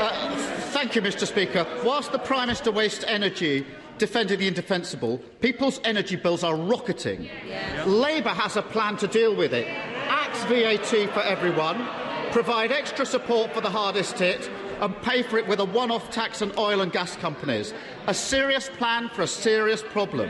Uh, 0.00 0.36
thank 0.72 0.94
you, 0.94 1.02
Mr. 1.02 1.26
Speaker. 1.26 1.66
Whilst 1.84 2.12
the 2.12 2.18
Prime 2.18 2.48
Minister 2.48 2.72
wastes 2.72 3.04
energy 3.06 3.66
defending 3.98 4.38
the 4.38 4.48
indefensible, 4.48 5.18
people's 5.40 5.80
energy 5.84 6.16
bills 6.16 6.42
are 6.44 6.56
rocketing. 6.56 7.28
Yeah. 7.46 7.84
Labour 7.86 8.30
has 8.30 8.56
a 8.56 8.62
plan 8.62 8.96
to 8.98 9.06
deal 9.06 9.34
with 9.34 9.52
it. 9.52 9.66
Axe 9.68 10.44
VAT 10.44 11.10
for 11.12 11.20
everyone, 11.20 11.86
provide 12.32 12.72
extra 12.72 13.06
support 13.06 13.52
for 13.52 13.60
the 13.60 13.70
hardest 13.70 14.18
hit, 14.18 14.50
and 14.80 15.00
pay 15.02 15.22
for 15.22 15.38
it 15.38 15.46
with 15.46 15.60
a 15.60 15.64
one 15.64 15.90
off 15.90 16.10
tax 16.10 16.42
on 16.42 16.52
oil 16.58 16.80
and 16.80 16.92
gas 16.92 17.16
companies. 17.16 17.72
A 18.06 18.14
serious 18.14 18.68
plan 18.68 19.08
for 19.10 19.22
a 19.22 19.26
serious 19.26 19.82
problem. 19.82 20.28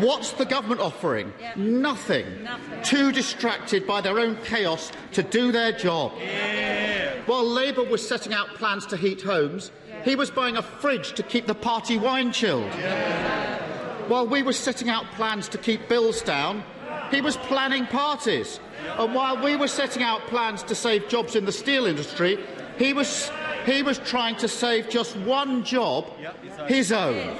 What's 0.00 0.32
the 0.32 0.44
government 0.44 0.80
offering? 0.80 1.32
Yeah. 1.40 1.52
Nothing. 1.56 2.42
Nothing. 2.42 2.82
Too 2.82 3.12
distracted 3.12 3.86
by 3.86 4.00
their 4.00 4.18
own 4.18 4.36
chaos 4.44 4.92
to 5.12 5.22
do 5.22 5.52
their 5.52 5.72
job. 5.72 6.12
Yeah. 6.18 7.14
While 7.26 7.46
Labour 7.46 7.84
was 7.84 8.06
setting 8.06 8.32
out 8.32 8.48
plans 8.54 8.86
to 8.86 8.96
heat 8.96 9.22
homes. 9.22 9.70
He 10.06 10.14
was 10.14 10.30
buying 10.30 10.56
a 10.56 10.62
fridge 10.62 11.14
to 11.14 11.22
keep 11.24 11.46
the 11.46 11.54
party 11.54 11.98
wine 11.98 12.30
chilled. 12.30 12.72
While 14.06 14.28
we 14.28 14.40
were 14.40 14.52
setting 14.52 14.88
out 14.88 15.04
plans 15.16 15.48
to 15.48 15.58
keep 15.58 15.88
bills 15.88 16.22
down, 16.22 16.62
he 17.10 17.20
was 17.20 17.36
planning 17.36 17.86
parties. 17.86 18.60
And 18.98 19.12
while 19.16 19.42
we 19.42 19.56
were 19.56 19.66
setting 19.66 20.04
out 20.04 20.20
plans 20.28 20.62
to 20.64 20.76
save 20.76 21.08
jobs 21.08 21.34
in 21.34 21.44
the 21.44 21.50
steel 21.50 21.86
industry, 21.86 22.38
he 22.78 22.92
was, 22.92 23.32
he 23.64 23.82
was 23.82 23.98
trying 23.98 24.36
to 24.36 24.46
save 24.46 24.88
just 24.88 25.16
one 25.16 25.64
job, 25.64 26.06
his 26.68 26.92
own. 26.92 27.36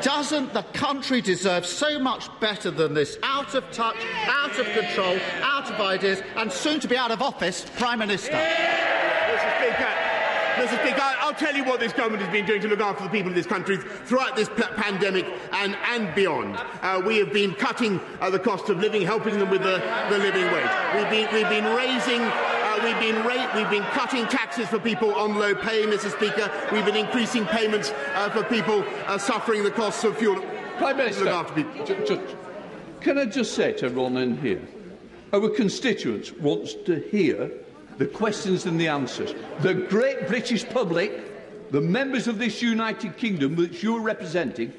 Doesn't 0.00 0.54
the 0.54 0.62
country 0.72 1.20
deserve 1.20 1.66
so 1.66 1.98
much 1.98 2.28
better 2.40 2.70
than 2.70 2.94
this 2.94 3.18
out 3.22 3.54
of 3.54 3.70
touch, 3.70 3.98
out 4.28 4.58
of 4.58 4.64
control, 4.68 5.18
out 5.42 5.70
of 5.70 5.78
ideas, 5.78 6.22
and 6.36 6.50
soon 6.50 6.80
to 6.80 6.88
be 6.88 6.96
out 6.96 7.10
of 7.10 7.20
office 7.20 7.66
Prime 7.76 7.98
Minister? 7.98 8.32
Mr. 10.58 10.80
Speaker, 10.82 11.00
I'll 11.00 11.34
tell 11.34 11.56
you 11.56 11.64
what 11.64 11.80
this 11.80 11.92
government 11.92 12.22
has 12.22 12.32
been 12.32 12.44
doing 12.44 12.60
to 12.62 12.68
look 12.68 12.80
after 12.80 13.04
the 13.04 13.10
people 13.10 13.28
of 13.28 13.34
this 13.34 13.46
country 13.46 13.76
throughout 13.76 14.34
this 14.34 14.48
p- 14.48 14.62
pandemic 14.76 15.24
and, 15.52 15.76
and 15.86 16.14
beyond. 16.14 16.56
Uh, 16.82 17.00
we 17.04 17.18
have 17.18 17.32
been 17.32 17.54
cutting 17.54 18.00
uh, 18.20 18.28
the 18.28 18.38
cost 18.38 18.68
of 18.68 18.78
living, 18.78 19.02
helping 19.02 19.38
them 19.38 19.50
with 19.50 19.62
the, 19.62 19.78
the 20.10 20.18
living 20.18 20.44
wage. 20.46 20.70
We've 20.94 21.10
been, 21.10 21.34
we've 21.34 21.48
been 21.48 21.76
raising 21.76 22.22
we've 22.82 22.98
been 23.00 23.24
rate, 23.24 23.48
we've 23.54 23.70
been 23.70 23.82
cutting 23.90 24.26
taxes 24.26 24.68
for 24.68 24.78
people 24.78 25.14
on 25.14 25.36
low 25.36 25.54
pay, 25.54 25.84
Mr. 25.84 26.10
Speaker. 26.10 26.50
We've 26.72 26.84
been 26.84 26.96
increasing 26.96 27.44
payments 27.46 27.92
uh, 28.14 28.30
for 28.30 28.44
people 28.44 28.84
uh, 29.06 29.18
suffering 29.18 29.64
the 29.64 29.70
costs 29.70 30.04
of 30.04 30.16
fuel. 30.16 30.40
Prime 30.76 30.96
Minister, 30.96 31.28
after 31.28 31.54
people. 31.54 31.84
Just, 31.84 32.06
just, 32.06 32.36
can 33.00 33.18
I 33.18 33.24
just 33.24 33.54
say 33.54 33.72
to 33.72 33.86
everyone 33.86 34.16
in 34.16 34.36
here, 34.38 34.62
our 35.32 35.48
constituents 35.50 36.32
wants 36.32 36.74
to 36.86 37.00
hear 37.10 37.50
the 37.98 38.06
questions 38.06 38.64
and 38.66 38.80
the 38.80 38.88
answers. 38.88 39.34
The 39.60 39.74
great 39.74 40.26
British 40.26 40.66
public, 40.68 41.70
the 41.70 41.80
members 41.80 42.28
of 42.28 42.38
this 42.38 42.62
United 42.62 43.16
Kingdom 43.16 43.56
which 43.56 43.82
you're 43.82 44.00
representing, 44.00 44.72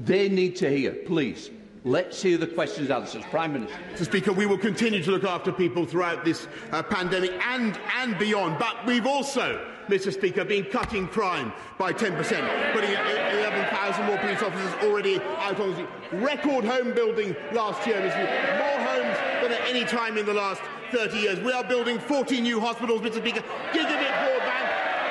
they 0.00 0.28
need 0.28 0.56
to 0.56 0.68
hear. 0.68 0.92
Please, 0.92 1.50
Let's 1.86 2.22
hear 2.22 2.38
the 2.38 2.46
questions 2.46 2.88
and 2.88 3.02
answers. 3.02 3.24
Prime 3.26 3.52
Minister. 3.52 3.76
Mr. 3.92 4.04
Speaker, 4.06 4.32
we 4.32 4.46
will 4.46 4.56
continue 4.56 5.02
to 5.02 5.10
look 5.10 5.24
after 5.24 5.52
people 5.52 5.84
throughout 5.84 6.24
this 6.24 6.48
uh, 6.72 6.82
pandemic 6.82 7.32
and, 7.46 7.78
and 7.96 8.16
beyond. 8.16 8.58
But 8.58 8.86
we've 8.86 9.06
also, 9.06 9.62
Mr. 9.88 10.10
Speaker, 10.10 10.46
been 10.46 10.64
cutting 10.64 11.06
crime 11.06 11.52
by 11.76 11.92
10%, 11.92 12.16
putting 12.72 12.90
11,000 12.90 14.06
more 14.06 14.16
police 14.16 14.40
officers 14.40 14.72
already 14.82 15.20
out 15.20 15.60
on 15.60 15.68
the 15.68 15.74
street. 15.74 15.88
Record 16.12 16.64
home 16.64 16.94
building 16.94 17.36
last 17.52 17.86
year, 17.86 17.96
Mr. 17.96 18.12
Speaker. 18.12 18.64
More 18.64 18.73
than 19.44 19.52
at 19.52 19.68
any 19.68 19.84
time 19.84 20.16
in 20.16 20.24
the 20.24 20.32
last 20.32 20.62
30 20.90 21.18
years. 21.18 21.38
We 21.40 21.52
are 21.52 21.62
building 21.62 21.98
40 21.98 22.40
new 22.40 22.60
hospitals, 22.60 23.02
Mr. 23.02 23.18
Speaker. 23.18 23.42
Gigabit 23.72 24.12
broadband 24.24 24.64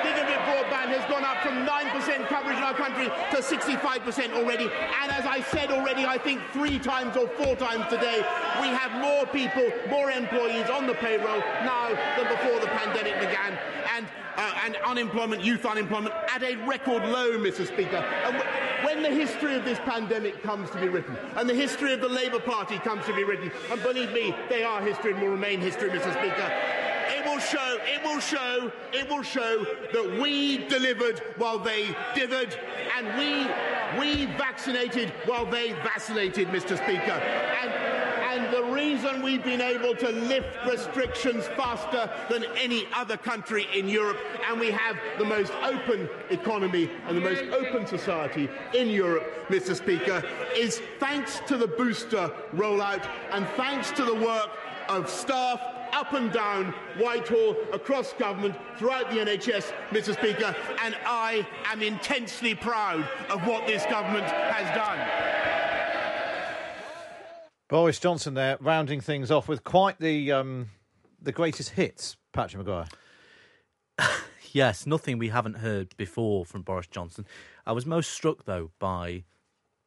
Gigabit 0.04 0.42
broadband 0.44 0.90
has 0.90 1.06
gone 1.10 1.24
up 1.24 1.38
from 1.44 1.66
9% 1.66 2.28
coverage 2.28 2.58
in 2.58 2.64
our 2.64 2.74
country 2.74 3.06
to 3.06 3.38
65% 3.38 4.34
already. 4.34 4.66
And 4.66 5.12
as 5.12 5.26
I 5.26 5.42
said 5.52 5.70
already, 5.70 6.04
I 6.04 6.18
think 6.18 6.42
three 6.52 6.80
times 6.80 7.16
or 7.16 7.28
four 7.28 7.56
times 7.56 7.86
today, 7.90 8.18
we 8.60 8.68
have 8.68 8.92
more 9.00 9.26
people, 9.28 9.70
more 9.90 10.10
employees 10.10 10.70
on 10.70 10.88
the 10.88 10.96
payroll 10.96 11.40
now 11.64 11.90
than 12.18 12.28
before 12.28 12.60
the 12.60 12.68
pandemic 12.68 13.20
began. 13.20 13.58
And, 13.96 14.08
uh, 14.36 14.66
and 14.66 14.76
unemployment, 14.78 15.44
youth 15.44 15.66
unemployment, 15.66 16.16
at 16.34 16.42
a 16.42 16.56
record 16.66 17.06
low, 17.06 17.38
Mr. 17.38 17.68
Speaker. 17.68 18.04
When 18.84 19.02
the 19.02 19.10
history 19.10 19.56
of 19.56 19.66
this 19.66 19.80
pandemic 19.80 20.44
comes 20.44 20.70
to 20.72 20.80
be 20.80 20.90
written, 20.90 21.16
and 21.36 21.50
the 21.50 21.54
history 21.54 21.94
of 21.94 22.02
the 22.02 22.10
Labour 22.10 22.40
Party 22.40 22.78
comes 22.80 23.06
to 23.06 23.16
be 23.16 23.24
written, 23.24 23.52
and 23.72 23.82
believe 23.82 24.12
me, 24.12 24.36
they 24.50 24.64
are 24.64 24.82
history 24.82 25.14
and 25.14 25.22
will 25.22 25.30
remain 25.30 25.60
history, 25.60 25.90
Mr. 25.90 26.12
Speaker 26.14 26.52
it 27.24 27.30
will 27.30 27.40
show, 27.40 27.78
it 27.86 28.04
will 28.04 28.20
show, 28.20 28.72
it 28.92 29.10
will 29.10 29.24
show 29.24 29.66
that 29.94 30.20
we 30.22 30.66
delivered 30.68 31.22
while 31.38 31.60
they 31.60 31.86
dithered, 32.16 32.58
and 32.98 33.08
we, 33.18 34.00
we 34.00 34.26
vaccinated 34.38 35.14
while 35.26 35.46
they 35.46 35.74
vacillated, 35.84 36.48
Mr. 36.50 36.78
Speaker. 36.78 37.12
And, 37.62 38.13
and 38.34 38.52
the 38.52 38.64
reason 38.64 39.22
we've 39.22 39.44
been 39.44 39.62
able 39.62 39.96
to 39.96 40.10
lift 40.10 40.48
restrictions 40.68 41.46
faster 41.56 42.10
than 42.30 42.44
any 42.58 42.88
other 42.96 43.16
country 43.16 43.68
in 43.76 43.88
Europe, 43.88 44.18
and 44.50 44.60
we 44.60 44.72
have 44.72 44.98
the 45.20 45.26
most 45.26 45.54
open 45.62 46.10
economy 46.32 46.90
and 47.08 47.16
the 47.16 47.22
most 47.22 47.44
open 47.54 47.86
society 47.86 48.50
in 48.74 48.90
Europe, 48.90 49.48
Mr. 49.50 49.76
Speaker, 49.76 50.24
is 50.58 50.82
thanks 51.00 51.42
to 51.48 51.58
the 51.58 51.68
booster 51.68 52.32
rollout 52.56 53.08
and 53.32 53.48
thanks 53.50 53.92
to 53.92 54.04
the 54.04 54.16
work 54.16 54.50
of 54.90 55.08
staff 55.08 55.62
up 55.94 56.14
and 56.14 56.32
down 56.32 56.74
Whitehall, 56.98 57.56
across 57.72 58.14
government, 58.14 58.56
throughout 58.80 59.12
the 59.12 59.18
NHS, 59.18 59.72
Mr. 59.92 60.14
Speaker, 60.14 60.56
and 60.84 60.98
I 61.06 61.48
am 61.66 61.84
intensely 61.84 62.56
proud 62.56 63.08
of 63.30 63.46
what 63.46 63.68
this 63.68 63.86
government 63.86 64.26
has 64.26 64.76
done. 64.76 65.53
Boris 67.74 67.98
Johnson 67.98 68.36
there, 68.36 68.56
rounding 68.62 69.02
things 69.02 69.32
off 69.32 69.48
with 69.48 69.64
quite 69.64 69.98
the 69.98 70.32
um, 70.32 70.70
the 71.20 71.32
greatest 71.32 71.72
hits, 71.72 72.18
Patrick 72.32 72.60
Maguire. 72.60 72.86
yes, 74.52 74.86
nothing 74.86 75.18
we 75.18 75.30
haven't 75.30 75.56
heard 75.56 75.98
before 75.98 76.46
from 76.46 76.62
Boris 76.62 76.86
Johnson. 76.86 77.26
I 77.66 77.72
was 77.72 77.88
most 77.88 78.12
struck, 78.12 78.46
though, 78.46 78.70
by 78.78 79.24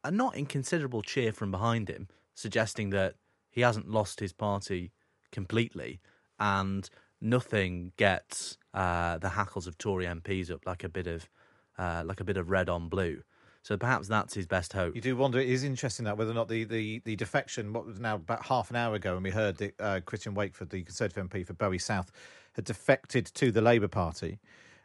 a 0.03 0.11
not 0.11 0.35
inconsiderable 0.35 1.01
cheer 1.01 1.31
from 1.31 1.49
behind 1.49 1.87
him, 1.87 2.09
suggesting 2.33 2.89
that 2.89 3.15
he 3.49 3.61
hasn't 3.61 3.89
lost 3.89 4.19
his 4.19 4.33
party 4.33 4.91
completely, 5.31 6.01
and 6.37 6.89
nothing 7.21 7.93
gets 7.95 8.57
uh, 8.73 9.17
the 9.17 9.29
hackles 9.29 9.65
of 9.65 9.77
Tory 9.77 10.07
MPs 10.07 10.51
up 10.51 10.65
like 10.65 10.83
a 10.83 10.89
bit 10.89 11.07
of 11.07 11.29
uh, 11.77 12.03
like 12.05 12.19
a 12.19 12.25
bit 12.25 12.35
of 12.35 12.49
red 12.49 12.67
on 12.67 12.89
blue. 12.89 13.23
So 13.67 13.75
perhaps 13.75 14.07
that's 14.07 14.33
his 14.33 14.45
best 14.45 14.71
hope. 14.71 14.95
You 14.95 15.01
do 15.01 15.17
wonder. 15.17 15.39
It 15.39 15.49
is 15.49 15.65
interesting 15.65 16.05
that 16.05 16.17
whether 16.17 16.31
or 16.31 16.33
not 16.33 16.47
the, 16.47 16.63
the, 16.63 16.99
the 17.03 17.17
defection, 17.17 17.73
what 17.73 17.85
was 17.85 17.99
now 17.99 18.15
about 18.15 18.45
half 18.45 18.69
an 18.69 18.77
hour 18.77 18.95
ago, 18.95 19.15
when 19.15 19.23
we 19.23 19.29
heard 19.29 19.57
that 19.57 19.81
uh, 19.81 19.99
Christian 20.05 20.33
Wakeford, 20.33 20.69
the 20.69 20.83
Conservative 20.83 21.29
MP 21.29 21.45
for 21.45 21.51
Bury 21.51 21.77
South, 21.77 22.09
had 22.53 22.63
defected 22.63 23.25
to 23.25 23.51
the 23.51 23.59
Labour 23.59 23.89
Party, 23.89 24.39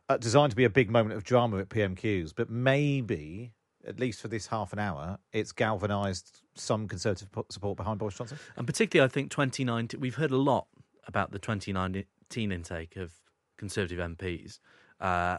uh, 0.09 0.17
designed 0.17 0.51
to 0.51 0.57
be 0.57 0.65
a 0.65 0.69
big 0.69 0.91
moment 0.91 1.15
of 1.15 1.23
drama 1.23 1.59
at 1.59 1.69
PMQs. 1.69 2.33
But 2.35 2.51
maybe 2.51 3.53
at 3.87 4.01
least 4.01 4.21
for 4.21 4.27
this 4.27 4.49
half 4.49 4.73
an 4.73 4.81
hour, 4.81 5.17
it's 5.33 5.53
galvanised 5.53 6.41
some 6.57 6.89
Conservative 6.89 7.29
support 7.51 7.77
behind 7.77 8.01
Boris 8.01 8.17
Johnson. 8.17 8.41
And 8.57 8.67
particularly, 8.67 9.09
I 9.09 9.13
think 9.13 9.31
2019, 9.31 10.01
we've 10.01 10.17
heard 10.17 10.33
a 10.33 10.37
lot 10.37 10.67
about 11.07 11.31
the 11.31 11.39
2019 11.39 12.51
intake 12.51 12.97
of 12.97 13.13
Conservative 13.57 14.01
MPs, 14.01 14.59
uh, 15.01 15.39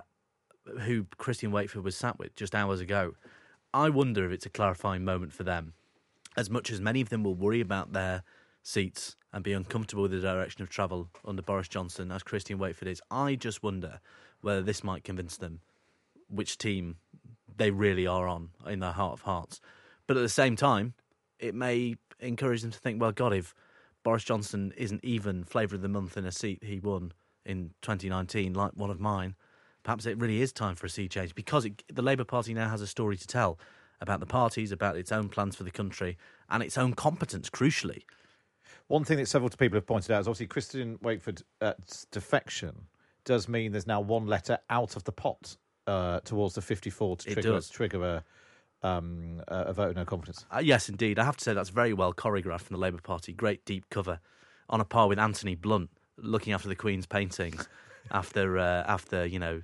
who 0.82 1.08
Christian 1.18 1.52
Wakeford 1.52 1.84
was 1.84 1.96
sat 1.96 2.20
with 2.20 2.36
just 2.36 2.56
hours 2.56 2.80
ago. 2.80 3.16
I 3.74 3.90
wonder 3.90 4.26
if 4.26 4.32
it's 4.32 4.46
a 4.46 4.50
clarifying 4.50 5.04
moment 5.04 5.34
for 5.34 5.44
them. 5.44 5.74
As 6.36 6.50
much 6.50 6.72
as 6.72 6.82
many 6.82 7.02
of 7.02 7.10
them 7.10 7.24
will 7.24 7.36
worry 7.36 7.62
about 7.62 7.94
their 7.94 8.24
seats 8.62 9.16
and 9.32 9.44
be 9.44 9.54
uncomfortable 9.54 10.04
with 10.04 10.12
the 10.12 10.20
direction 10.20 10.62
of 10.62 10.70
travel 10.70 11.10
under 11.26 11.42
Boris 11.42 11.68
Johnson, 11.68 12.12
as 12.12 12.24
Christian 12.24 12.58
Wakeford 12.58 12.88
is, 12.88 13.02
I 13.10 13.36
just 13.36 13.64
wonder 13.64 14.00
whether 14.42 14.62
this 14.62 14.84
might 14.84 15.04
convince 15.04 15.38
them 15.38 15.60
which 16.30 16.58
team 16.58 16.98
they 17.56 17.72
really 17.72 18.08
are 18.08 18.28
on 18.28 18.50
in 18.68 18.80
their 18.80 18.92
heart 18.92 19.14
of 19.14 19.22
hearts. 19.22 19.60
But 20.08 20.18
at 20.18 20.22
the 20.22 20.30
same 20.30 20.56
time, 20.56 20.94
it 21.40 21.56
may 21.56 21.96
encourage 22.20 22.62
them 22.62 22.72
to 22.72 22.80
think, 22.80 23.02
well, 23.02 23.12
God, 23.12 23.34
if 23.34 23.54
Boris 24.04 24.24
Johnson 24.24 24.74
isn't 24.78 25.04
even 25.04 25.44
flavour 25.44 25.76
of 25.76 25.82
the 25.82 25.90
month 25.90 26.18
in 26.18 26.26
a 26.26 26.32
seat 26.32 26.64
he 26.64 26.80
won 26.80 27.14
in 27.46 27.72
2019, 27.82 28.54
like 28.54 28.72
one 28.76 28.90
of 28.90 29.00
mine, 29.00 29.36
perhaps 29.84 30.06
it 30.06 30.18
really 30.18 30.42
is 30.42 30.52
time 30.52 30.76
for 30.76 30.86
a 30.86 30.90
sea 30.90 31.08
change 31.08 31.36
because 31.36 31.66
it, 31.66 31.84
the 31.94 32.02
Labour 32.02 32.24
Party 32.24 32.54
now 32.54 32.70
has 32.70 32.82
a 32.82 32.88
story 32.88 33.18
to 33.18 33.28
tell 33.28 33.60
about 34.02 34.20
the 34.20 34.26
parties, 34.26 34.72
about 34.72 34.98
its 34.98 35.12
own 35.12 35.30
plans 35.30 35.56
for 35.56 35.64
the 35.64 35.72
country, 35.72 36.18
and 36.50 36.62
its 36.62 36.78
own 36.78 36.94
competence, 36.94 37.50
crucially. 37.50 38.04
One 38.88 39.06
thing 39.06 39.18
that 39.18 39.28
several 39.28 39.50
people 39.50 39.78
have 39.78 39.88
pointed 39.88 40.12
out 40.12 40.22
is 40.22 40.28
obviously 40.28 40.48
Christian 40.48 41.00
Wakeford's 41.02 41.44
defection 42.12 42.88
does 43.24 43.48
mean 43.48 43.72
there's 43.72 43.88
now 43.88 44.02
one 44.02 44.28
letter 44.28 44.60
out 44.70 44.96
of 44.96 45.06
the 45.06 45.12
pot 45.12 45.56
uh, 45.88 46.20
towards 46.22 46.56
the 46.56 46.62
54 46.62 47.18
to 47.18 47.34
trigger, 47.34 47.62
trigger 47.62 48.04
a, 48.84 48.88
um, 48.88 49.42
a 49.48 49.56
a 49.56 49.74
vote 49.74 49.90
of 49.92 49.96
no 49.96 50.06
confidence. 50.06 50.46
Uh, 50.54 50.60
yes, 50.60 50.90
indeed. 50.90 51.18
I 51.18 51.24
have 51.24 51.38
to 51.38 51.44
say 51.44 51.54
that's 51.54 51.70
very 51.70 51.94
well 51.94 52.14
choreographed 52.14 52.62
from 52.62 52.76
the 52.76 52.82
Labour 52.82 53.00
Party. 53.02 53.32
Great 53.34 53.64
deep 53.66 53.90
cover, 53.90 54.20
on 54.70 54.82
a 54.82 54.86
par 54.86 55.08
with 55.08 55.20
Anthony 55.20 55.56
Blunt 55.56 55.90
looking 56.18 56.54
after 56.54 56.68
the 56.68 56.76
Queen's 56.76 57.06
paintings 57.06 57.68
after 58.12 58.58
uh, 58.58 58.84
after 58.88 59.26
you 59.26 59.40
know 59.40 59.62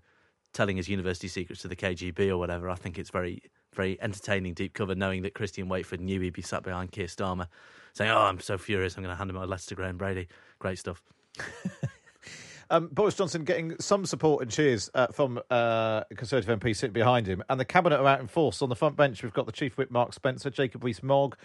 telling 0.53 0.77
his 0.77 0.89
university 0.89 1.27
secrets 1.27 1.61
to 1.61 1.67
the 1.67 1.75
KGB 1.75 2.29
or 2.29 2.37
whatever. 2.37 2.69
I 2.69 2.75
think 2.75 2.97
it's 2.97 3.09
very 3.09 3.41
very 3.73 4.01
entertaining 4.01 4.53
deep 4.53 4.73
cover, 4.73 4.95
knowing 4.95 5.21
that 5.21 5.33
Christian 5.33 5.67
Wakeford 5.69 5.99
knew 5.99 6.19
he'd 6.19 6.33
be 6.33 6.41
sat 6.41 6.63
behind 6.63 6.91
Keir 6.91 7.05
Starmer, 7.05 7.47
saying, 7.93 8.11
"Oh, 8.11 8.17
I'm 8.17 8.39
so 8.39 8.57
furious. 8.57 8.97
I'm 8.97 9.03
going 9.03 9.13
to 9.13 9.17
hand 9.17 9.29
him 9.29 9.35
my 9.35 9.45
letter 9.45 9.67
to 9.67 9.75
Graham 9.75 9.97
Brady." 9.97 10.27
Great 10.59 10.79
stuff. 10.79 11.01
Um, 12.71 12.87
Boris 12.91 13.15
Johnson 13.15 13.45
getting 13.45 13.75
some 13.79 14.05
support 14.05 14.43
and 14.43 14.51
cheers 14.51 14.91
uh, 14.93 15.07
from 15.07 15.39
uh, 15.49 16.03
Conservative 16.15 16.59
MPs 16.59 16.77
sitting 16.77 16.93
behind 16.93 17.25
him, 17.25 17.43
and 17.49 17.59
the 17.59 17.65
cabinet 17.65 17.99
are 17.99 18.07
out 18.07 18.19
in 18.19 18.27
force. 18.27 18.61
On 18.61 18.69
the 18.69 18.75
front 18.75 18.95
bench, 18.95 19.23
we've 19.23 19.33
got 19.33 19.47
the 19.47 19.51
Chief 19.51 19.75
Whip 19.77 19.89
Mark 19.89 20.13
Spencer, 20.13 20.51
Jacob 20.51 20.83
Rees-Mogg, 20.83 21.35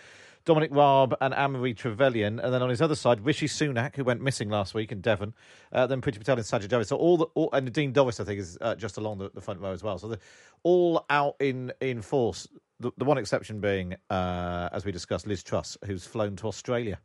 Dominic 0.44 0.70
Raab, 0.72 1.16
and 1.20 1.32
Anne-Marie 1.32 1.74
Trevelyan, 1.74 2.38
and 2.38 2.52
then 2.52 2.62
on 2.62 2.68
his 2.68 2.82
other 2.82 2.94
side, 2.94 3.24
Rishi 3.24 3.46
Sunak, 3.46 3.96
who 3.96 4.04
went 4.04 4.20
missing 4.20 4.50
last 4.50 4.74
week 4.74 4.92
in 4.92 5.00
Devon, 5.00 5.34
uh, 5.72 5.86
then 5.86 6.00
Priti 6.00 6.18
Patel 6.18 6.36
and 6.36 6.44
Sajid 6.44 6.68
Javid. 6.68 6.86
So 6.86 6.96
all 6.96 7.16
the 7.16 7.26
all, 7.34 7.50
Nadine 7.52 7.92
Dorries, 7.92 8.20
I 8.20 8.24
think, 8.24 8.40
is 8.40 8.58
uh, 8.60 8.74
just 8.74 8.98
along 8.98 9.18
the, 9.18 9.30
the 9.30 9.40
front 9.40 9.60
row 9.60 9.72
as 9.72 9.82
well. 9.82 9.98
So 9.98 10.16
all 10.62 11.04
out 11.08 11.36
in 11.40 11.72
in 11.80 12.02
force. 12.02 12.48
The, 12.80 12.90
the 12.98 13.04
one 13.04 13.18
exception 13.18 13.60
being, 13.60 13.94
uh, 14.10 14.68
as 14.72 14.84
we 14.84 14.90
discussed, 14.90 15.28
Liz 15.28 15.44
Truss, 15.44 15.78
who's 15.86 16.04
flown 16.04 16.34
to 16.36 16.48
Australia 16.48 16.98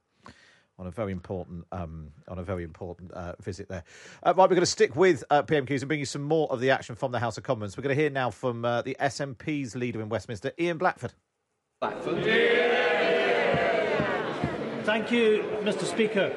on 0.80 0.88
a 0.88 0.92
very 0.92 1.12
important 1.12 1.66
um, 1.72 2.12
on 2.28 2.40
a 2.40 2.44
very 2.44 2.64
important 2.64 3.12
uh, 3.12 3.36
visit 3.42 3.70
there. 3.70 3.84
Uh, 4.24 4.34
right, 4.36 4.50
we're 4.50 4.56
going 4.56 4.62
to 4.62 4.66
stick 4.66 4.96
with 4.96 5.24
uh, 5.30 5.44
PMQs 5.44 5.82
and 5.82 5.88
bring 5.88 6.00
you 6.00 6.06
some 6.06 6.24
more 6.24 6.52
of 6.52 6.60
the 6.60 6.72
action 6.72 6.96
from 6.96 7.12
the 7.12 7.20
House 7.20 7.38
of 7.38 7.44
Commons. 7.44 7.78
We're 7.78 7.84
going 7.84 7.96
to 7.96 8.02
hear 8.02 8.10
now 8.10 8.32
from 8.32 8.66
uh, 8.66 8.82
the 8.82 8.98
SNP's 9.00 9.76
leader 9.76 10.02
in 10.02 10.10
Westminster, 10.10 10.52
Ian 10.60 10.78
Blackford. 10.78 11.14
Blackford. 11.80 12.88
Thank 14.90 15.12
you, 15.12 15.46
Mr. 15.62 15.86
Speaker. 15.86 16.36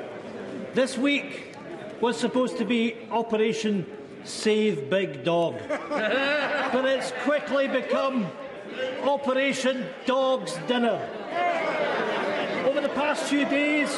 This 0.74 0.98
week 0.98 1.56
was 2.02 2.20
supposed 2.20 2.58
to 2.58 2.66
be 2.66 2.98
Operation 3.10 3.86
Save 4.24 4.90
Big 4.90 5.24
Dog, 5.24 5.58
but 5.88 6.84
it's 6.84 7.12
quickly 7.22 7.66
become 7.66 8.30
Operation 9.04 9.86
Dog's 10.04 10.58
Dinner. 10.68 11.00
Over 12.66 12.82
the 12.82 12.90
past 12.90 13.22
few 13.22 13.46
days, 13.46 13.88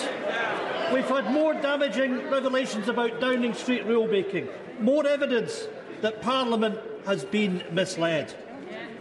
we've 0.93 1.09
had 1.09 1.33
more 1.33 1.55
damaging 1.55 2.31
revelations 2.31 2.87
about 2.87 3.21
Downing 3.21 3.55
Street 3.55 3.85
rule 3.87 4.07
making, 4.07 4.49
more 4.79 5.05
evidence 5.05 5.67
that 6.01 6.23
Parliament 6.23 6.79
has 7.07 7.25
been 7.25 7.65
misled, 7.73 8.33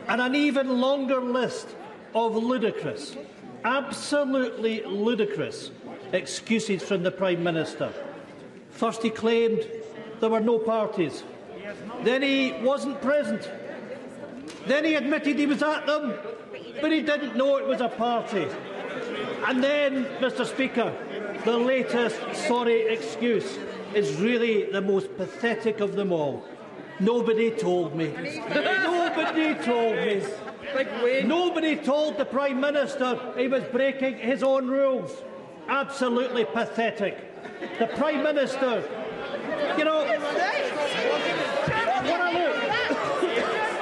and 0.07 0.19
an 0.19 0.33
even 0.33 0.81
longer 0.81 1.21
list 1.21 1.67
of 2.15 2.35
ludicrous, 2.35 3.15
absolutely 3.64 4.84
ludicrous 4.84 5.72
excuses 6.11 6.84
from 6.84 7.03
the 7.03 7.11
Prime 7.11 7.43
Minister. 7.43 7.91
First, 8.70 9.03
he 9.03 9.09
claimed 9.09 9.68
there 10.20 10.30
were 10.30 10.39
no 10.39 10.59
parties. 10.59 11.24
Then 12.03 12.22
he 12.22 12.53
wasn't 12.61 13.01
present. 13.01 13.49
Then 14.66 14.86
he 14.86 14.95
admitted 14.95 15.38
he 15.38 15.45
was 15.45 15.61
at 15.61 15.86
them, 15.86 16.14
but 16.82 16.91
he 16.91 17.01
didn't 17.01 17.36
know 17.36 17.57
it 17.57 17.68
was 17.68 17.82
a 17.82 17.89
party. 17.89 18.47
And 19.45 19.64
then, 19.64 20.05
Mr. 20.20 20.45
Speaker, 20.45 20.93
the 21.43 21.57
latest 21.57 22.20
sorry 22.47 22.88
excuse 22.88 23.57
is 23.93 24.16
really 24.16 24.72
the 24.72 24.82
most 24.82 25.16
pathetic 25.18 25.80
of 25.82 25.95
them 25.95 26.11
all. 26.11 26.45
Nobody 26.99 27.51
told 27.51 27.95
me. 27.95 28.07
Nobody 28.53 29.55
told 29.55 29.95
me. 29.97 30.24
Nobody 31.26 31.76
told 31.76 32.17
the 32.17 32.26
Prime 32.26 32.59
Minister 32.59 33.19
he 33.38 33.47
was 33.47 33.63
breaking 33.65 34.17
his 34.17 34.43
own 34.43 34.67
rules. 34.67 35.11
Absolutely 35.67 36.45
pathetic. 36.45 37.17
The 37.80 37.88
Prime 37.88 38.24
Minister, 38.24 38.84
you 39.78 39.86
know, 39.86 40.03
what 42.03 42.21
a 42.21 42.32
look. 42.34 42.55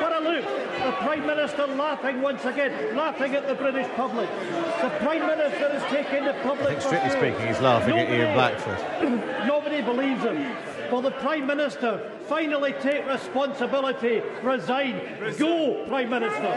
What 0.02 0.14
a 0.14 0.20
look. 0.20 0.46
The 0.86 0.92
Prime 1.04 1.26
Minister 1.26 1.68
laughing 1.68 2.22
once 2.22 2.46
again, 2.46 2.96
laughing 2.96 3.36
at 3.36 3.48
the 3.48 3.56
British 3.56 3.88
public. 3.96 4.30
The 4.82 4.90
Prime 5.00 5.26
Minister 5.26 5.68
is 5.68 5.84
taking 5.84 6.26
the 6.26 6.36
I 6.36 6.44
public 6.44 6.68
think, 6.70 6.82
strictly 6.82 7.10
speaking, 7.10 7.48
he's 7.48 7.60
laughing 7.62 7.98
at 7.98 8.10
Ian 8.10 8.34
Blackford. 8.34 8.80
Nobody 9.48 9.82
believes 9.82 10.24
him. 10.24 10.56
Will 10.92 11.02
the 11.02 11.12
Prime 11.12 11.48
Minister 11.48 12.12
finally 12.32 12.72
take 12.80 13.06
responsibility? 13.08 14.22
Resign. 14.42 15.02
Go, 15.38 15.84
Prime 15.90 16.10
Minister. 16.10 16.48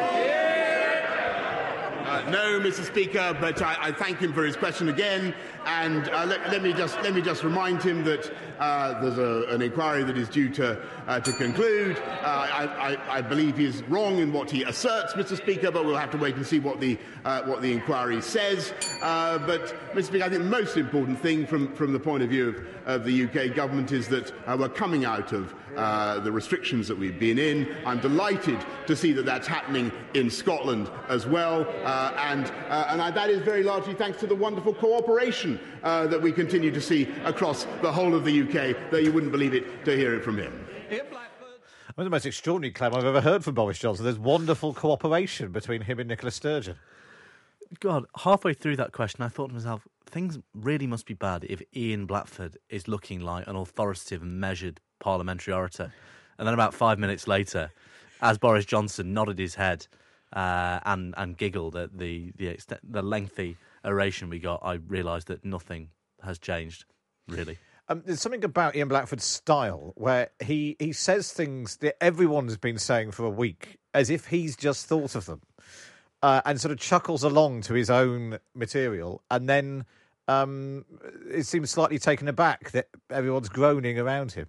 Uh, 2.06 2.30
no, 2.30 2.60
Mr. 2.60 2.84
Speaker, 2.84 3.36
but 3.40 3.60
I, 3.60 3.88
I 3.88 3.90
thank 3.90 4.18
him 4.18 4.32
for 4.32 4.44
his 4.44 4.54
question 4.54 4.88
again, 4.88 5.34
and 5.66 6.08
uh, 6.10 6.26
let, 6.26 6.48
let 6.52 6.62
me 6.62 6.72
just 6.72 6.94
let 7.02 7.12
me 7.12 7.20
just 7.20 7.42
remind 7.42 7.82
him 7.82 8.04
that 8.04 8.32
uh, 8.58 9.00
there's 9.00 9.18
a, 9.18 9.52
an 9.52 9.62
inquiry 9.62 10.04
that 10.04 10.16
is 10.16 10.28
due 10.28 10.48
to 10.50 10.80
uh, 11.06 11.20
to 11.20 11.32
conclude. 11.32 11.98
Uh, 11.98 12.48
I, 12.52 12.94
I, 12.94 13.16
I 13.18 13.22
believe 13.22 13.56
he 13.56 13.66
is 13.66 13.82
wrong 13.84 14.18
in 14.18 14.32
what 14.32 14.50
he 14.50 14.62
asserts, 14.62 15.14
Mr. 15.14 15.36
Speaker, 15.36 15.70
but 15.70 15.84
we'll 15.84 15.96
have 15.96 16.10
to 16.12 16.18
wait 16.18 16.36
and 16.36 16.46
see 16.46 16.60
what 16.60 16.80
the 16.80 16.98
uh, 17.24 17.42
what 17.42 17.62
the 17.62 17.72
inquiry 17.72 18.20
says. 18.20 18.72
Uh, 19.02 19.38
but, 19.38 19.74
Mr. 19.94 20.04
Speaker, 20.04 20.24
I 20.24 20.28
think 20.28 20.42
the 20.42 20.48
most 20.48 20.76
important 20.76 21.18
thing 21.18 21.46
from 21.46 21.74
from 21.74 21.92
the 21.92 22.00
point 22.00 22.22
of 22.22 22.30
view 22.30 22.48
of, 22.48 22.66
of 22.86 23.04
the 23.04 23.24
UK 23.24 23.54
government 23.54 23.92
is 23.92 24.08
that 24.08 24.32
we're 24.58 24.68
coming 24.68 25.04
out 25.04 25.32
of 25.32 25.54
the 26.24 26.32
restrictions 26.32 26.88
that 26.88 26.98
we've 26.98 27.18
been 27.18 27.38
in. 27.38 27.74
I'm 27.84 28.00
delighted 28.00 28.58
to 28.86 28.94
see 28.94 29.12
that 29.12 29.24
that's 29.24 29.46
happening 29.46 29.90
in 30.14 30.30
Scotland 30.30 30.90
as 31.08 31.26
well, 31.26 31.64
and, 32.18 32.50
and 32.68 33.16
that 33.16 33.30
is 33.30 33.42
very 33.42 33.62
largely 33.62 33.94
thanks 33.94 34.18
to 34.20 34.26
the 34.26 34.34
wonderful 34.34 34.74
cooperation 34.74 35.58
that 35.82 36.20
we 36.20 36.32
continue 36.32 36.70
to 36.70 36.80
see 36.80 37.08
across 37.24 37.64
the 37.82 37.90
whole 37.90 38.14
of 38.14 38.24
the 38.24 38.42
UK, 38.42 38.43
though 38.90 38.98
you 38.98 39.12
wouldn't 39.12 39.32
believe 39.32 39.54
it 39.54 39.84
to 39.84 39.96
hear 39.96 40.14
it 40.14 40.24
from 40.24 40.38
him. 40.38 40.52
One 41.94 42.04
of 42.04 42.10
the 42.10 42.10
most 42.10 42.26
extraordinary 42.26 42.72
claim 42.72 42.92
I've 42.92 43.04
ever 43.04 43.20
heard 43.20 43.44
from 43.44 43.54
Boris 43.54 43.78
Johnson. 43.78 44.04
There's 44.04 44.18
wonderful 44.18 44.74
cooperation 44.74 45.52
between 45.52 45.82
him 45.82 46.00
and 46.00 46.08
Nicola 46.08 46.32
Sturgeon. 46.32 46.76
God, 47.78 48.06
halfway 48.18 48.52
through 48.52 48.76
that 48.76 48.92
question, 48.92 49.22
I 49.22 49.28
thought 49.28 49.48
to 49.48 49.54
myself, 49.54 49.86
things 50.06 50.38
really 50.54 50.88
must 50.88 51.06
be 51.06 51.14
bad 51.14 51.44
if 51.44 51.62
Ian 51.74 52.06
Blackford 52.06 52.56
is 52.68 52.88
looking 52.88 53.20
like 53.20 53.46
an 53.46 53.54
authoritative 53.54 54.22
measured 54.22 54.80
parliamentary 54.98 55.54
orator. 55.54 55.92
And 56.38 56.46
then 56.46 56.54
about 56.54 56.74
five 56.74 56.98
minutes 56.98 57.28
later, 57.28 57.70
as 58.20 58.38
Boris 58.38 58.64
Johnson 58.64 59.14
nodded 59.14 59.38
his 59.38 59.54
head 59.54 59.86
uh, 60.32 60.80
and 60.84 61.14
and 61.16 61.36
giggled 61.36 61.76
at 61.76 61.96
the 61.96 62.32
the, 62.36 62.48
extent, 62.48 62.80
the 62.82 63.02
lengthy 63.02 63.56
oration 63.84 64.28
we 64.28 64.40
got, 64.40 64.60
I 64.64 64.74
realised 64.74 65.28
that 65.28 65.44
nothing 65.44 65.90
has 66.22 66.38
changed, 66.38 66.86
really. 67.28 67.58
Um, 67.88 68.02
there's 68.06 68.20
something 68.20 68.44
about 68.44 68.76
Ian 68.76 68.88
Blackford's 68.88 69.24
style 69.24 69.92
where 69.96 70.30
he, 70.42 70.76
he 70.78 70.92
says 70.92 71.32
things 71.32 71.76
that 71.78 72.02
everyone's 72.02 72.56
been 72.56 72.78
saying 72.78 73.10
for 73.10 73.24
a 73.24 73.30
week 73.30 73.78
as 73.92 74.08
if 74.08 74.26
he's 74.26 74.56
just 74.56 74.86
thought 74.86 75.14
of 75.14 75.26
them 75.26 75.42
uh, 76.22 76.40
and 76.46 76.58
sort 76.58 76.72
of 76.72 76.78
chuckles 76.78 77.22
along 77.22 77.60
to 77.62 77.74
his 77.74 77.90
own 77.90 78.38
material. 78.54 79.22
And 79.30 79.46
then 79.48 79.84
um, 80.28 80.86
it 81.30 81.44
seems 81.44 81.70
slightly 81.70 81.98
taken 81.98 82.26
aback 82.26 82.70
that 82.70 82.88
everyone's 83.10 83.50
groaning 83.50 83.98
around 83.98 84.32
him. 84.32 84.48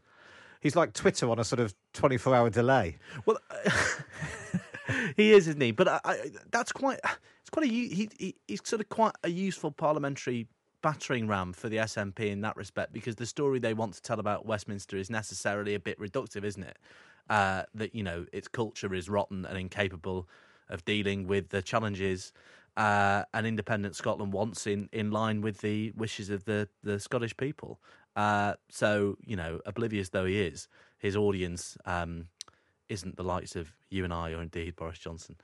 He's 0.62 0.78
like 0.78 0.94
Twitter 0.94 1.30
on 1.30 1.38
a 1.38 1.44
sort 1.44 1.60
of 1.60 1.76
24 1.94 2.34
hour 2.34 2.50
delay. 2.50 2.98
Well, 3.26 3.38
he 5.18 5.34
is, 5.34 5.50
isn't 5.50 5.62
he? 5.62 5.72
But 5.72 5.90
I, 5.90 6.00
I, 6.06 6.32
that's 6.50 6.72
quite. 6.72 7.00
It's 7.42 7.50
quite 7.52 7.66
a. 7.66 7.70
He, 7.70 8.10
he 8.18 8.36
he's 8.48 8.62
sort 8.64 8.82
of 8.82 8.90
quite 8.90 9.14
a 9.24 9.30
useful 9.30 9.72
parliamentary 9.72 10.48
battering 10.86 11.28
ram 11.28 11.52
for 11.52 11.68
the 11.68 11.78
SNP 11.78 12.20
in 12.20 12.42
that 12.42 12.56
respect 12.56 12.94
because 12.94 13.16
the 13.16 13.26
story 13.26 13.58
they 13.58 13.74
want 13.74 13.96
to 13.96 14.02
tell 14.04 14.20
about 14.20 14.46
Westminster 14.46 14.98
is 14.98 15.10
necessarily 15.10 15.74
a 15.74 15.80
bit 15.80 16.00
reductive, 16.00 16.44
isn't 16.44 16.62
it? 16.62 16.78
Uh, 17.28 17.64
that 17.74 17.96
you 17.96 18.04
know 18.04 18.24
its 18.32 18.48
culture 18.48 18.94
is 18.94 19.10
rotten 19.10 19.46
and 19.46 19.58
incapable 19.58 20.30
of 20.70 20.86
dealing 20.86 21.26
with 21.26 21.50
the 21.50 21.64
challenges 21.64 22.32
uh, 22.78 23.24
an 23.34 23.48
independent 23.48 23.96
Scotland 23.96 24.32
wants 24.32 24.68
in, 24.68 24.88
in 24.92 25.10
line 25.10 25.42
with 25.42 25.58
the 25.62 25.92
wishes 25.96 26.30
of 26.30 26.46
the, 26.46 26.70
the 26.84 27.00
Scottish 27.00 27.36
people. 27.36 27.80
Uh, 28.16 28.54
so, 28.70 29.18
you 29.26 29.36
know, 29.36 29.62
oblivious 29.66 30.10
though 30.10 30.26
he 30.26 30.40
is, 30.40 30.68
his 31.00 31.16
audience 31.16 31.80
um, 31.86 32.28
isn't 32.90 33.16
the 33.16 33.24
likes 33.24 33.56
of 33.56 33.72
you 33.90 34.04
and 34.04 34.14
I 34.14 34.32
or 34.32 34.42
indeed 34.42 34.76
Boris 34.76 35.00
Johnson. 35.00 35.36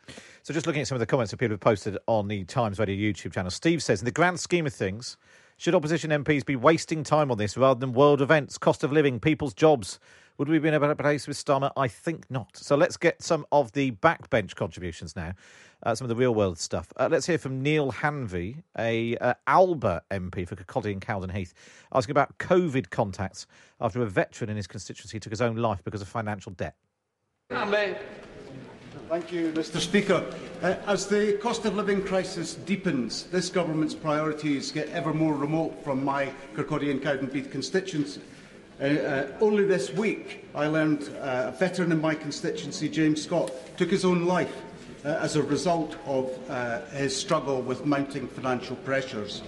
So, 0.44 0.54
just 0.54 0.68
looking 0.68 0.82
at 0.82 0.88
some 0.88 0.96
of 0.96 1.00
the 1.00 1.06
comments 1.06 1.32
that 1.32 1.38
people 1.38 1.54
have 1.54 1.60
posted 1.60 1.98
on 2.08 2.28
the 2.28 2.44
Times 2.46 2.80
Radio 2.80 2.96
YouTube 2.96 3.34
channel, 3.34 3.52
Steve 3.52 3.82
says, 3.82 4.02
in 4.02 4.06
the 4.06 4.12
grand 4.12 4.40
scheme 4.40 4.66
of 4.66 4.74
things, 4.74 5.18
should 5.58 5.76
opposition 5.76 6.10
MPs 6.10 6.46
be 6.46 6.56
wasting 6.56 7.04
time 7.04 7.30
on 7.30 7.38
this 7.38 7.56
rather 7.56 7.80
than 7.80 7.94
world 7.94 8.22
events, 8.22 8.58
cost 8.58 8.84
of 8.84 8.92
living, 8.92 9.20
people's 9.20 9.54
jobs? 9.54 10.00
Would 10.38 10.50
we 10.50 10.58
be 10.58 10.68
in 10.70 10.74
a 10.74 10.80
better 10.80 10.96
place 10.96 11.28
with 11.28 11.38
Starmer? 11.38 11.72
I 11.78 11.88
think 11.88 12.26
not. 12.32 12.58
So 12.58 12.76
let's 12.76 12.98
get 12.98 13.22
some 13.22 13.46
of 13.52 13.72
the 13.74 13.92
backbench 13.92 14.56
contributions 14.56 15.16
now, 15.16 15.34
uh, 15.84 15.94
some 15.94 16.06
of 16.06 16.10
the 16.10 16.16
real 16.16 16.34
world 16.34 16.58
stuff. 16.58 16.92
Uh, 16.98 17.10
let's 17.12 17.28
hear 17.28 17.38
from 17.38 17.62
Neale 17.62 17.92
Hanvey, 17.92 18.64
a 18.80 19.16
uh, 19.18 19.36
Alba 19.46 20.02
MP 20.10 20.48
for 20.48 20.56
Kirkcaldy 20.56 20.94
and 20.94 21.02
Cowdenbeath, 21.02 21.54
asking 21.94 22.12
about 22.12 22.36
COVID 22.40 22.90
contacts 22.90 23.46
after 23.80 24.02
a 24.02 24.08
veteran 24.08 24.50
in 24.50 24.56
his 24.56 24.66
constituency 24.66 25.20
took 25.20 25.32
his 25.32 25.42
own 25.42 25.58
life 25.58 25.84
because 25.84 26.02
of 26.02 26.08
financial 26.08 26.54
debt. 26.54 26.74
Amen. 27.52 27.98
Thank 29.10 29.34
you, 29.34 29.52
Mr 29.52 29.82
Speaker. 29.82 30.26
Uh, 30.62 30.76
as 30.88 31.08
the 31.08 31.34
cost 31.42 31.66
of 31.66 31.76
living 31.76 32.02
crisis 32.02 32.56
deepens, 32.56 33.24
this 33.26 33.50
government's 33.50 33.94
priorities 33.94 34.72
get 34.72 34.88
ever 34.90 35.14
more 35.14 35.36
remote 35.36 35.84
from 35.84 36.06
my 36.06 36.32
Kirkcaldy 36.56 36.92
and 36.92 37.02
Cowdenbeath 37.02 37.52
constituency. 37.52 38.22
Uh, 38.80 38.84
uh, 38.86 39.28
only 39.42 39.66
this 39.66 39.92
week, 39.92 40.46
I 40.56 40.68
learned 40.68 41.10
uh, 41.20 41.48
a 41.48 41.52
veteran 41.52 41.92
in 41.92 42.00
my 42.00 42.16
constituency, 42.16 42.88
James 42.88 43.22
Scott, 43.22 43.52
took 43.78 43.90
his 43.90 44.06
own 44.06 44.26
life 44.26 44.56
uh, 45.04 45.10
as 45.22 45.36
a 45.36 45.44
result 45.44 45.98
of 46.06 46.32
uh, 46.50 46.86
his 46.92 47.14
struggle 47.14 47.62
with 47.62 47.86
mounting 47.86 48.30
financial 48.30 48.78
pressures. 48.78 49.42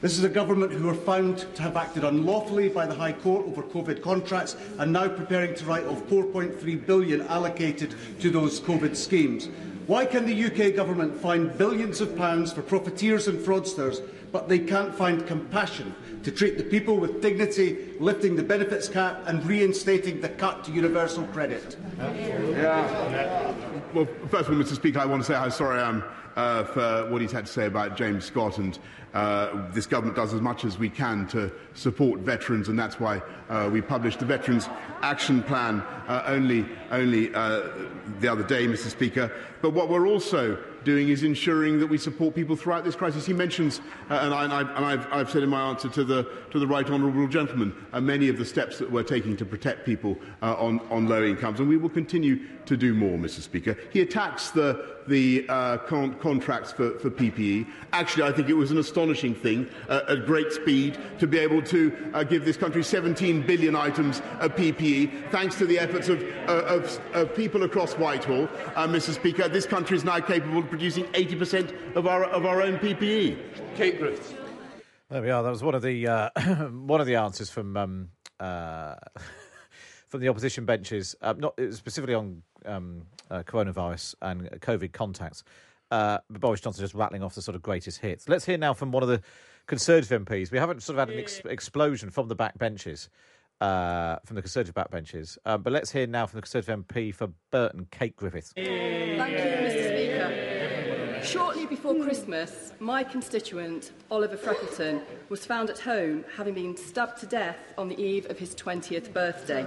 This 0.00 0.16
is 0.16 0.24
a 0.24 0.30
government 0.30 0.72
who 0.72 0.88
are 0.88 0.94
found 0.94 1.44
to 1.54 1.62
have 1.62 1.76
acted 1.76 2.04
unlawfully 2.04 2.70
by 2.70 2.86
the 2.86 2.94
High 2.94 3.12
Court 3.12 3.46
over 3.46 3.62
COVID 3.62 4.00
contracts 4.00 4.56
and 4.78 4.90
now 4.90 5.08
preparing 5.08 5.54
to 5.56 5.64
write 5.66 5.84
off 5.84 6.02
4.3 6.04 6.86
billion 6.86 7.20
allocated 7.26 7.94
to 8.20 8.30
those 8.30 8.60
COVID 8.60 8.96
schemes. 8.96 9.50
Why 9.86 10.06
can 10.06 10.24
the 10.24 10.44
UK 10.46 10.74
government 10.74 11.14
find 11.14 11.56
billions 11.58 12.00
of 12.00 12.16
pounds 12.16 12.50
for 12.50 12.62
profiteers 12.62 13.28
and 13.28 13.38
fraudsters, 13.38 14.00
but 14.32 14.48
they 14.48 14.60
can't 14.60 14.94
find 14.94 15.26
compassion 15.26 15.94
to 16.22 16.30
treat 16.30 16.56
the 16.56 16.64
people 16.64 16.96
with 16.96 17.20
dignity, 17.20 17.94
lifting 17.98 18.36
the 18.36 18.42
benefits 18.42 18.88
cap 18.88 19.22
and 19.26 19.44
reinstating 19.44 20.22
the 20.22 20.30
cut 20.30 20.64
to 20.64 20.72
universal 20.72 21.24
credit? 21.24 21.76
Yeah. 21.98 23.54
Well, 23.92 24.08
first 24.30 24.48
of 24.48 24.56
all, 24.56 24.64
Mr. 24.64 24.76
Speaker, 24.76 25.00
I 25.00 25.04
want 25.04 25.20
to 25.22 25.26
say 25.26 25.34
how 25.34 25.50
sorry 25.50 25.78
I 25.78 25.88
am 25.88 26.04
uh, 26.36 26.64
for 26.64 27.10
what 27.10 27.20
he's 27.20 27.32
had 27.32 27.46
to 27.46 27.52
say 27.52 27.66
about 27.66 27.96
James 27.96 28.24
Scott. 28.24 28.58
And 28.58 28.78
uh, 29.12 29.70
this 29.72 29.86
government 29.86 30.16
does 30.16 30.32
as 30.32 30.40
much 30.40 30.64
as 30.64 30.78
we 30.78 30.88
can 30.88 31.26
to 31.28 31.50
support 31.74 32.20
veterans, 32.20 32.68
and 32.68 32.78
that's 32.78 33.00
why 33.00 33.20
uh, 33.48 33.68
we 33.70 33.80
published 33.80 34.20
the 34.20 34.24
Veterans 34.24 34.68
Action 35.02 35.42
Plan 35.42 35.80
uh, 36.06 36.22
only, 36.26 36.64
only 36.90 37.34
uh, 37.34 37.62
the 38.20 38.28
other 38.28 38.44
day, 38.44 38.66
Mr. 38.66 38.88
Speaker. 38.88 39.32
But 39.62 39.70
what 39.70 39.88
we're 39.88 40.06
also 40.06 40.56
doing 40.84 41.10
is 41.10 41.24
ensuring 41.24 41.78
that 41.78 41.86
we 41.86 41.98
support 41.98 42.34
people 42.34 42.56
throughout 42.56 42.84
this 42.84 42.94
crisis. 42.94 43.26
He 43.26 43.32
mentions, 43.32 43.80
uh, 44.08 44.14
and, 44.22 44.52
I, 44.52 45.18
have 45.18 45.30
said 45.30 45.42
in 45.42 45.50
my 45.50 45.68
answer 45.68 45.88
to 45.90 46.04
the, 46.04 46.30
to 46.50 46.58
the 46.58 46.66
right 46.66 46.88
honourable 46.88 47.28
gentleman, 47.28 47.74
uh, 47.92 48.00
many 48.00 48.28
of 48.28 48.38
the 48.38 48.44
steps 48.44 48.78
that 48.78 48.90
we're 48.90 49.02
taking 49.02 49.36
to 49.36 49.44
protect 49.44 49.84
people 49.84 50.16
on, 50.40 50.80
on 50.90 51.08
low 51.08 51.22
incomes, 51.24 51.60
and 51.60 51.68
we 51.68 51.76
will 51.76 51.90
continue 51.90 52.40
to 52.64 52.76
do 52.76 52.94
more, 52.94 53.18
Mr. 53.18 53.40
Speaker. 53.40 53.76
He 53.92 54.00
attacks 54.00 54.50
the, 54.50 54.96
the 55.06 55.42
con- 55.86 56.14
contracts 56.20 56.72
for, 56.72 56.98
for 56.98 57.10
PPE. 57.10 57.66
Actually, 57.92 58.22
I 58.22 58.32
think 58.32 58.48
it 58.48 58.54
was 58.54 58.70
an 58.70 58.78
astonishing 58.78 58.99
thing 59.34 59.68
uh, 59.88 60.02
at 60.08 60.26
great 60.26 60.52
speed 60.52 60.98
to 61.18 61.26
be 61.26 61.38
able 61.38 61.62
to 61.62 62.10
uh, 62.14 62.22
give 62.22 62.44
this 62.44 62.56
country 62.56 62.82
17 62.82 63.46
billion 63.46 63.74
items 63.74 64.20
of 64.40 64.54
PPE, 64.54 65.30
thanks 65.30 65.56
to 65.56 65.66
the 65.66 65.78
efforts 65.78 66.08
of, 66.08 66.22
of, 66.48 67.00
of 67.14 67.34
people 67.34 67.62
across 67.62 67.94
Whitehall. 67.94 68.46
Mr. 68.76 69.14
Speaker, 69.14 69.48
this 69.48 69.66
country 69.66 69.96
is 69.96 70.04
now 70.04 70.20
capable 70.20 70.58
of 70.58 70.68
producing 70.68 71.04
80% 71.06 71.96
of 71.96 72.06
our, 72.06 72.24
of 72.24 72.46
our 72.46 72.62
own 72.62 72.78
PPE. 72.78 73.36
Kate 73.74 73.98
Griffiths. 73.98 74.34
There 75.10 75.22
we 75.22 75.30
are. 75.30 75.42
That 75.42 75.50
was 75.50 75.64
one 75.64 75.74
of 75.74 75.82
the 75.82 76.06
uh, 76.06 76.30
one 76.70 77.00
of 77.00 77.06
the 77.08 77.16
answers 77.16 77.50
from 77.50 77.76
um, 77.76 78.10
uh, 78.38 78.94
from 80.06 80.20
the 80.20 80.28
opposition 80.28 80.64
benches, 80.64 81.16
uh, 81.20 81.34
not 81.36 81.58
specifically 81.72 82.14
on 82.14 82.42
um, 82.64 83.02
uh, 83.28 83.42
coronavirus 83.42 84.14
and 84.22 84.48
COVID 84.60 84.92
contacts. 84.92 85.42
Uh, 85.90 86.18
Boris 86.30 86.60
Johnson 86.60 86.82
just 86.82 86.94
rattling 86.94 87.22
off 87.22 87.34
the 87.34 87.42
sort 87.42 87.56
of 87.56 87.62
greatest 87.62 87.98
hits. 87.98 88.28
Let's 88.28 88.44
hear 88.44 88.58
now 88.58 88.74
from 88.74 88.92
one 88.92 89.02
of 89.02 89.08
the 89.08 89.22
Conservative 89.66 90.24
MPs. 90.24 90.50
We 90.50 90.58
haven't 90.58 90.82
sort 90.82 90.98
of 90.98 91.08
had 91.08 91.14
an 91.14 91.20
ex- 91.20 91.40
explosion 91.44 92.10
from 92.10 92.28
the 92.28 92.36
backbenches, 92.36 93.08
uh, 93.60 94.16
from 94.24 94.36
the 94.36 94.42
Conservative 94.42 94.74
back 94.74 94.90
backbenches, 94.90 95.36
but 95.44 95.66
let's 95.72 95.90
hear 95.90 96.06
now 96.06 96.26
from 96.26 96.38
the 96.38 96.42
Conservative 96.42 96.86
MP 96.86 97.14
for 97.14 97.28
Burton, 97.50 97.86
Kate 97.90 98.16
Griffiths. 98.16 98.52
Thank 98.54 98.68
you, 98.68 99.38
Mr. 99.38 99.88
Speaker. 99.88 100.50
Shortly 101.24 101.66
before 101.66 101.94
Christmas, 102.02 102.72
my 102.80 103.04
constituent, 103.04 103.92
Oliver 104.10 104.36
Freckleton, 104.36 105.02
was 105.28 105.44
found 105.44 105.68
at 105.68 105.78
home 105.78 106.24
having 106.36 106.54
been 106.54 106.76
stabbed 106.76 107.20
to 107.20 107.26
death 107.26 107.58
on 107.76 107.88
the 107.88 108.00
eve 108.00 108.28
of 108.30 108.38
his 108.38 108.54
20th 108.54 109.12
birthday. 109.12 109.66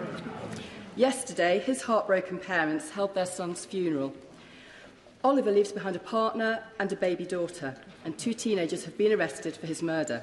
Yesterday, 0.96 1.60
his 1.60 1.84
heartbroken 1.84 2.40
parents 2.40 2.90
held 2.90 3.14
their 3.14 3.26
son's 3.28 3.66
funeral. 3.66 4.14
Oliver 5.24 5.52
leaves 5.54 5.72
behind 5.72 5.96
a 5.96 6.00
partner 6.00 6.62
and 6.80 6.92
a 6.92 6.98
baby 6.98 7.26
daughter, 7.26 7.74
and 8.04 8.18
two 8.18 8.34
teenagers 8.34 8.84
have 8.84 8.98
been 8.98 9.14
arrested 9.14 9.56
for 9.56 9.68
his 9.68 9.82
murder. 9.82 10.22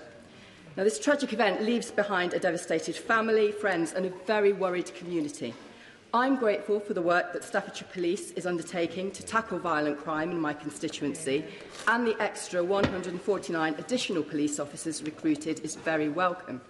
Now, 0.76 0.84
this 0.84 0.98
tragic 0.98 1.32
event 1.32 1.62
leaves 1.62 1.90
behind 1.90 2.34
a 2.34 2.38
devastated 2.38 2.96
family, 2.96 3.50
friends, 3.50 3.94
and 3.94 4.04
a 4.04 4.12
very 4.26 4.52
worried 4.52 4.94
community. 4.94 5.54
I'm 6.12 6.36
grateful 6.36 6.80
for 6.80 6.92
the 6.92 7.00
work 7.00 7.32
that 7.32 7.44
Staffordshire 7.44 7.88
Police 7.94 8.32
is 8.32 8.44
undertaking 8.44 9.10
to 9.12 9.22
tackle 9.22 9.58
violent 9.58 9.98
crime 9.98 10.32
in 10.32 10.40
my 10.40 10.52
constituency, 10.52 11.46
and 11.88 12.06
the 12.06 12.20
extra 12.20 12.62
149 12.62 13.74
additional 13.78 14.22
police 14.22 14.60
officers 14.60 15.02
recruited 15.02 15.60
is 15.60 15.76
very 15.76 16.10
welcome. 16.10 16.60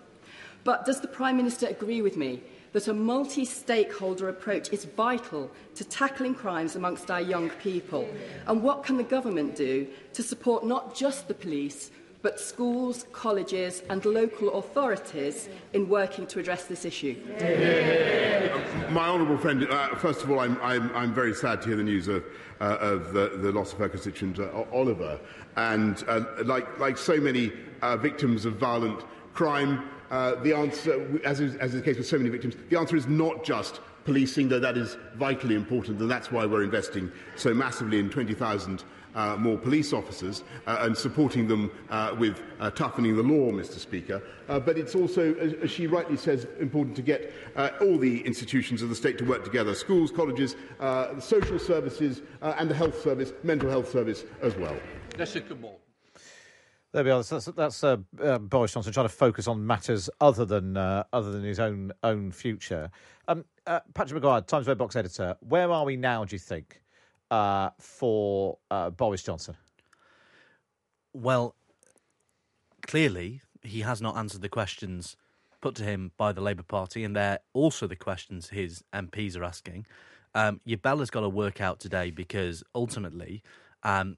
But 0.62 0.86
does 0.86 1.00
the 1.00 1.08
Prime 1.08 1.36
Minister 1.36 1.66
agree 1.66 2.00
with 2.00 2.16
me 2.16 2.42
that 2.72 2.88
a 2.88 2.94
multi-stakeholder 2.94 4.28
approach 4.28 4.72
is 4.72 4.84
vital 4.84 5.50
to 5.74 5.84
tackling 5.84 6.34
crimes 6.34 6.76
amongst 6.76 7.10
our 7.10 7.20
young 7.20 7.50
people? 7.62 8.08
And 8.46 8.62
what 8.62 8.84
can 8.84 8.96
the 8.96 9.02
government 9.02 9.56
do 9.56 9.86
to 10.12 10.22
support 10.22 10.64
not 10.64 10.94
just 10.94 11.28
the 11.28 11.34
police, 11.34 11.90
but 12.22 12.38
schools, 12.38 13.06
colleges 13.12 13.82
and 13.88 14.04
local 14.04 14.54
authorities 14.54 15.48
in 15.72 15.88
working 15.88 16.26
to 16.28 16.38
address 16.38 16.66
this 16.66 16.84
issue? 16.84 17.16
My 18.90 19.08
honourable 19.08 19.38
friend, 19.38 19.66
uh, 19.68 19.94
first 19.96 20.22
of 20.22 20.30
all, 20.30 20.40
I'm, 20.40 20.58
I'm, 20.62 20.94
I'm 20.94 21.14
very 21.14 21.34
sad 21.34 21.62
to 21.62 21.68
hear 21.68 21.76
the 21.76 21.82
news 21.82 22.08
of, 22.08 22.24
uh, 22.60 22.76
of 22.80 23.12
the, 23.12 23.38
the 23.38 23.52
loss 23.52 23.72
of 23.72 23.78
her 23.78 23.88
constituent, 23.88 24.38
uh, 24.38 24.64
Oliver. 24.72 25.18
And 25.56 26.04
uh, 26.08 26.24
like, 26.44 26.78
like 26.78 26.98
so 26.98 27.16
many 27.18 27.52
uh, 27.82 27.96
victims 27.96 28.44
of 28.44 28.56
violent 28.56 29.02
crime, 29.32 29.88
uh, 30.10 30.34
the 30.36 30.54
answer, 30.56 31.20
as 31.24 31.40
is, 31.40 31.56
as 31.56 31.74
is 31.74 31.80
the 31.80 31.84
case 31.84 31.96
with 31.96 32.06
so 32.06 32.18
many 32.18 32.30
victims, 32.30 32.54
the 32.68 32.78
answer 32.78 32.96
is 32.96 33.06
not 33.06 33.44
just 33.44 33.80
policing, 34.04 34.48
though 34.48 34.60
that 34.60 34.76
is 34.76 34.96
vitally 35.16 35.54
important, 35.54 36.00
and 36.00 36.10
that's 36.10 36.32
why 36.32 36.46
we're 36.46 36.64
investing 36.64 37.10
so 37.36 37.54
massively 37.54 37.98
in 37.98 38.10
20,000 38.10 38.84
uh, 39.14 39.36
more 39.36 39.58
police 39.58 39.92
officers 39.92 40.44
uh, 40.66 40.78
and 40.80 40.96
supporting 40.96 41.48
them 41.48 41.70
uh, 41.90 42.14
with 42.18 42.40
uh, 42.60 42.70
toughening 42.70 43.16
the 43.16 43.22
law, 43.22 43.50
Mr. 43.50 43.78
Speaker. 43.78 44.22
Uh, 44.48 44.60
but 44.60 44.78
it's 44.78 44.94
also, 44.94 45.34
as, 45.34 45.52
as 45.54 45.70
she 45.70 45.86
rightly 45.86 46.16
says, 46.16 46.46
important 46.60 46.94
to 46.96 47.02
get 47.02 47.32
uh, 47.56 47.70
all 47.80 47.98
the 47.98 48.24
institutions 48.26 48.82
of 48.82 48.88
the 48.88 48.94
state 48.94 49.18
to 49.18 49.24
work 49.24 49.44
together 49.44 49.74
schools, 49.74 50.10
colleges, 50.10 50.56
uh, 50.78 51.14
the 51.14 51.20
social 51.20 51.58
services, 51.58 52.22
uh, 52.42 52.54
and 52.58 52.70
the 52.70 52.74
health 52.74 53.00
service, 53.02 53.32
mental 53.42 53.68
health 53.68 53.90
service 53.90 54.24
as 54.42 54.56
well. 54.56 54.76
Jessica 55.16 55.54
Moore. 55.54 55.76
There 56.92 57.04
we 57.04 57.10
are. 57.10 57.22
That's, 57.22 57.44
that's 57.44 57.84
uh, 57.84 57.98
uh, 58.20 58.38
Boris 58.38 58.72
Johnson 58.72 58.92
trying 58.92 59.06
to 59.06 59.14
focus 59.14 59.46
on 59.46 59.64
matters 59.64 60.10
other 60.20 60.44
than 60.44 60.76
uh, 60.76 61.04
other 61.12 61.30
than 61.30 61.44
his 61.44 61.60
own 61.60 61.92
own 62.02 62.32
future. 62.32 62.90
Um, 63.28 63.44
Patrick 63.64 64.14
Maguire, 64.14 64.40
Times 64.40 64.66
Red 64.66 64.78
Box 64.78 64.96
editor. 64.96 65.36
Where 65.40 65.70
are 65.70 65.84
we 65.84 65.96
now? 65.96 66.24
Do 66.24 66.34
you 66.34 66.40
think 66.40 66.82
uh, 67.30 67.70
for 67.78 68.58
uh, 68.72 68.90
Boris 68.90 69.22
Johnson? 69.22 69.56
Well, 71.12 71.54
clearly 72.82 73.42
he 73.62 73.82
has 73.82 74.02
not 74.02 74.16
answered 74.16 74.42
the 74.42 74.48
questions 74.48 75.16
put 75.60 75.76
to 75.76 75.84
him 75.84 76.10
by 76.16 76.32
the 76.32 76.40
Labour 76.40 76.64
Party, 76.64 77.04
and 77.04 77.14
they're 77.14 77.38
also 77.52 77.86
the 77.86 77.96
questions 77.96 78.48
his 78.48 78.82
MPs 78.92 79.36
are 79.36 79.44
asking. 79.44 79.86
Um, 80.34 80.60
your 80.64 80.78
bell 80.78 80.98
has 80.98 81.10
got 81.10 81.20
to 81.20 81.28
work 81.28 81.60
out 81.60 81.78
today 81.78 82.10
because 82.10 82.64
ultimately, 82.74 83.42
um, 83.82 84.16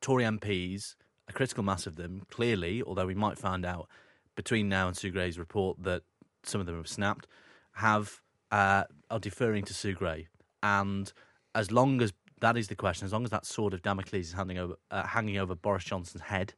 Tory 0.00 0.24
MPs, 0.24 0.94
a 1.30 1.32
critical 1.32 1.64
mass 1.64 1.86
of 1.86 1.96
them, 1.96 2.22
clearly, 2.30 2.82
although 2.82 3.06
we 3.06 3.14
might 3.14 3.38
find 3.38 3.64
out 3.64 3.88
between 4.36 4.68
now 4.68 4.88
and 4.88 4.96
Sue 4.96 5.10
Gray's 5.10 5.38
report 5.38 5.82
that 5.82 6.02
some 6.42 6.60
of 6.60 6.66
them 6.66 6.76
have 6.76 6.88
snapped, 6.88 7.26
have 7.74 8.20
uh, 8.50 8.84
are 9.10 9.18
deferring 9.18 9.64
to 9.64 9.74
Sue 9.74 9.94
Gray, 9.94 10.28
and 10.62 11.12
as 11.54 11.70
long 11.70 12.02
as 12.02 12.12
that 12.40 12.56
is 12.56 12.68
the 12.68 12.74
question. 12.74 13.06
As 13.06 13.12
long 13.12 13.24
as 13.24 13.30
that 13.30 13.46
sword 13.46 13.74
of 13.74 13.82
Damocles 13.82 14.28
is 14.28 14.32
hanging 14.32 14.58
over, 14.58 14.74
uh, 14.90 15.06
hanging 15.06 15.38
over 15.38 15.54
Boris 15.54 15.84
Johnson's 15.84 16.24
head, 16.24 16.54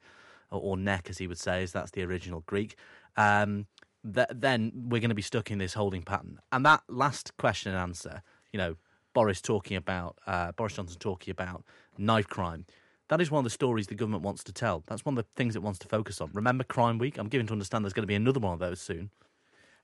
or, 0.50 0.60
or, 0.60 0.76
neck, 0.76 1.08
as 1.10 1.18
he 1.18 1.26
would 1.26 1.38
say, 1.38 1.62
as 1.62 1.72
that's 1.72 1.90
the 1.90 2.02
original 2.02 2.42
Greek, 2.46 2.76
um, 3.16 3.66
th- 4.14 4.28
then 4.32 4.72
we're 4.74 5.00
going 5.00 5.10
to 5.10 5.14
be 5.14 5.22
stuck 5.22 5.50
in 5.50 5.58
this 5.58 5.74
holding 5.74 6.02
pattern. 6.02 6.38
And 6.50 6.64
that 6.64 6.82
last 6.88 7.36
question 7.36 7.72
and 7.72 7.80
answer, 7.80 8.22
you 8.52 8.58
know, 8.58 8.76
Boris 9.14 9.40
talking 9.40 9.76
about, 9.76 10.18
uh, 10.26 10.52
Boris 10.52 10.74
Johnson 10.74 10.98
talking 10.98 11.32
about 11.32 11.64
knife 11.98 12.28
crime. 12.28 12.64
That 13.12 13.20
is 13.20 13.30
one 13.30 13.40
of 13.40 13.44
the 13.44 13.50
stories 13.50 13.88
the 13.88 13.94
government 13.94 14.22
wants 14.22 14.42
to 14.44 14.54
tell. 14.54 14.84
That's 14.86 15.04
one 15.04 15.18
of 15.18 15.22
the 15.22 15.28
things 15.36 15.54
it 15.54 15.62
wants 15.62 15.78
to 15.80 15.86
focus 15.86 16.22
on. 16.22 16.30
Remember 16.32 16.64
Crime 16.64 16.96
Week? 16.96 17.18
I'm 17.18 17.28
given 17.28 17.46
to 17.48 17.52
understand 17.52 17.84
there's 17.84 17.92
going 17.92 18.04
to 18.04 18.06
be 18.06 18.14
another 18.14 18.40
one 18.40 18.54
of 18.54 18.58
those 18.58 18.80
soon. 18.80 19.10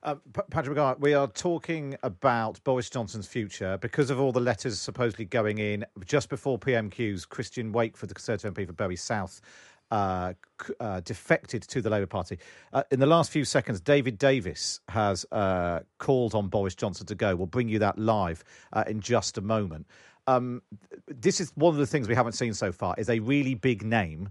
Uh, 0.01 0.15
P- 0.33 0.41
Patrick 0.49 0.99
we 0.99 1.13
are 1.13 1.27
talking 1.27 1.95
about 2.01 2.59
Boris 2.63 2.89
Johnson's 2.89 3.27
future 3.27 3.77
because 3.77 4.09
of 4.09 4.19
all 4.19 4.31
the 4.31 4.39
letters 4.39 4.81
supposedly 4.81 5.25
going 5.25 5.59
in 5.59 5.85
just 6.05 6.27
before 6.27 6.57
PMQs. 6.57 7.29
Christian 7.29 7.71
Wakeford, 7.71 8.07
the 8.07 8.15
Conservative 8.15 8.51
MP 8.51 8.65
for 8.65 8.73
Bury 8.73 8.95
South, 8.95 9.41
uh, 9.91 10.33
uh, 10.79 11.01
defected 11.01 11.61
to 11.61 11.83
the 11.83 11.89
Labour 11.91 12.07
Party. 12.07 12.39
Uh, 12.73 12.81
in 12.89 12.99
the 12.99 13.05
last 13.05 13.29
few 13.29 13.45
seconds, 13.45 13.79
David 13.79 14.17
Davis 14.17 14.79
has 14.89 15.23
uh, 15.31 15.81
called 15.99 16.33
on 16.33 16.47
Boris 16.47 16.73
Johnson 16.73 17.05
to 17.05 17.13
go. 17.13 17.35
We'll 17.35 17.45
bring 17.45 17.69
you 17.69 17.77
that 17.77 17.99
live 17.99 18.43
uh, 18.73 18.85
in 18.87 19.01
just 19.01 19.37
a 19.37 19.41
moment. 19.41 19.85
Um, 20.29 20.61
this 21.07 21.41
is 21.41 21.51
one 21.55 21.73
of 21.73 21.79
the 21.79 21.87
things 21.87 22.07
we 22.07 22.15
haven't 22.15 22.33
seen 22.33 22.53
so 22.53 22.71
far: 22.71 22.95
is 22.97 23.09
a 23.09 23.19
really 23.19 23.55
big 23.55 23.83
name 23.83 24.29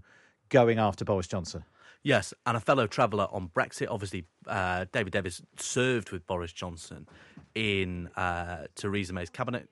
going 0.49 0.79
after 0.79 1.05
Boris 1.05 1.27
Johnson. 1.27 1.63
Yes, 2.03 2.33
and 2.45 2.55
a 2.55 2.59
fellow 2.61 2.87
traveller 2.87 3.27
on 3.31 3.49
Brexit. 3.49 3.87
Obviously, 3.89 4.25
uh, 4.47 4.85
David 4.93 5.11
Davis 5.11 5.41
served 5.57 6.11
with 6.11 6.25
Boris 6.25 6.53
Johnson 6.53 7.07
in 7.55 8.07
uh, 8.15 8.67
Theresa 8.75 9.11
May's 9.11 9.29
cabinet, 9.29 9.67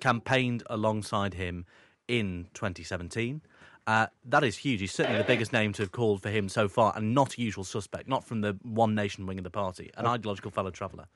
campaigned 0.00 0.62
alongside 0.70 1.34
him 1.34 1.66
in 2.06 2.46
2017. 2.54 3.42
Uh, 3.88 4.06
that 4.26 4.44
is 4.44 4.56
huge. 4.58 4.80
He's 4.80 4.92
certainly 4.92 5.18
the 5.18 5.24
biggest 5.24 5.52
name 5.52 5.72
to 5.72 5.82
have 5.82 5.90
called 5.90 6.22
for 6.22 6.28
him 6.28 6.48
so 6.48 6.68
far, 6.68 6.92
and 6.94 7.14
not 7.14 7.36
a 7.36 7.40
usual 7.40 7.64
suspect, 7.64 8.06
not 8.06 8.22
from 8.22 8.42
the 8.42 8.56
One 8.62 8.94
Nation 8.94 9.26
wing 9.26 9.38
of 9.38 9.44
the 9.44 9.50
party, 9.50 9.90
an 9.96 10.06
ideological 10.06 10.50
fellow 10.50 10.70
traveller. 10.70 11.06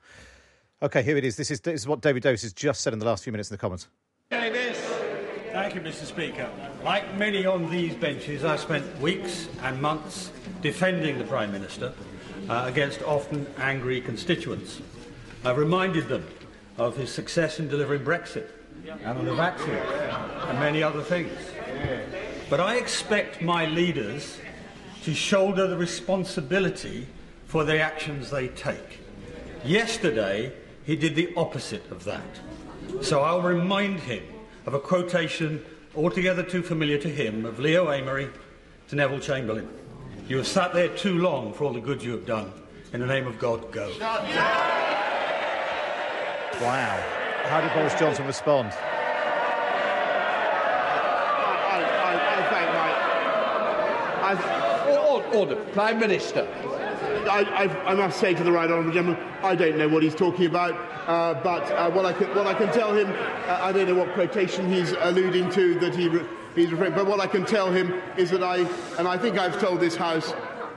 Okay, 0.82 1.03
here 1.03 1.16
it 1.16 1.24
is. 1.24 1.36
This 1.36 1.53
is, 1.53 1.61
this 1.61 1.82
is 1.82 1.86
what 1.86 2.01
David 2.01 2.24
Davis 2.24 2.43
has 2.43 2.53
just 2.53 2.80
said 2.80 2.93
in 2.93 2.99
the 2.99 3.07
last 3.07 3.22
few 3.22 3.32
minutes 3.32 3.51
in 3.51 3.55
the 3.55 3.59
Commons. 3.59 3.86
Davis. 4.33 4.78
Thank 5.53 5.74
you, 5.74 5.83
Mr. 5.83 6.07
Speaker. 6.07 6.49
Like 6.83 7.14
many 7.16 7.45
on 7.45 7.70
these 7.70 7.95
benches, 7.95 8.45
I 8.45 8.57
spent 8.57 8.99
weeks 8.99 9.47
and 9.62 9.80
months 9.80 10.33
defending 10.62 11.18
the 11.18 11.24
Prime 11.24 11.53
Minister 11.53 11.93
uh, 12.49 12.64
against 12.66 13.03
often 13.03 13.47
angry 13.59 14.01
constituents. 14.01 14.80
I've 15.45 15.59
reminded 15.59 16.09
them 16.09 16.26
of 16.78 16.97
his 16.97 17.12
success 17.12 17.61
in 17.61 17.68
delivering 17.68 18.05
Brexit 18.05 18.49
and 19.05 19.18
on 19.18 19.26
the 19.26 19.35
vaccine 19.35 19.74
and 19.74 20.59
many 20.59 20.83
other 20.83 21.03
things. 21.03 21.39
But 22.49 22.59
I 22.59 22.76
expect 22.76 23.43
my 23.43 23.66
leaders 23.66 24.39
to 25.03 25.12
shoulder 25.12 25.66
the 25.66 25.76
responsibility 25.76 27.07
for 27.45 27.64
the 27.64 27.80
actions 27.80 28.30
they 28.30 28.49
take. 28.49 29.01
Yesterday, 29.62 30.55
he 30.87 30.97
did 30.97 31.16
the 31.16 31.35
opposite 31.37 31.91
of 31.91 32.05
that. 32.05 32.41
So 33.01 33.20
I'll 33.22 33.43
remind 33.43 34.01
him 34.01 34.22
of 34.66 34.74
a 34.74 34.80
quotation 34.80 35.64
altogether 35.97 36.43
too 36.43 36.62
familiar 36.62 36.99
to 36.99 37.09
him 37.09 37.45
of 37.45 37.59
Leo 37.59 37.86
Amery 37.86 38.30
to 38.88 38.97
Neville 38.97 39.20
Chamberlain. 39.20 39.68
You 40.28 40.36
have 40.38 40.47
sat 40.47 40.72
there 40.72 40.88
too 40.88 41.18
long 41.18 41.53
for 41.53 41.64
all 41.64 41.72
the 41.72 41.80
good 41.80 42.03
you 42.03 42.12
have 42.12 42.26
done. 42.26 42.53
In 42.93 43.01
the 43.01 43.07
name 43.07 43.26
of 43.26 43.38
God, 43.38 43.72
go. 43.72 43.93
Wow. 46.61 47.03
How 47.45 47.61
did 47.61 47.72
Boris 47.72 47.95
Johnson 47.95 48.26
respond? 48.26 48.72
Order, 55.09 55.26
order. 55.36 55.57
Prime 55.72 55.99
Minister. 55.99 56.47
I, 57.29 57.43
I, 57.64 57.93
I 57.93 57.95
must 57.95 58.18
say 58.18 58.35
to 58.35 58.45
the 58.45 58.53
right 58.53 58.70
honourable 58.70 58.93
gentleman, 58.93 59.23
I 59.43 59.55
don't 59.55 59.77
know 59.77 59.89
what 59.89 60.03
he's 60.03 60.14
talking 60.14 60.47
about, 60.47 60.75
uh, 61.07 61.35
but 61.43 61.70
uh, 61.73 61.91
what, 61.91 62.05
I 62.05 62.12
can, 62.12 62.35
what 62.35 62.47
I 62.47 62.55
can 62.55 62.73
tell 62.73 62.95
him, 62.95 63.09
uh, 63.11 63.59
I 63.62 63.73
don't 63.73 63.89
know 63.89 63.95
what 63.95 64.12
quotation 64.14 64.70
he's 64.73 64.93
alluding 64.93 65.51
to 65.51 65.79
that 65.81 65.95
he 65.95 66.09
re- 66.09 66.27
he's 66.55 66.70
referring, 66.70 66.95
but 66.95 67.07
what 67.07 67.20
I 67.20 67.27
can 67.27 67.45
tell 67.45 67.70
him 67.70 67.95
is 68.16 68.31
that 68.31 68.43
I, 68.43 68.59
and 68.99 69.09
I 69.09 69.18
think 69.18 69.39
I've 69.39 69.61
told 69.61 69.81
this 69.81 69.97
House 69.97 70.33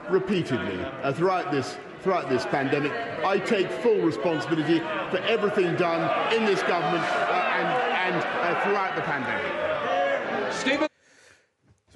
repeatedly 0.08 0.80
uh, 1.02 1.12
throughout 1.12 1.50
this 1.50 1.76
throughout 2.02 2.28
this 2.28 2.44
pandemic, 2.46 2.92
I 3.24 3.38
take 3.38 3.68
full 3.68 4.00
responsibility 4.00 4.78
for 5.10 5.18
everything 5.26 5.74
done 5.74 6.32
in 6.32 6.44
this 6.44 6.62
government 6.62 7.02
uh, 7.02 7.52
and, 7.56 8.14
and 8.14 8.24
uh, 8.24 8.60
throughout 8.62 8.94
the 8.94 9.02
pandemic. 9.02 9.65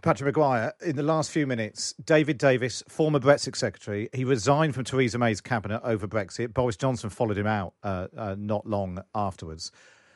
Patrick 0.03 0.27
Maguire, 0.27 0.73
in 0.83 0.97
the 0.97 1.03
last 1.03 1.31
few 1.31 1.47
minutes, 1.47 1.95
David 2.05 2.39
Davis, 2.39 2.83
former 2.89 3.19
Brexit 3.19 3.57
secretary, 3.57 4.09
he 4.13 4.25
resigned 4.25 4.75
from 4.75 4.85
Theresa 4.85 5.19
May's 5.19 5.41
cabinet 5.41 5.81
over 5.85 6.07
Brexit. 6.07 6.55
Boris 6.55 6.77
Johnson 6.77 7.11
followed 7.11 7.37
him 7.37 7.47
out 7.47 7.75
uh, 7.83 8.09
uh, 8.17 8.37
not 8.39 8.67
long 8.67 9.03
afterwards. 9.15 9.73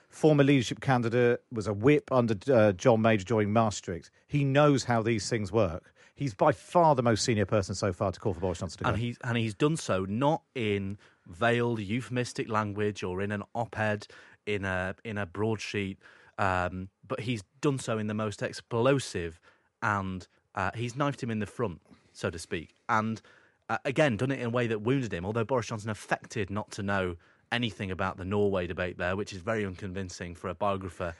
Former 0.09 0.45
leadership 0.45 0.80
candidate 0.80 1.43
was 1.53 1.66
a 1.66 1.72
whip 1.72 2.11
under 2.12 2.37
uh, 2.53 2.72
John 2.72 3.03
Major 3.03 3.24
during 3.24 3.53
Maastricht. 3.53 4.11
He 4.28 4.45
knows 4.45 4.85
how 4.85 5.03
these 5.03 5.28
things 5.28 5.51
work. 5.51 5.93
He's 6.14 6.35
by 6.35 6.53
far 6.53 6.95
the 6.95 7.03
most 7.03 7.24
senior 7.24 7.47
person 7.47 7.74
so 7.74 7.93
far 7.93 8.12
to 8.12 8.20
call 8.20 8.32
for 8.32 8.41
Boris 8.41 8.61
Johnson 8.61 8.78
to 8.78 8.85
go. 8.85 8.91
and 8.91 8.99
he's 8.99 9.18
and 9.24 9.37
he's 9.37 9.55
done 9.55 9.76
so 9.76 10.05
not 10.05 10.43
in 10.55 10.97
veiled 11.26 11.80
euphemistic 11.80 12.49
language 12.49 13.03
or 13.03 13.20
in 13.20 13.32
an 13.32 13.43
op-ed 13.55 14.07
in 14.47 14.64
a 14.64 14.95
in 15.05 15.18
a 15.18 15.26
broadsheet, 15.26 15.99
um, 16.39 16.89
but 17.07 17.20
he's 17.20 17.43
done 17.61 17.80
so 17.80 17.99
in 17.99 18.07
the 18.07 18.14
most 18.14 18.43
explosive 18.43 19.41
and 19.85 20.26
uh, 20.57 20.72
he's 20.74 20.97
knifed 20.97 21.22
him 21.22 21.30
in 21.30 21.39
the 21.39 21.47
front, 21.47 21.80
so 22.12 22.28
to 22.30 22.39
speak, 22.41 22.74
and 22.89 23.22
uh, 23.68 23.78
again 23.85 24.16
done 24.16 24.32
it 24.32 24.41
in 24.41 24.47
a 24.47 24.51
way 24.51 24.66
that 24.66 24.82
wounded 24.82 25.12
him. 25.12 25.24
Although 25.24 25.45
Boris 25.45 25.66
Johnson 25.66 25.91
affected 25.91 26.51
not 26.51 26.72
to 26.72 26.82
know 26.82 27.14
anything 27.53 27.91
about 27.93 28.16
the 28.16 28.24
Norway 28.24 28.66
debate 28.66 28.99
there, 28.99 29.14
which 29.14 29.32
is 29.32 29.39
very 29.39 29.64
unconvincing 29.64 30.35
for 30.35 30.49
a 30.49 30.55
biographer. 30.55 31.14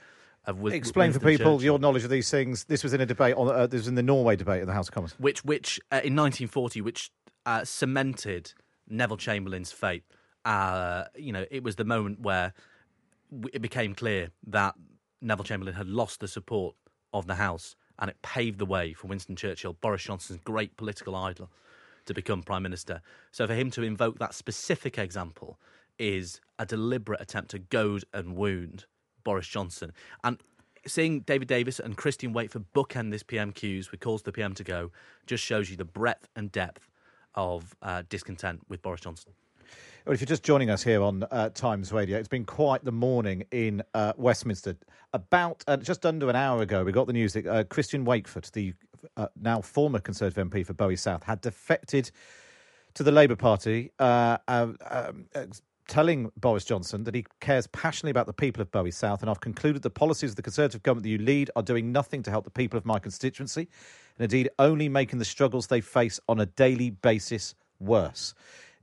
Of 0.47 0.57
Wi- 0.57 0.75
Explain 0.75 1.11
for 1.11 1.19
people 1.19 1.53
Churchill. 1.57 1.63
your 1.63 1.79
knowledge 1.79 2.03
of 2.03 2.11
these 2.11 2.29
things. 2.29 2.65
This 2.65 2.83
was 2.83 2.93
in 2.93 3.01
a 3.01 3.05
debate 3.05 3.35
on. 3.35 3.47
Uh, 3.49 3.65
this 3.65 3.79
was 3.79 3.87
in 3.87 3.95
the 3.95 4.03
Norway 4.03 4.35
debate 4.35 4.61
in 4.61 4.67
the 4.67 4.73
House 4.73 4.89
of 4.89 4.93
Commons. 4.93 5.15
which 5.17 5.43
which 5.43 5.79
uh, 5.91 5.95
in 6.03 6.15
1940 6.15 6.81
which 6.81 7.09
uh, 7.47 7.63
cemented 7.63 8.53
Neville 8.87 9.17
Chamberlain's 9.17 9.71
fate. 9.71 10.03
Uh, 10.43 11.05
you 11.15 11.31
know, 11.31 11.45
it 11.49 11.63
was 11.63 11.77
the 11.77 11.83
moment 11.85 12.19
where 12.21 12.53
it 13.53 13.61
became 13.61 13.95
clear 13.95 14.29
that 14.47 14.75
Neville 15.21 15.45
Chamberlain 15.45 15.73
had 15.75 15.87
lost 15.87 16.19
the 16.19 16.27
support 16.27 16.75
of 17.11 17.25
the 17.25 17.35
House, 17.35 17.75
and 17.99 18.09
it 18.09 18.21
paved 18.21 18.59
the 18.59 18.65
way 18.65 18.93
for 18.93 19.07
Winston 19.07 19.35
Churchill, 19.35 19.73
Boris 19.73 20.03
Johnson's 20.03 20.39
great 20.43 20.75
political 20.77 21.15
idol, 21.15 21.49
to 22.05 22.13
become 22.13 22.43
prime 22.43 22.63
minister. 22.63 23.01
So 23.31 23.47
for 23.47 23.53
him 23.53 23.71
to 23.71 23.83
invoke 23.83 24.19
that 24.19 24.33
specific 24.33 24.97
example 24.97 25.59
is 25.97 26.41
a 26.59 26.65
deliberate 26.65 27.21
attempt 27.21 27.51
to 27.51 27.59
goad 27.59 28.03
and 28.13 28.35
wound 28.35 28.85
Boris 29.23 29.47
Johnson. 29.47 29.91
And 30.23 30.39
seeing 30.87 31.21
David 31.21 31.47
Davis 31.47 31.79
and 31.79 31.97
Christian 31.97 32.33
Wakeford 32.33 32.65
bookend 32.75 33.11
this 33.11 33.23
PMQs 33.23 33.91
with 33.91 33.99
calls 33.99 34.21
to 34.21 34.25
the 34.25 34.31
PM 34.31 34.53
to 34.55 34.63
go 34.63 34.91
just 35.25 35.43
shows 35.43 35.69
you 35.69 35.77
the 35.77 35.85
breadth 35.85 36.27
and 36.35 36.51
depth 36.51 36.89
of 37.33 37.75
uh, 37.81 38.03
discontent 38.07 38.61
with 38.69 38.81
Boris 38.81 39.01
Johnson. 39.01 39.33
Well, 40.05 40.13
if 40.13 40.21
you're 40.21 40.27
just 40.27 40.43
joining 40.43 40.69
us 40.69 40.83
here 40.83 41.01
on 41.01 41.23
uh, 41.31 41.49
Times 41.49 41.91
Radio, 41.91 42.19
it's 42.19 42.27
been 42.27 42.45
quite 42.45 42.85
the 42.85 42.91
morning 42.91 43.43
in 43.49 43.81
uh, 43.95 44.13
Westminster. 44.17 44.77
About 45.13 45.63
uh, 45.67 45.77
just 45.77 46.05
under 46.05 46.29
an 46.29 46.35
hour 46.35 46.61
ago, 46.61 46.83
we 46.83 46.91
got 46.91 47.07
the 47.07 47.13
news 47.13 47.33
that 47.33 47.47
uh, 47.47 47.63
Christian 47.63 48.05
Wakeford, 48.05 48.51
the 48.51 48.75
uh, 49.17 49.29
now 49.41 49.61
former 49.61 49.97
Conservative 49.97 50.47
MP 50.47 50.63
for 50.63 50.73
Bury 50.73 50.95
South, 50.95 51.23
had 51.23 51.41
defected 51.41 52.11
to 52.93 53.01
the 53.01 53.11
Labour 53.11 53.35
Party, 53.35 53.89
uh, 53.97 54.37
um, 54.47 54.77
uh, 54.91 55.11
telling 55.87 56.31
Boris 56.37 56.65
Johnson 56.65 57.03
that 57.05 57.15
he 57.15 57.25
cares 57.39 57.65
passionately 57.65 58.11
about 58.11 58.27
the 58.27 58.33
people 58.33 58.61
of 58.61 58.69
Bury 58.69 58.91
South. 58.91 59.21
And 59.21 59.29
I've 59.31 59.41
concluded 59.41 59.81
the 59.81 59.89
policies 59.89 60.29
of 60.29 60.35
the 60.35 60.43
Conservative 60.43 60.83
government 60.83 61.05
that 61.05 61.09
you 61.09 61.17
lead 61.17 61.49
are 61.55 61.63
doing 61.63 61.91
nothing 61.91 62.21
to 62.21 62.29
help 62.29 62.43
the 62.43 62.51
people 62.51 62.77
of 62.77 62.85
my 62.85 62.99
constituency, 62.99 63.67
and 64.19 64.25
indeed 64.25 64.51
only 64.59 64.87
making 64.87 65.17
the 65.17 65.25
struggles 65.25 65.65
they 65.65 65.81
face 65.81 66.19
on 66.29 66.39
a 66.39 66.45
daily 66.45 66.91
basis 66.91 67.55
worse. 67.79 68.35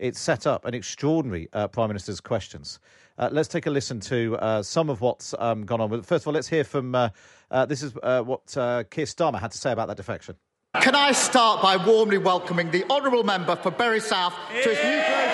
It 0.02 0.16
set 0.16 0.48
up 0.48 0.64
an 0.64 0.74
extraordinary 0.74 1.48
uh, 1.52 1.68
Prime 1.68 1.86
Minister's 1.86 2.20
questions. 2.20 2.80
Uh, 3.18 3.28
let's 3.30 3.46
take 3.46 3.66
a 3.66 3.70
listen 3.70 4.00
to 4.00 4.36
uh, 4.38 4.60
some 4.60 4.90
of 4.90 5.00
what's 5.00 5.32
um, 5.38 5.64
gone 5.64 5.80
on. 5.80 6.02
First 6.02 6.24
of 6.24 6.26
all, 6.26 6.34
let's 6.34 6.48
hear 6.48 6.64
from 6.64 6.92
uh, 6.96 7.10
uh, 7.52 7.66
this 7.66 7.84
is 7.84 7.94
uh, 8.02 8.20
what 8.22 8.56
uh, 8.56 8.82
Keir 8.90 9.04
Starmer 9.04 9.38
had 9.38 9.52
to 9.52 9.58
say 9.58 9.70
about 9.70 9.86
that 9.86 9.96
defection. 9.96 10.34
Can 10.80 10.96
I 10.96 11.12
start 11.12 11.62
by 11.62 11.76
warmly 11.76 12.18
welcoming 12.18 12.72
the 12.72 12.84
honourable 12.90 13.22
member 13.22 13.54
for 13.54 13.70
Bury 13.70 14.00
South 14.00 14.34
to 14.48 14.68
his 14.70 14.82
new 14.82 15.00
place 15.02 15.32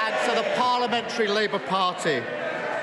and 0.00 0.30
to 0.30 0.34
the 0.34 0.54
Parliamentary 0.56 1.28
Labour 1.28 1.58
Party? 1.58 2.22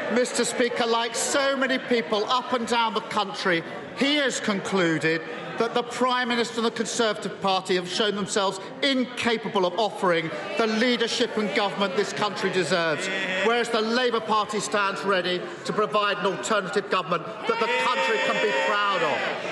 Mr. 0.10 0.46
Speaker, 0.46 0.86
like 0.86 1.16
so 1.16 1.58
many 1.58 1.80
people 1.80 2.24
up 2.26 2.54
and 2.54 2.68
down 2.68 2.94
the 2.94 3.02
country, 3.02 3.64
he 3.98 4.18
has 4.18 4.40
concluded 4.40 5.24
that 5.58 5.74
the 5.74 5.84
Prime 5.84 6.30
Minister 6.30 6.58
and 6.58 6.66
the 6.66 6.72
Conservative 6.72 7.40
Party 7.42 7.76
have 7.76 7.88
shown 7.88 8.16
themselves 8.16 8.60
incapable 8.82 9.66
of 9.66 9.78
offering 9.80 10.30
the 10.58 10.68
leadership 10.68 11.38
and 11.38 11.54
government 11.56 11.96
this 11.96 12.14
country 12.14 12.52
deserves, 12.52 13.08
whereas 13.46 13.70
the 13.70 13.82
Labour 13.82 14.20
Party 14.20 14.60
stands 14.60 15.02
ready 15.04 15.42
to 15.66 15.74
provide 15.74 16.18
an 16.18 16.26
alternative 16.26 16.90
government 16.90 17.24
that 17.48 17.60
the 17.60 17.68
country 17.84 18.18
can 18.26 18.42
be 18.42 18.52
proud 18.68 19.02
of. 19.04 19.52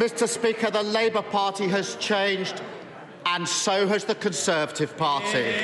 Mr. 0.00 0.28
Speaker, 0.28 0.70
the 0.70 0.82
Labour 0.82 1.22
Party 1.22 1.68
has 1.68 1.94
changed, 1.96 2.60
and 3.26 3.48
so 3.48 3.86
has 3.86 4.04
the 4.04 4.14
Conservative 4.16 4.96
Party. 4.96 5.54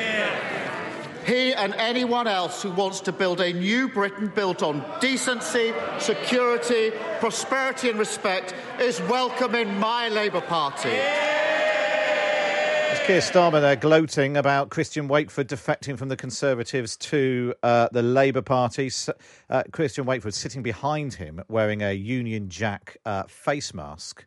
He 1.26 1.52
and 1.52 1.74
anyone 1.74 2.26
else 2.26 2.62
who 2.62 2.70
wants 2.70 3.00
to 3.00 3.12
build 3.12 3.40
a 3.40 3.52
new 3.52 3.88
Britain 3.88 4.32
built 4.34 4.62
on 4.62 4.84
decency, 5.00 5.72
security, 5.98 6.92
prosperity, 7.18 7.90
and 7.90 7.98
respect 7.98 8.54
is 8.80 9.00
welcome 9.02 9.54
in 9.54 9.78
my 9.78 10.08
Labour 10.08 10.40
Party. 10.40 10.88
It's 12.92 13.06
Keir 13.06 13.20
Starmer 13.20 13.60
there 13.60 13.76
gloating 13.76 14.36
about 14.36 14.70
Christian 14.70 15.08
Wakeford 15.08 15.44
defecting 15.44 15.96
from 15.96 16.08
the 16.08 16.16
Conservatives 16.16 16.96
to 16.96 17.54
uh, 17.62 17.88
the 17.92 18.02
Labour 18.02 18.42
Party. 18.42 18.90
Uh, 19.48 19.62
Christian 19.70 20.06
Wakeford 20.06 20.34
sitting 20.34 20.62
behind 20.62 21.14
him 21.14 21.40
wearing 21.48 21.82
a 21.82 21.92
Union 21.92 22.48
Jack 22.48 22.96
uh, 23.04 23.24
face 23.24 23.74
mask. 23.74 24.24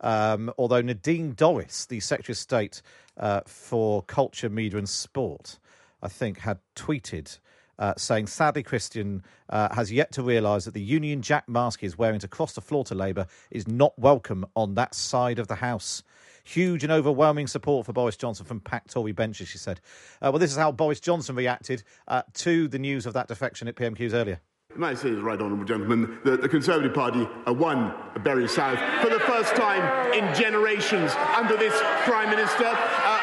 Um, 0.00 0.52
although 0.58 0.80
Nadine 0.80 1.34
Dorries, 1.34 1.88
the 1.88 2.00
Secretary 2.00 2.32
of 2.32 2.38
State 2.38 2.82
uh, 3.16 3.40
for 3.46 4.02
Culture, 4.02 4.48
Media 4.48 4.78
and 4.78 4.88
Sport, 4.88 5.58
I 6.02 6.08
think 6.08 6.40
had 6.40 6.58
tweeted 6.74 7.38
uh, 7.78 7.94
saying, 7.96 8.26
sadly, 8.26 8.62
Christian 8.62 9.22
uh, 9.50 9.74
has 9.74 9.92
yet 9.92 10.12
to 10.12 10.22
realise 10.22 10.64
that 10.64 10.74
the 10.74 10.80
Union 10.80 11.22
Jack 11.22 11.48
mask 11.48 11.80
he 11.80 11.86
is 11.86 11.98
wearing 11.98 12.20
to 12.20 12.28
cross 12.28 12.54
the 12.54 12.60
floor 12.60 12.84
to 12.84 12.94
Labour 12.94 13.26
is 13.50 13.68
not 13.68 13.98
welcome 13.98 14.46
on 14.54 14.74
that 14.74 14.94
side 14.94 15.38
of 15.38 15.48
the 15.48 15.56
House. 15.56 16.02
Huge 16.44 16.84
and 16.84 16.92
overwhelming 16.92 17.46
support 17.46 17.86
for 17.86 17.92
Boris 17.92 18.16
Johnson 18.16 18.46
from 18.46 18.60
packed 18.60 18.92
Tory 18.92 19.12
benches, 19.12 19.48
she 19.48 19.58
said. 19.58 19.80
Uh, 20.22 20.30
well, 20.30 20.38
this 20.38 20.52
is 20.52 20.56
how 20.56 20.70
Boris 20.72 21.00
Johnson 21.00 21.34
reacted 21.34 21.82
uh, 22.08 22.22
to 22.34 22.68
the 22.68 22.78
news 22.78 23.04
of 23.04 23.14
that 23.14 23.28
defection 23.28 23.68
at 23.68 23.74
PMQs 23.74 24.14
earlier. 24.14 24.40
May 24.76 24.88
I 24.88 24.94
say 24.94 25.10
right 25.10 25.40
honourable 25.40 25.64
gentlemen, 25.64 26.18
that 26.24 26.42
the 26.42 26.48
Conservative 26.48 26.92
Party 26.92 27.26
won 27.46 27.94
Bury 28.22 28.46
South 28.46 28.78
for 29.02 29.08
the 29.08 29.20
first 29.20 29.56
time 29.56 30.12
in 30.12 30.34
generations 30.34 31.12
under 31.34 31.56
this 31.56 31.74
Prime 32.04 32.28
Minister 32.28 32.76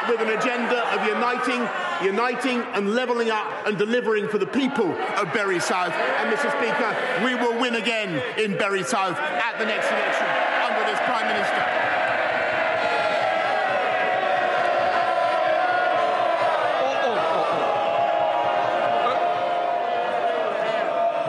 with 0.08 0.20
an 0.20 0.30
agenda 0.30 0.86
of 0.94 1.06
uniting, 1.06 1.66
uniting 2.02 2.60
and 2.74 2.94
levelling 2.94 3.30
up 3.30 3.66
and 3.66 3.78
delivering 3.78 4.28
for 4.28 4.38
the 4.38 4.46
people 4.46 4.92
of 4.92 5.32
Bury 5.32 5.60
South. 5.60 5.92
And 5.92 6.32
Mr 6.32 6.50
Speaker, 6.58 7.24
we 7.24 7.34
will 7.34 7.58
win 7.60 7.76
again 7.76 8.22
in 8.38 8.56
Bury 8.58 8.84
South 8.84 9.18
at 9.18 9.58
the 9.58 9.64
next 9.64 9.86
election 9.90 10.26
under 10.62 10.84
this 10.90 11.00
Prime 11.00 11.26
Minister. 11.28 11.94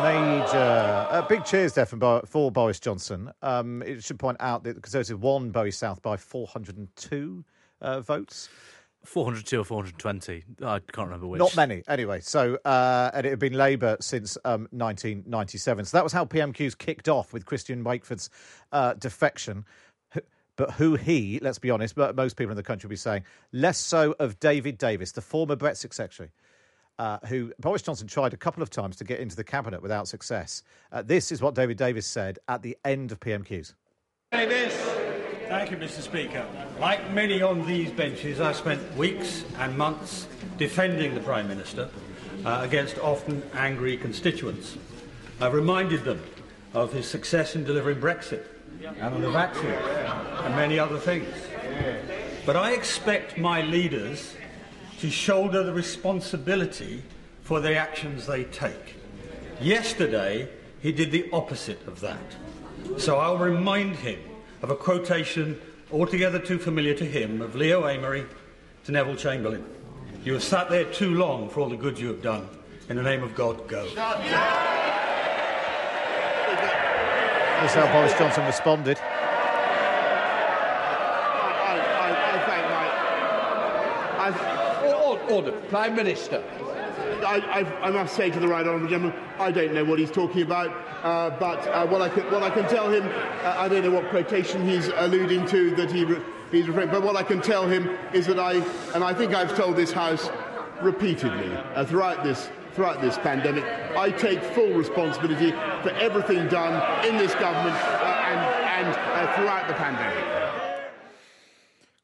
Major, 0.06 1.08
uh, 1.10 1.26
big 1.28 1.44
cheers 1.46 1.74
there 1.74 1.86
for 1.86 2.52
Boris 2.52 2.80
Johnson. 2.80 3.32
Um, 3.42 3.82
it 3.82 4.04
should 4.04 4.20
point 4.20 4.38
out 4.40 4.64
that 4.64 4.76
the 4.76 4.82
Conservatives 4.82 5.20
won 5.20 5.50
Bury 5.50 5.72
South 5.72 6.02
by 6.02 6.16
402 6.16 7.44
uh, 7.86 8.02
votes. 8.02 8.50
402 9.06 9.60
or 9.60 9.64
420. 9.64 10.44
I 10.64 10.80
can't 10.80 11.08
remember 11.08 11.28
which. 11.28 11.40
Not 11.40 11.56
many, 11.56 11.84
anyway. 11.88 12.20
So, 12.22 12.58
uh, 12.66 13.12
and 13.14 13.26
it 13.26 13.30
had 13.30 13.40
been 13.40 13.54
Labour 13.54 13.98
since 14.00 14.38
um, 14.46 14.68
1997. 14.72 15.86
So 15.86 15.98
that 15.98 16.04
was 16.04 16.12
how 16.12 16.26
PMQs 16.26 16.78
kicked 16.78 17.08
off 17.08 17.32
with 17.32 17.46
Christian 17.46 17.84
Wakeford's 17.84 18.30
uh, 18.72 18.94
defection. 18.94 19.66
But 20.58 20.72
who 20.72 20.96
he, 20.96 21.40
let's 21.42 21.60
be 21.60 21.70
honest, 21.70 21.96
but 21.96 22.16
most 22.16 22.38
people 22.38 22.52
in 22.52 22.56
the 22.56 22.64
country 22.64 22.88
will 22.88 22.94
be 22.94 22.96
saying, 22.96 23.26
less 23.52 23.78
so 23.78 24.16
of 24.20 24.40
David 24.40 24.78
Davis, 24.78 25.12
the 25.12 25.22
former 25.22 25.56
Brexit 25.56 25.94
secretary. 25.94 26.32
Uh, 26.98 27.18
who 27.28 27.52
Boris 27.60 27.82
Johnson 27.82 28.08
tried 28.08 28.34
a 28.34 28.38
couple 28.38 28.64
of 28.64 28.70
times 28.70 28.96
to 28.96 29.04
get 29.04 29.20
into 29.20 29.36
the 29.36 29.44
cabinet 29.44 29.82
without 29.82 30.08
success. 30.08 30.64
Uh, 30.94 31.02
this 31.02 31.30
is 31.30 31.42
what 31.42 31.54
David 31.54 31.76
Davis 31.76 32.08
said 32.08 32.40
at 32.48 32.62
the 32.62 32.78
end 32.86 33.12
of 33.12 33.20
PMQs. 33.20 33.74
Davis. 34.32 35.05
Thank 35.48 35.70
you, 35.70 35.78
Mr. 35.78 36.02
Speaker. 36.02 36.44
Like 36.80 37.12
many 37.14 37.44
on 37.44 37.68
these 37.68 37.92
benches, 37.92 38.42
I 38.42 38.52
spent 38.52 38.98
weeks 38.98 39.46
and 39.60 39.78
months 39.78 40.28
defending 40.58 41.14
the 41.14 41.20
Prime 41.20 41.48
Minister 41.48 41.88
uh, 42.44 42.62
against 42.64 42.98
often 42.98 43.44
angry 43.54 43.96
constituents. 43.96 44.76
I 45.40 45.48
reminded 45.48 46.04
them 46.04 46.20
of 46.74 46.92
his 46.92 47.08
success 47.08 47.56
in 47.56 47.64
delivering 47.64 48.00
Brexit 48.00 48.44
and 48.84 49.14
on 49.14 49.22
the 49.22 49.30
vaccine 49.30 49.66
and 49.66 50.56
many 50.56 50.80
other 50.80 50.98
things. 50.98 51.34
But 52.44 52.56
I 52.56 52.72
expect 52.72 53.38
my 53.38 53.62
leaders 53.62 54.36
to 55.00 55.12
shoulder 55.12 55.62
the 55.62 55.74
responsibility 55.74 57.04
for 57.44 57.60
the 57.60 57.76
actions 57.76 58.26
they 58.26 58.46
take. 58.46 58.96
Yesterday, 59.62 60.50
he 60.82 60.92
did 60.92 61.12
the 61.12 61.30
opposite 61.32 61.86
of 61.88 62.00
that. 62.00 62.36
So 62.98 63.18
I'll 63.18 63.38
remind 63.38 63.98
him 63.98 64.20
of 64.66 64.72
a 64.72 64.76
quotation 64.76 65.62
altogether 65.92 66.40
too 66.40 66.58
familiar 66.58 66.96
to 66.96 67.06
him 67.06 67.40
of 67.40 67.54
Leo 67.54 67.84
Amery 67.84 68.26
to 68.84 68.92
Neville 68.92 69.16
Chamberlain. 69.16 69.64
You 70.24 70.34
have 70.34 70.42
sat 70.42 70.72
there 70.72 70.86
too 70.86 71.14
long 71.14 71.50
for 71.50 71.60
all 71.60 71.70
the 71.70 71.78
good 71.78 72.00
you 72.00 72.08
have 72.08 72.24
done. 72.24 72.50
In 72.90 72.96
the 72.96 73.04
name 73.04 73.22
of 73.22 73.36
God, 73.36 73.68
go. 73.68 73.84
This 73.84 73.92
is 73.94 73.98
how 77.76 77.94
Boris 77.94 78.18
Johnson 78.18 78.44
responded. 78.46 78.98
Order, 85.06 85.22
order. 85.32 85.52
Prime 85.70 85.96
Minister. 85.96 86.44
I, 87.26 87.38
I, 87.38 87.88
I 87.88 87.90
must 87.90 88.16
say 88.16 88.30
to 88.30 88.40
the 88.40 88.48
right 88.48 88.66
honourable 88.66 88.88
gentleman, 88.88 89.20
I 89.40 89.52
don't 89.52 89.74
know 89.74 89.84
what 89.84 90.00
he's 90.00 90.12
talking 90.12 90.42
about, 90.42 90.70
uh, 91.04 91.38
but 91.40 91.68
uh, 91.68 91.86
what, 91.88 92.02
I 92.02 92.10
can, 92.10 92.32
what 92.32 92.44
I 92.44 92.50
can 92.50 92.68
tell 92.70 92.90
him, 92.90 93.04
uh, 93.44 93.56
I 93.58 93.68
don't 93.68 93.84
know 93.84 93.92
what 93.92 94.10
quotation 94.10 94.68
he's 94.68 94.88
alluding 94.88 95.46
to 95.48 95.76
that 95.76 95.92
he 95.92 96.06
re- 96.06 96.22
he's 96.52 96.68
referring, 96.68 96.90
but 96.90 97.04
what 97.04 97.16
I 97.16 97.24
can 97.24 97.42
tell 97.42 97.68
him 97.68 97.90
is 98.14 98.28
that 98.28 98.40
I, 98.40 98.54
and 98.94 99.04
I 99.04 99.14
think 99.14 99.34
I've 99.34 99.56
told 99.56 99.76
this 99.76 99.92
House 99.92 100.30
repeatedly 100.82 101.52
uh, 101.54 101.86
throughout 101.86 102.24
this 102.24 102.50
throughout 102.74 103.02
this 103.02 103.18
pandemic, 103.20 103.64
I 103.96 104.12
take 104.12 104.44
full 104.44 104.74
responsibility 104.74 105.52
for 105.82 105.92
everything 105.92 106.50
done 106.50 106.76
in 107.08 107.16
this 107.16 107.34
government 107.36 107.74
uh, 107.74 108.26
and, 108.28 108.88
and 108.88 108.96
uh, 108.98 109.34
throughout 109.38 109.70
the 109.70 109.74
pandemic. 109.76 110.35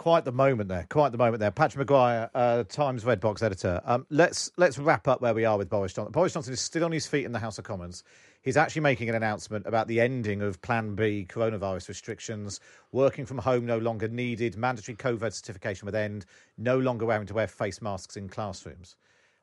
Quite 0.01 0.25
the 0.25 0.31
moment 0.31 0.67
there. 0.67 0.87
Quite 0.89 1.11
the 1.11 1.19
moment 1.19 1.41
there. 1.41 1.51
Patrick 1.51 1.77
Maguire, 1.77 2.27
uh, 2.33 2.63
Times 2.63 3.05
Red 3.05 3.19
Box 3.19 3.43
editor. 3.43 3.79
Um, 3.85 4.07
let's 4.09 4.49
let's 4.57 4.79
wrap 4.79 5.07
up 5.07 5.21
where 5.21 5.35
we 5.35 5.45
are 5.45 5.59
with 5.59 5.69
Boris 5.69 5.93
Johnson. 5.93 6.11
Boris 6.11 6.33
Johnson 6.33 6.53
is 6.53 6.59
still 6.59 6.83
on 6.85 6.91
his 6.91 7.05
feet 7.05 7.23
in 7.23 7.33
the 7.33 7.37
House 7.37 7.59
of 7.59 7.65
Commons. 7.65 8.03
He's 8.41 8.57
actually 8.57 8.81
making 8.81 9.09
an 9.09 9.15
announcement 9.15 9.67
about 9.67 9.87
the 9.87 10.01
ending 10.01 10.41
of 10.41 10.59
Plan 10.63 10.95
B 10.95 11.27
coronavirus 11.29 11.87
restrictions. 11.87 12.59
Working 12.91 13.27
from 13.27 13.37
home 13.37 13.67
no 13.67 13.77
longer 13.77 14.07
needed. 14.07 14.57
Mandatory 14.57 14.95
COVID 14.95 15.33
certification 15.33 15.85
would 15.85 15.93
end. 15.93 16.25
No 16.57 16.79
longer 16.79 17.05
having 17.11 17.27
to 17.27 17.35
wear 17.35 17.45
face 17.45 17.79
masks 17.79 18.17
in 18.17 18.27
classrooms. 18.27 18.95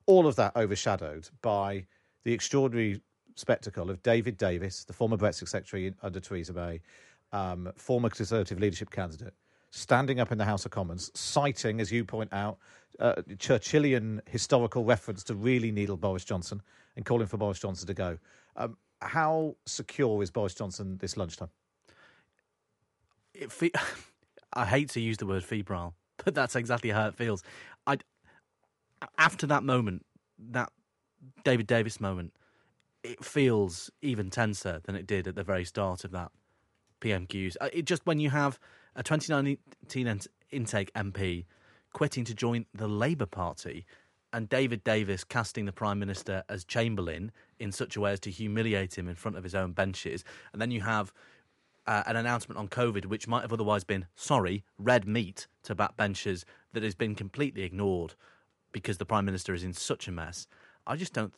All 0.06 0.26
of 0.26 0.34
that 0.34 0.56
overshadowed 0.56 1.28
by 1.40 1.86
the 2.24 2.32
extraordinary 2.32 3.00
spectacle 3.36 3.90
of 3.90 4.02
David 4.02 4.36
Davis, 4.36 4.82
the 4.82 4.92
former 4.92 5.16
Brexit 5.16 5.48
secretary 5.48 5.94
under 6.02 6.18
Theresa 6.18 6.52
May, 6.52 6.80
um, 7.30 7.70
former 7.76 8.11
Conservative 8.11 8.59
leadership 8.59 8.90
candidate, 8.90 9.34
standing 9.71 10.21
up 10.21 10.33
in 10.33 10.39
the 10.39 10.45
House 10.45 10.64
of 10.64 10.71
Commons, 10.71 11.11
citing, 11.14 11.81
as 11.81 11.93
you 11.93 12.05
point 12.05 12.33
out, 12.33 12.59
uh, 12.99 13.16
Churchillian 13.37 14.21
historical 14.29 14.85
reference 14.85 15.23
to 15.25 15.35
really 15.35 15.71
needle 15.71 15.97
Boris 15.97 16.25
Johnson 16.25 16.62
and 16.97 17.05
calling 17.05 17.27
for 17.27 17.37
Boris 17.37 17.59
Johnson 17.59 17.87
to 17.87 17.95
go. 17.95 18.19
Um, 18.57 18.77
how 19.01 19.57
secure 19.66 20.23
is 20.23 20.31
Boris 20.31 20.55
Johnson 20.55 20.99
this 20.99 21.16
lunchtime? 21.16 21.51
Fe- 23.49 23.73
I 24.53 24.64
hate 24.64 24.91
to 24.91 25.01
use 25.01 25.19
the 25.19 25.27
word 25.27 25.45
febrile, 25.45 25.95
but 26.25 26.35
that's 26.35 26.57
exactly 26.57 26.91
how 26.91 27.07
it 27.07 27.14
feels. 27.14 27.43
I 27.87 27.99
after 29.16 29.47
that 29.47 29.62
moment, 29.62 30.05
that 30.51 30.73
David 31.45 31.66
Davis 31.66 32.01
moment, 32.01 32.33
it 33.05 33.25
feels 33.25 33.91
even 34.03 34.31
tenser 34.31 34.81
than 34.85 34.97
it 34.97 35.07
did 35.07 35.29
at 35.29 35.37
the 35.37 35.45
very 35.45 35.64
start 35.64 36.05
of 36.05 36.11
that 36.12 36.33
PMQs. 37.01 37.57
Uh, 37.61 37.69
It 37.73 37.85
just 37.85 38.05
when 38.07 38.19
you 38.19 38.31
have 38.31 38.59
a 38.99 39.03
2019 39.05 40.20
intake 40.51 40.92
MP 40.92 41.44
quitting 41.92 42.24
to 42.24 42.34
join 42.34 42.66
the 42.74 42.88
Labour 42.88 43.26
Party 43.26 43.86
and 44.32 44.49
David 44.49 44.82
Davis 44.82 45.22
casting 45.22 45.66
the 45.66 45.72
Prime 45.72 46.01
Minister 46.01 46.42
as 46.49 46.64
Chamberlain 46.64 47.30
in 47.61 47.70
such 47.70 47.96
a 47.96 48.01
way 48.01 48.12
as 48.12 48.20
to 48.20 48.30
humiliate 48.30 48.99
him 48.99 49.09
in 49.09 49.14
front 49.14 49.36
of 49.36 49.44
his 49.44 49.55
own 49.55 49.70
benches, 49.72 50.24
and 50.53 50.61
then 50.61 50.72
you 50.72 50.80
have 50.80 51.12
uh, 51.86 52.03
an 52.07 52.16
announcement 52.16 52.59
on 52.59 52.68
COVID, 52.68 53.07
which 53.07 53.28
might 53.28 53.42
have 53.42 53.53
otherwise 53.53 53.84
been, 53.84 54.07
sorry, 54.16 54.64
red 54.78 55.07
meat 55.07 55.46
to 55.62 55.76
backbenchers 55.76 56.44
that 56.72 56.82
has 56.82 56.96
been 56.96 57.14
completely 57.14 57.62
ignored 57.62 58.14
because 58.72 58.99
the 58.99 59.07
Prime 59.07 59.24
Minister 59.24 59.55
is 59.55 59.62
in 59.62 59.72
such 59.72 60.09
a 60.09 60.12
mess. 60.12 60.49
I 60.86 60.96
just 60.96 61.14
don't. 61.14 61.32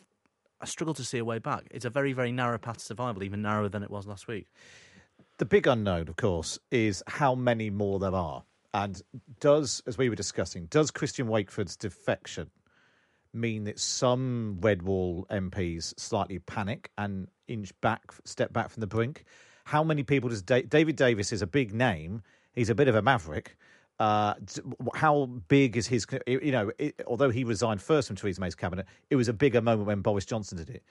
I 0.62 0.64
struggle 0.64 0.94
to 0.94 1.04
see 1.04 1.18
a 1.18 1.24
way 1.24 1.38
back. 1.38 1.68
It's 1.70 1.84
a 1.84 1.90
very, 1.90 2.12
very 2.12 2.32
narrow 2.32 2.58
path 2.58 2.78
to 2.78 2.84
survival, 2.84 3.22
even 3.22 3.42
narrower 3.42 3.68
than 3.68 3.82
it 3.82 3.90
was 3.90 4.06
last 4.06 4.26
week. 4.26 4.46
The 5.41 5.47
big 5.47 5.66
unknown, 5.66 6.09
of 6.09 6.16
course, 6.16 6.59
is 6.70 7.03
how 7.07 7.34
many 7.34 7.70
more 7.70 7.99
there 7.99 8.14
are. 8.14 8.45
And 8.74 9.01
does, 9.41 9.82
as 9.86 9.97
we 9.97 10.11
were 10.11 10.14
discussing, 10.14 10.66
does 10.66 10.91
Christian 10.91 11.28
Wakeford's 11.28 11.76
defection 11.76 12.51
mean 13.32 13.64
that 13.64 13.80
some 13.80 14.59
Red 14.61 14.82
Wall 14.82 15.26
MPs 15.30 15.99
slightly 15.99 16.41
panic 16.41 16.91
and 16.99 17.26
inch 17.49 17.72
back, 17.80 18.03
step 18.26 18.53
back 18.53 18.68
from 18.68 18.82
the 18.82 18.86
brink? 18.86 19.24
How 19.64 19.82
many 19.82 20.03
people 20.03 20.28
does 20.28 20.43
da- 20.43 20.61
David 20.61 20.97
Davis 20.97 21.32
is 21.32 21.41
a 21.41 21.47
big 21.47 21.72
name? 21.72 22.20
He's 22.53 22.68
a 22.68 22.74
bit 22.74 22.88
of 22.88 22.95
a 22.95 23.01
maverick. 23.01 23.57
Uh, 23.99 24.34
how 24.95 25.24
big 25.49 25.74
is 25.74 25.86
his? 25.86 26.07
You 26.26 26.53
know, 26.53 26.70
it, 26.78 27.01
although 27.07 27.30
he 27.30 27.45
resigned 27.45 27.80
first 27.80 28.09
from 28.09 28.16
Theresa 28.16 28.43
May's 28.43 28.55
cabinet, 28.55 28.84
it 29.09 29.16
was 29.16 29.28
a 29.28 29.32
bigger 29.32 29.62
moment 29.62 29.86
when 29.86 30.03
Boris 30.03 30.26
Johnson 30.26 30.59
did 30.59 30.68
it. 30.68 30.82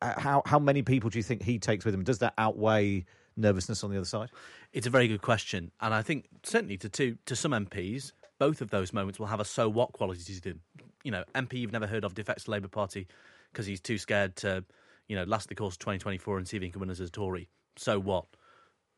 Uh, 0.00 0.18
How 0.18 0.42
how 0.46 0.58
many 0.58 0.80
people 0.80 1.10
do 1.10 1.18
you 1.18 1.22
think 1.22 1.42
he 1.42 1.58
takes 1.58 1.84
with 1.84 1.92
him? 1.92 2.04
Does 2.04 2.20
that 2.20 2.32
outweigh 2.38 3.04
nervousness 3.36 3.82
on 3.84 3.90
the 3.90 3.96
other 3.96 4.06
side? 4.06 4.30
It's 4.72 4.86
a 4.86 4.90
very 4.90 5.08
good 5.08 5.22
question, 5.22 5.70
and 5.80 5.92
I 5.94 6.02
think 6.02 6.26
certainly 6.42 6.76
to 6.78 6.88
to, 6.88 7.16
to 7.26 7.36
some 7.36 7.52
MPs, 7.52 8.12
both 8.38 8.60
of 8.60 8.70
those 8.70 8.92
moments 8.92 9.18
will 9.18 9.26
have 9.26 9.40
a 9.40 9.44
so 9.44 9.68
what 9.68 9.92
quality 9.92 10.34
to 10.34 10.40
them. 10.40 10.60
You 11.04 11.12
know, 11.12 11.24
MP 11.34 11.54
you've 11.54 11.72
never 11.72 11.86
heard 11.86 12.04
of 12.04 12.14
defects 12.14 12.44
to 12.44 12.50
Labour 12.50 12.68
Party 12.68 13.06
because 13.52 13.66
he's 13.66 13.80
too 13.80 13.98
scared 13.98 14.36
to, 14.36 14.64
you 15.08 15.16
know, 15.16 15.24
last 15.24 15.48
the 15.48 15.54
course 15.54 15.74
of 15.74 15.78
2024 15.80 16.38
and 16.38 16.48
see 16.48 16.56
if 16.56 16.62
he 16.62 16.70
can 16.70 16.80
win 16.80 16.90
as 16.90 17.00
a 17.00 17.08
Tory. 17.08 17.48
So 17.76 17.98
what? 18.00 18.26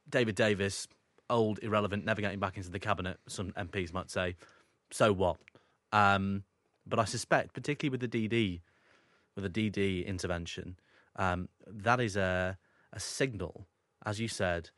David 0.09 0.35
Davis, 0.35 0.87
old, 1.31 1.59
irrelevant, 1.63 2.05
never 2.05 2.21
getting 2.21 2.39
back 2.39 2.57
into 2.57 2.71
the 2.71 2.79
cabinet, 2.79 3.19
some 3.27 3.53
MPs 3.53 3.93
might 3.93 4.11
say. 4.11 4.37
So 4.91 5.13
what? 5.13 5.39
Um, 5.93 6.45
but 6.87 6.99
I 6.99 7.05
suspect, 7.05 7.55
particularly 7.55 7.91
with 7.91 8.11
the 8.11 8.29
DD, 8.29 8.61
with 9.35 9.53
the 9.53 9.71
DD 9.71 10.07
intervention, 10.07 10.77
um, 11.17 11.49
that 11.67 12.01
is 12.01 12.17
a, 12.17 12.59
a 12.93 13.01
signal, 13.01 13.67
as 14.07 14.21
you 14.21 14.29
said, 14.29 14.71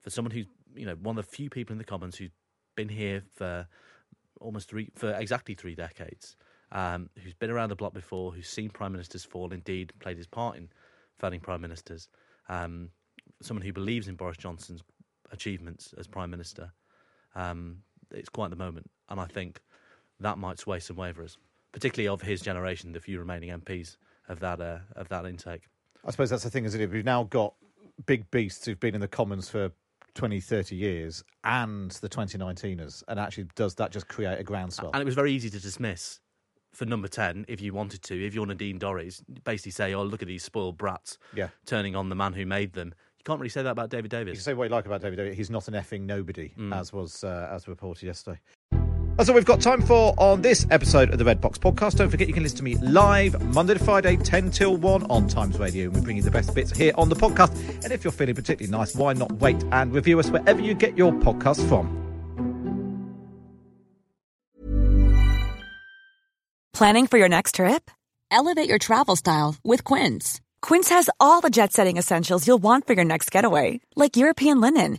for 0.00 0.10
someone 0.10 0.32
who's 0.32 0.46
you 0.74 0.86
know 0.86 0.94
one 0.94 1.18
of 1.18 1.26
the 1.26 1.32
few 1.32 1.50
people 1.50 1.72
in 1.72 1.78
the 1.78 1.84
Commons 1.84 2.16
who's 2.16 2.30
been 2.76 2.88
here 2.88 3.22
for 3.34 3.66
almost 4.40 4.68
three 4.68 4.90
for 4.94 5.12
exactly 5.14 5.54
three 5.54 5.74
decades, 5.74 6.36
um, 6.72 7.08
who's 7.22 7.34
been 7.34 7.50
around 7.50 7.68
the 7.68 7.76
block 7.76 7.94
before, 7.94 8.32
who's 8.32 8.48
seen 8.48 8.70
prime 8.70 8.92
ministers 8.92 9.24
fall, 9.24 9.52
indeed 9.52 9.92
played 10.00 10.16
his 10.16 10.26
part 10.26 10.56
in 10.56 10.68
felling 11.18 11.40
prime 11.40 11.60
ministers, 11.60 12.08
um, 12.48 12.90
someone 13.40 13.64
who 13.64 13.72
believes 13.72 14.08
in 14.08 14.16
Boris 14.16 14.36
Johnson's 14.36 14.82
achievements 15.30 15.94
as 15.98 16.06
prime 16.06 16.30
minister. 16.30 16.72
Um, 17.34 17.78
it's 18.10 18.28
quite 18.28 18.50
the 18.50 18.56
moment, 18.56 18.90
and 19.08 19.20
I 19.20 19.26
think 19.26 19.60
that 20.20 20.38
might 20.38 20.58
sway 20.58 20.80
some 20.80 20.96
waverers, 20.96 21.38
particularly 21.72 22.08
of 22.08 22.22
his 22.22 22.40
generation, 22.40 22.92
the 22.92 23.00
few 23.00 23.18
remaining 23.18 23.50
MPs 23.50 23.96
of 24.28 24.40
that 24.40 24.60
uh, 24.60 24.78
of 24.96 25.08
that 25.08 25.26
intake. 25.26 25.62
I 26.04 26.10
suppose 26.10 26.30
that's 26.30 26.44
the 26.44 26.50
thing, 26.50 26.64
isn't 26.64 26.80
it? 26.80 26.90
We've 26.90 27.04
now 27.04 27.24
got 27.24 27.54
big 28.06 28.30
beasts 28.30 28.64
who've 28.66 28.80
been 28.80 28.94
in 28.94 29.00
the 29.00 29.08
Commons 29.08 29.48
for 29.48 29.70
20, 30.14 30.40
30 30.40 30.76
years 30.76 31.22
and 31.44 31.90
the 31.92 32.08
2019ers. 32.08 33.02
And 33.08 33.18
actually, 33.18 33.46
does 33.54 33.74
that 33.76 33.90
just 33.92 34.08
create 34.08 34.38
a 34.38 34.42
groundswell? 34.44 34.90
And 34.92 35.00
it 35.00 35.04
was 35.06 35.14
very 35.14 35.32
easy 35.32 35.50
to 35.50 35.60
dismiss 35.60 36.20
for 36.72 36.84
number 36.86 37.08
10 37.08 37.46
if 37.48 37.60
you 37.60 37.72
wanted 37.72 38.02
to. 38.02 38.26
If 38.26 38.34
you're 38.34 38.46
Nadine 38.46 38.78
Dorries, 38.78 39.22
basically 39.44 39.72
say, 39.72 39.94
oh, 39.94 40.02
look 40.02 40.22
at 40.22 40.28
these 40.28 40.42
spoiled 40.44 40.78
brats 40.78 41.18
Yeah. 41.34 41.48
turning 41.66 41.94
on 41.96 42.08
the 42.08 42.14
man 42.14 42.32
who 42.32 42.46
made 42.46 42.72
them. 42.72 42.88
You 43.18 43.24
can't 43.24 43.38
really 43.40 43.50
say 43.50 43.62
that 43.62 43.70
about 43.70 43.90
David 43.90 44.10
Davis. 44.10 44.32
You 44.32 44.36
can 44.36 44.42
say 44.42 44.54
what 44.54 44.64
you 44.64 44.70
like 44.70 44.86
about 44.86 45.00
David 45.00 45.16
David. 45.16 45.34
He's 45.34 45.50
not 45.50 45.68
an 45.68 45.74
effing 45.74 46.02
nobody, 46.02 46.52
Mm. 46.58 46.74
as 46.74 46.92
was 46.92 47.22
uh, 47.22 47.48
as 47.52 47.68
reported 47.68 48.04
yesterday. 48.06 48.40
That's 49.16 49.28
all 49.28 49.34
we've 49.34 49.44
got 49.44 49.60
time 49.60 49.82
for 49.82 50.14
on 50.16 50.40
this 50.40 50.66
episode 50.70 51.10
of 51.10 51.18
the 51.18 51.24
Red 51.24 51.40
Box 51.40 51.58
Podcast. 51.58 51.96
Don't 51.96 52.08
forget 52.10 52.28
you 52.28 52.34
can 52.34 52.42
listen 52.42 52.58
to 52.58 52.64
me 52.64 52.76
live 52.76 53.40
Monday 53.54 53.74
to 53.74 53.84
Friday, 53.84 54.16
10 54.16 54.50
till 54.50 54.76
1 54.76 55.04
on 55.10 55.28
Times 55.28 55.58
Radio. 55.58 55.84
And 55.84 55.94
we 55.94 56.00
bring 56.00 56.16
you 56.16 56.22
the 56.22 56.30
best 56.30 56.54
bits 56.54 56.76
here 56.76 56.92
on 56.96 57.10
the 57.10 57.14
podcast. 57.14 57.54
And 57.84 57.92
if 57.92 58.04
you're 58.04 58.12
feeling 58.12 58.34
particularly 58.34 58.70
nice, 58.76 58.96
why 58.96 59.12
not 59.12 59.30
wait 59.32 59.62
and 59.70 59.92
review 59.94 60.18
us 60.18 60.30
wherever 60.30 60.60
you 60.60 60.72
get 60.72 60.96
your 60.96 61.12
podcast 61.12 61.66
from? 61.68 61.98
Planning 66.72 67.06
for 67.06 67.18
your 67.18 67.28
next 67.28 67.56
trip? 67.56 67.90
Elevate 68.30 68.68
your 68.68 68.78
travel 68.78 69.14
style 69.14 69.56
with 69.62 69.84
Quince. 69.84 70.40
Quince 70.62 70.88
has 70.88 71.10
all 71.20 71.42
the 71.42 71.50
jet 71.50 71.72
setting 71.72 71.98
essentials 71.98 72.46
you'll 72.46 72.58
want 72.58 72.86
for 72.86 72.94
your 72.94 73.04
next 73.04 73.30
getaway, 73.30 73.80
like 73.94 74.16
European 74.16 74.60
linen, 74.60 74.98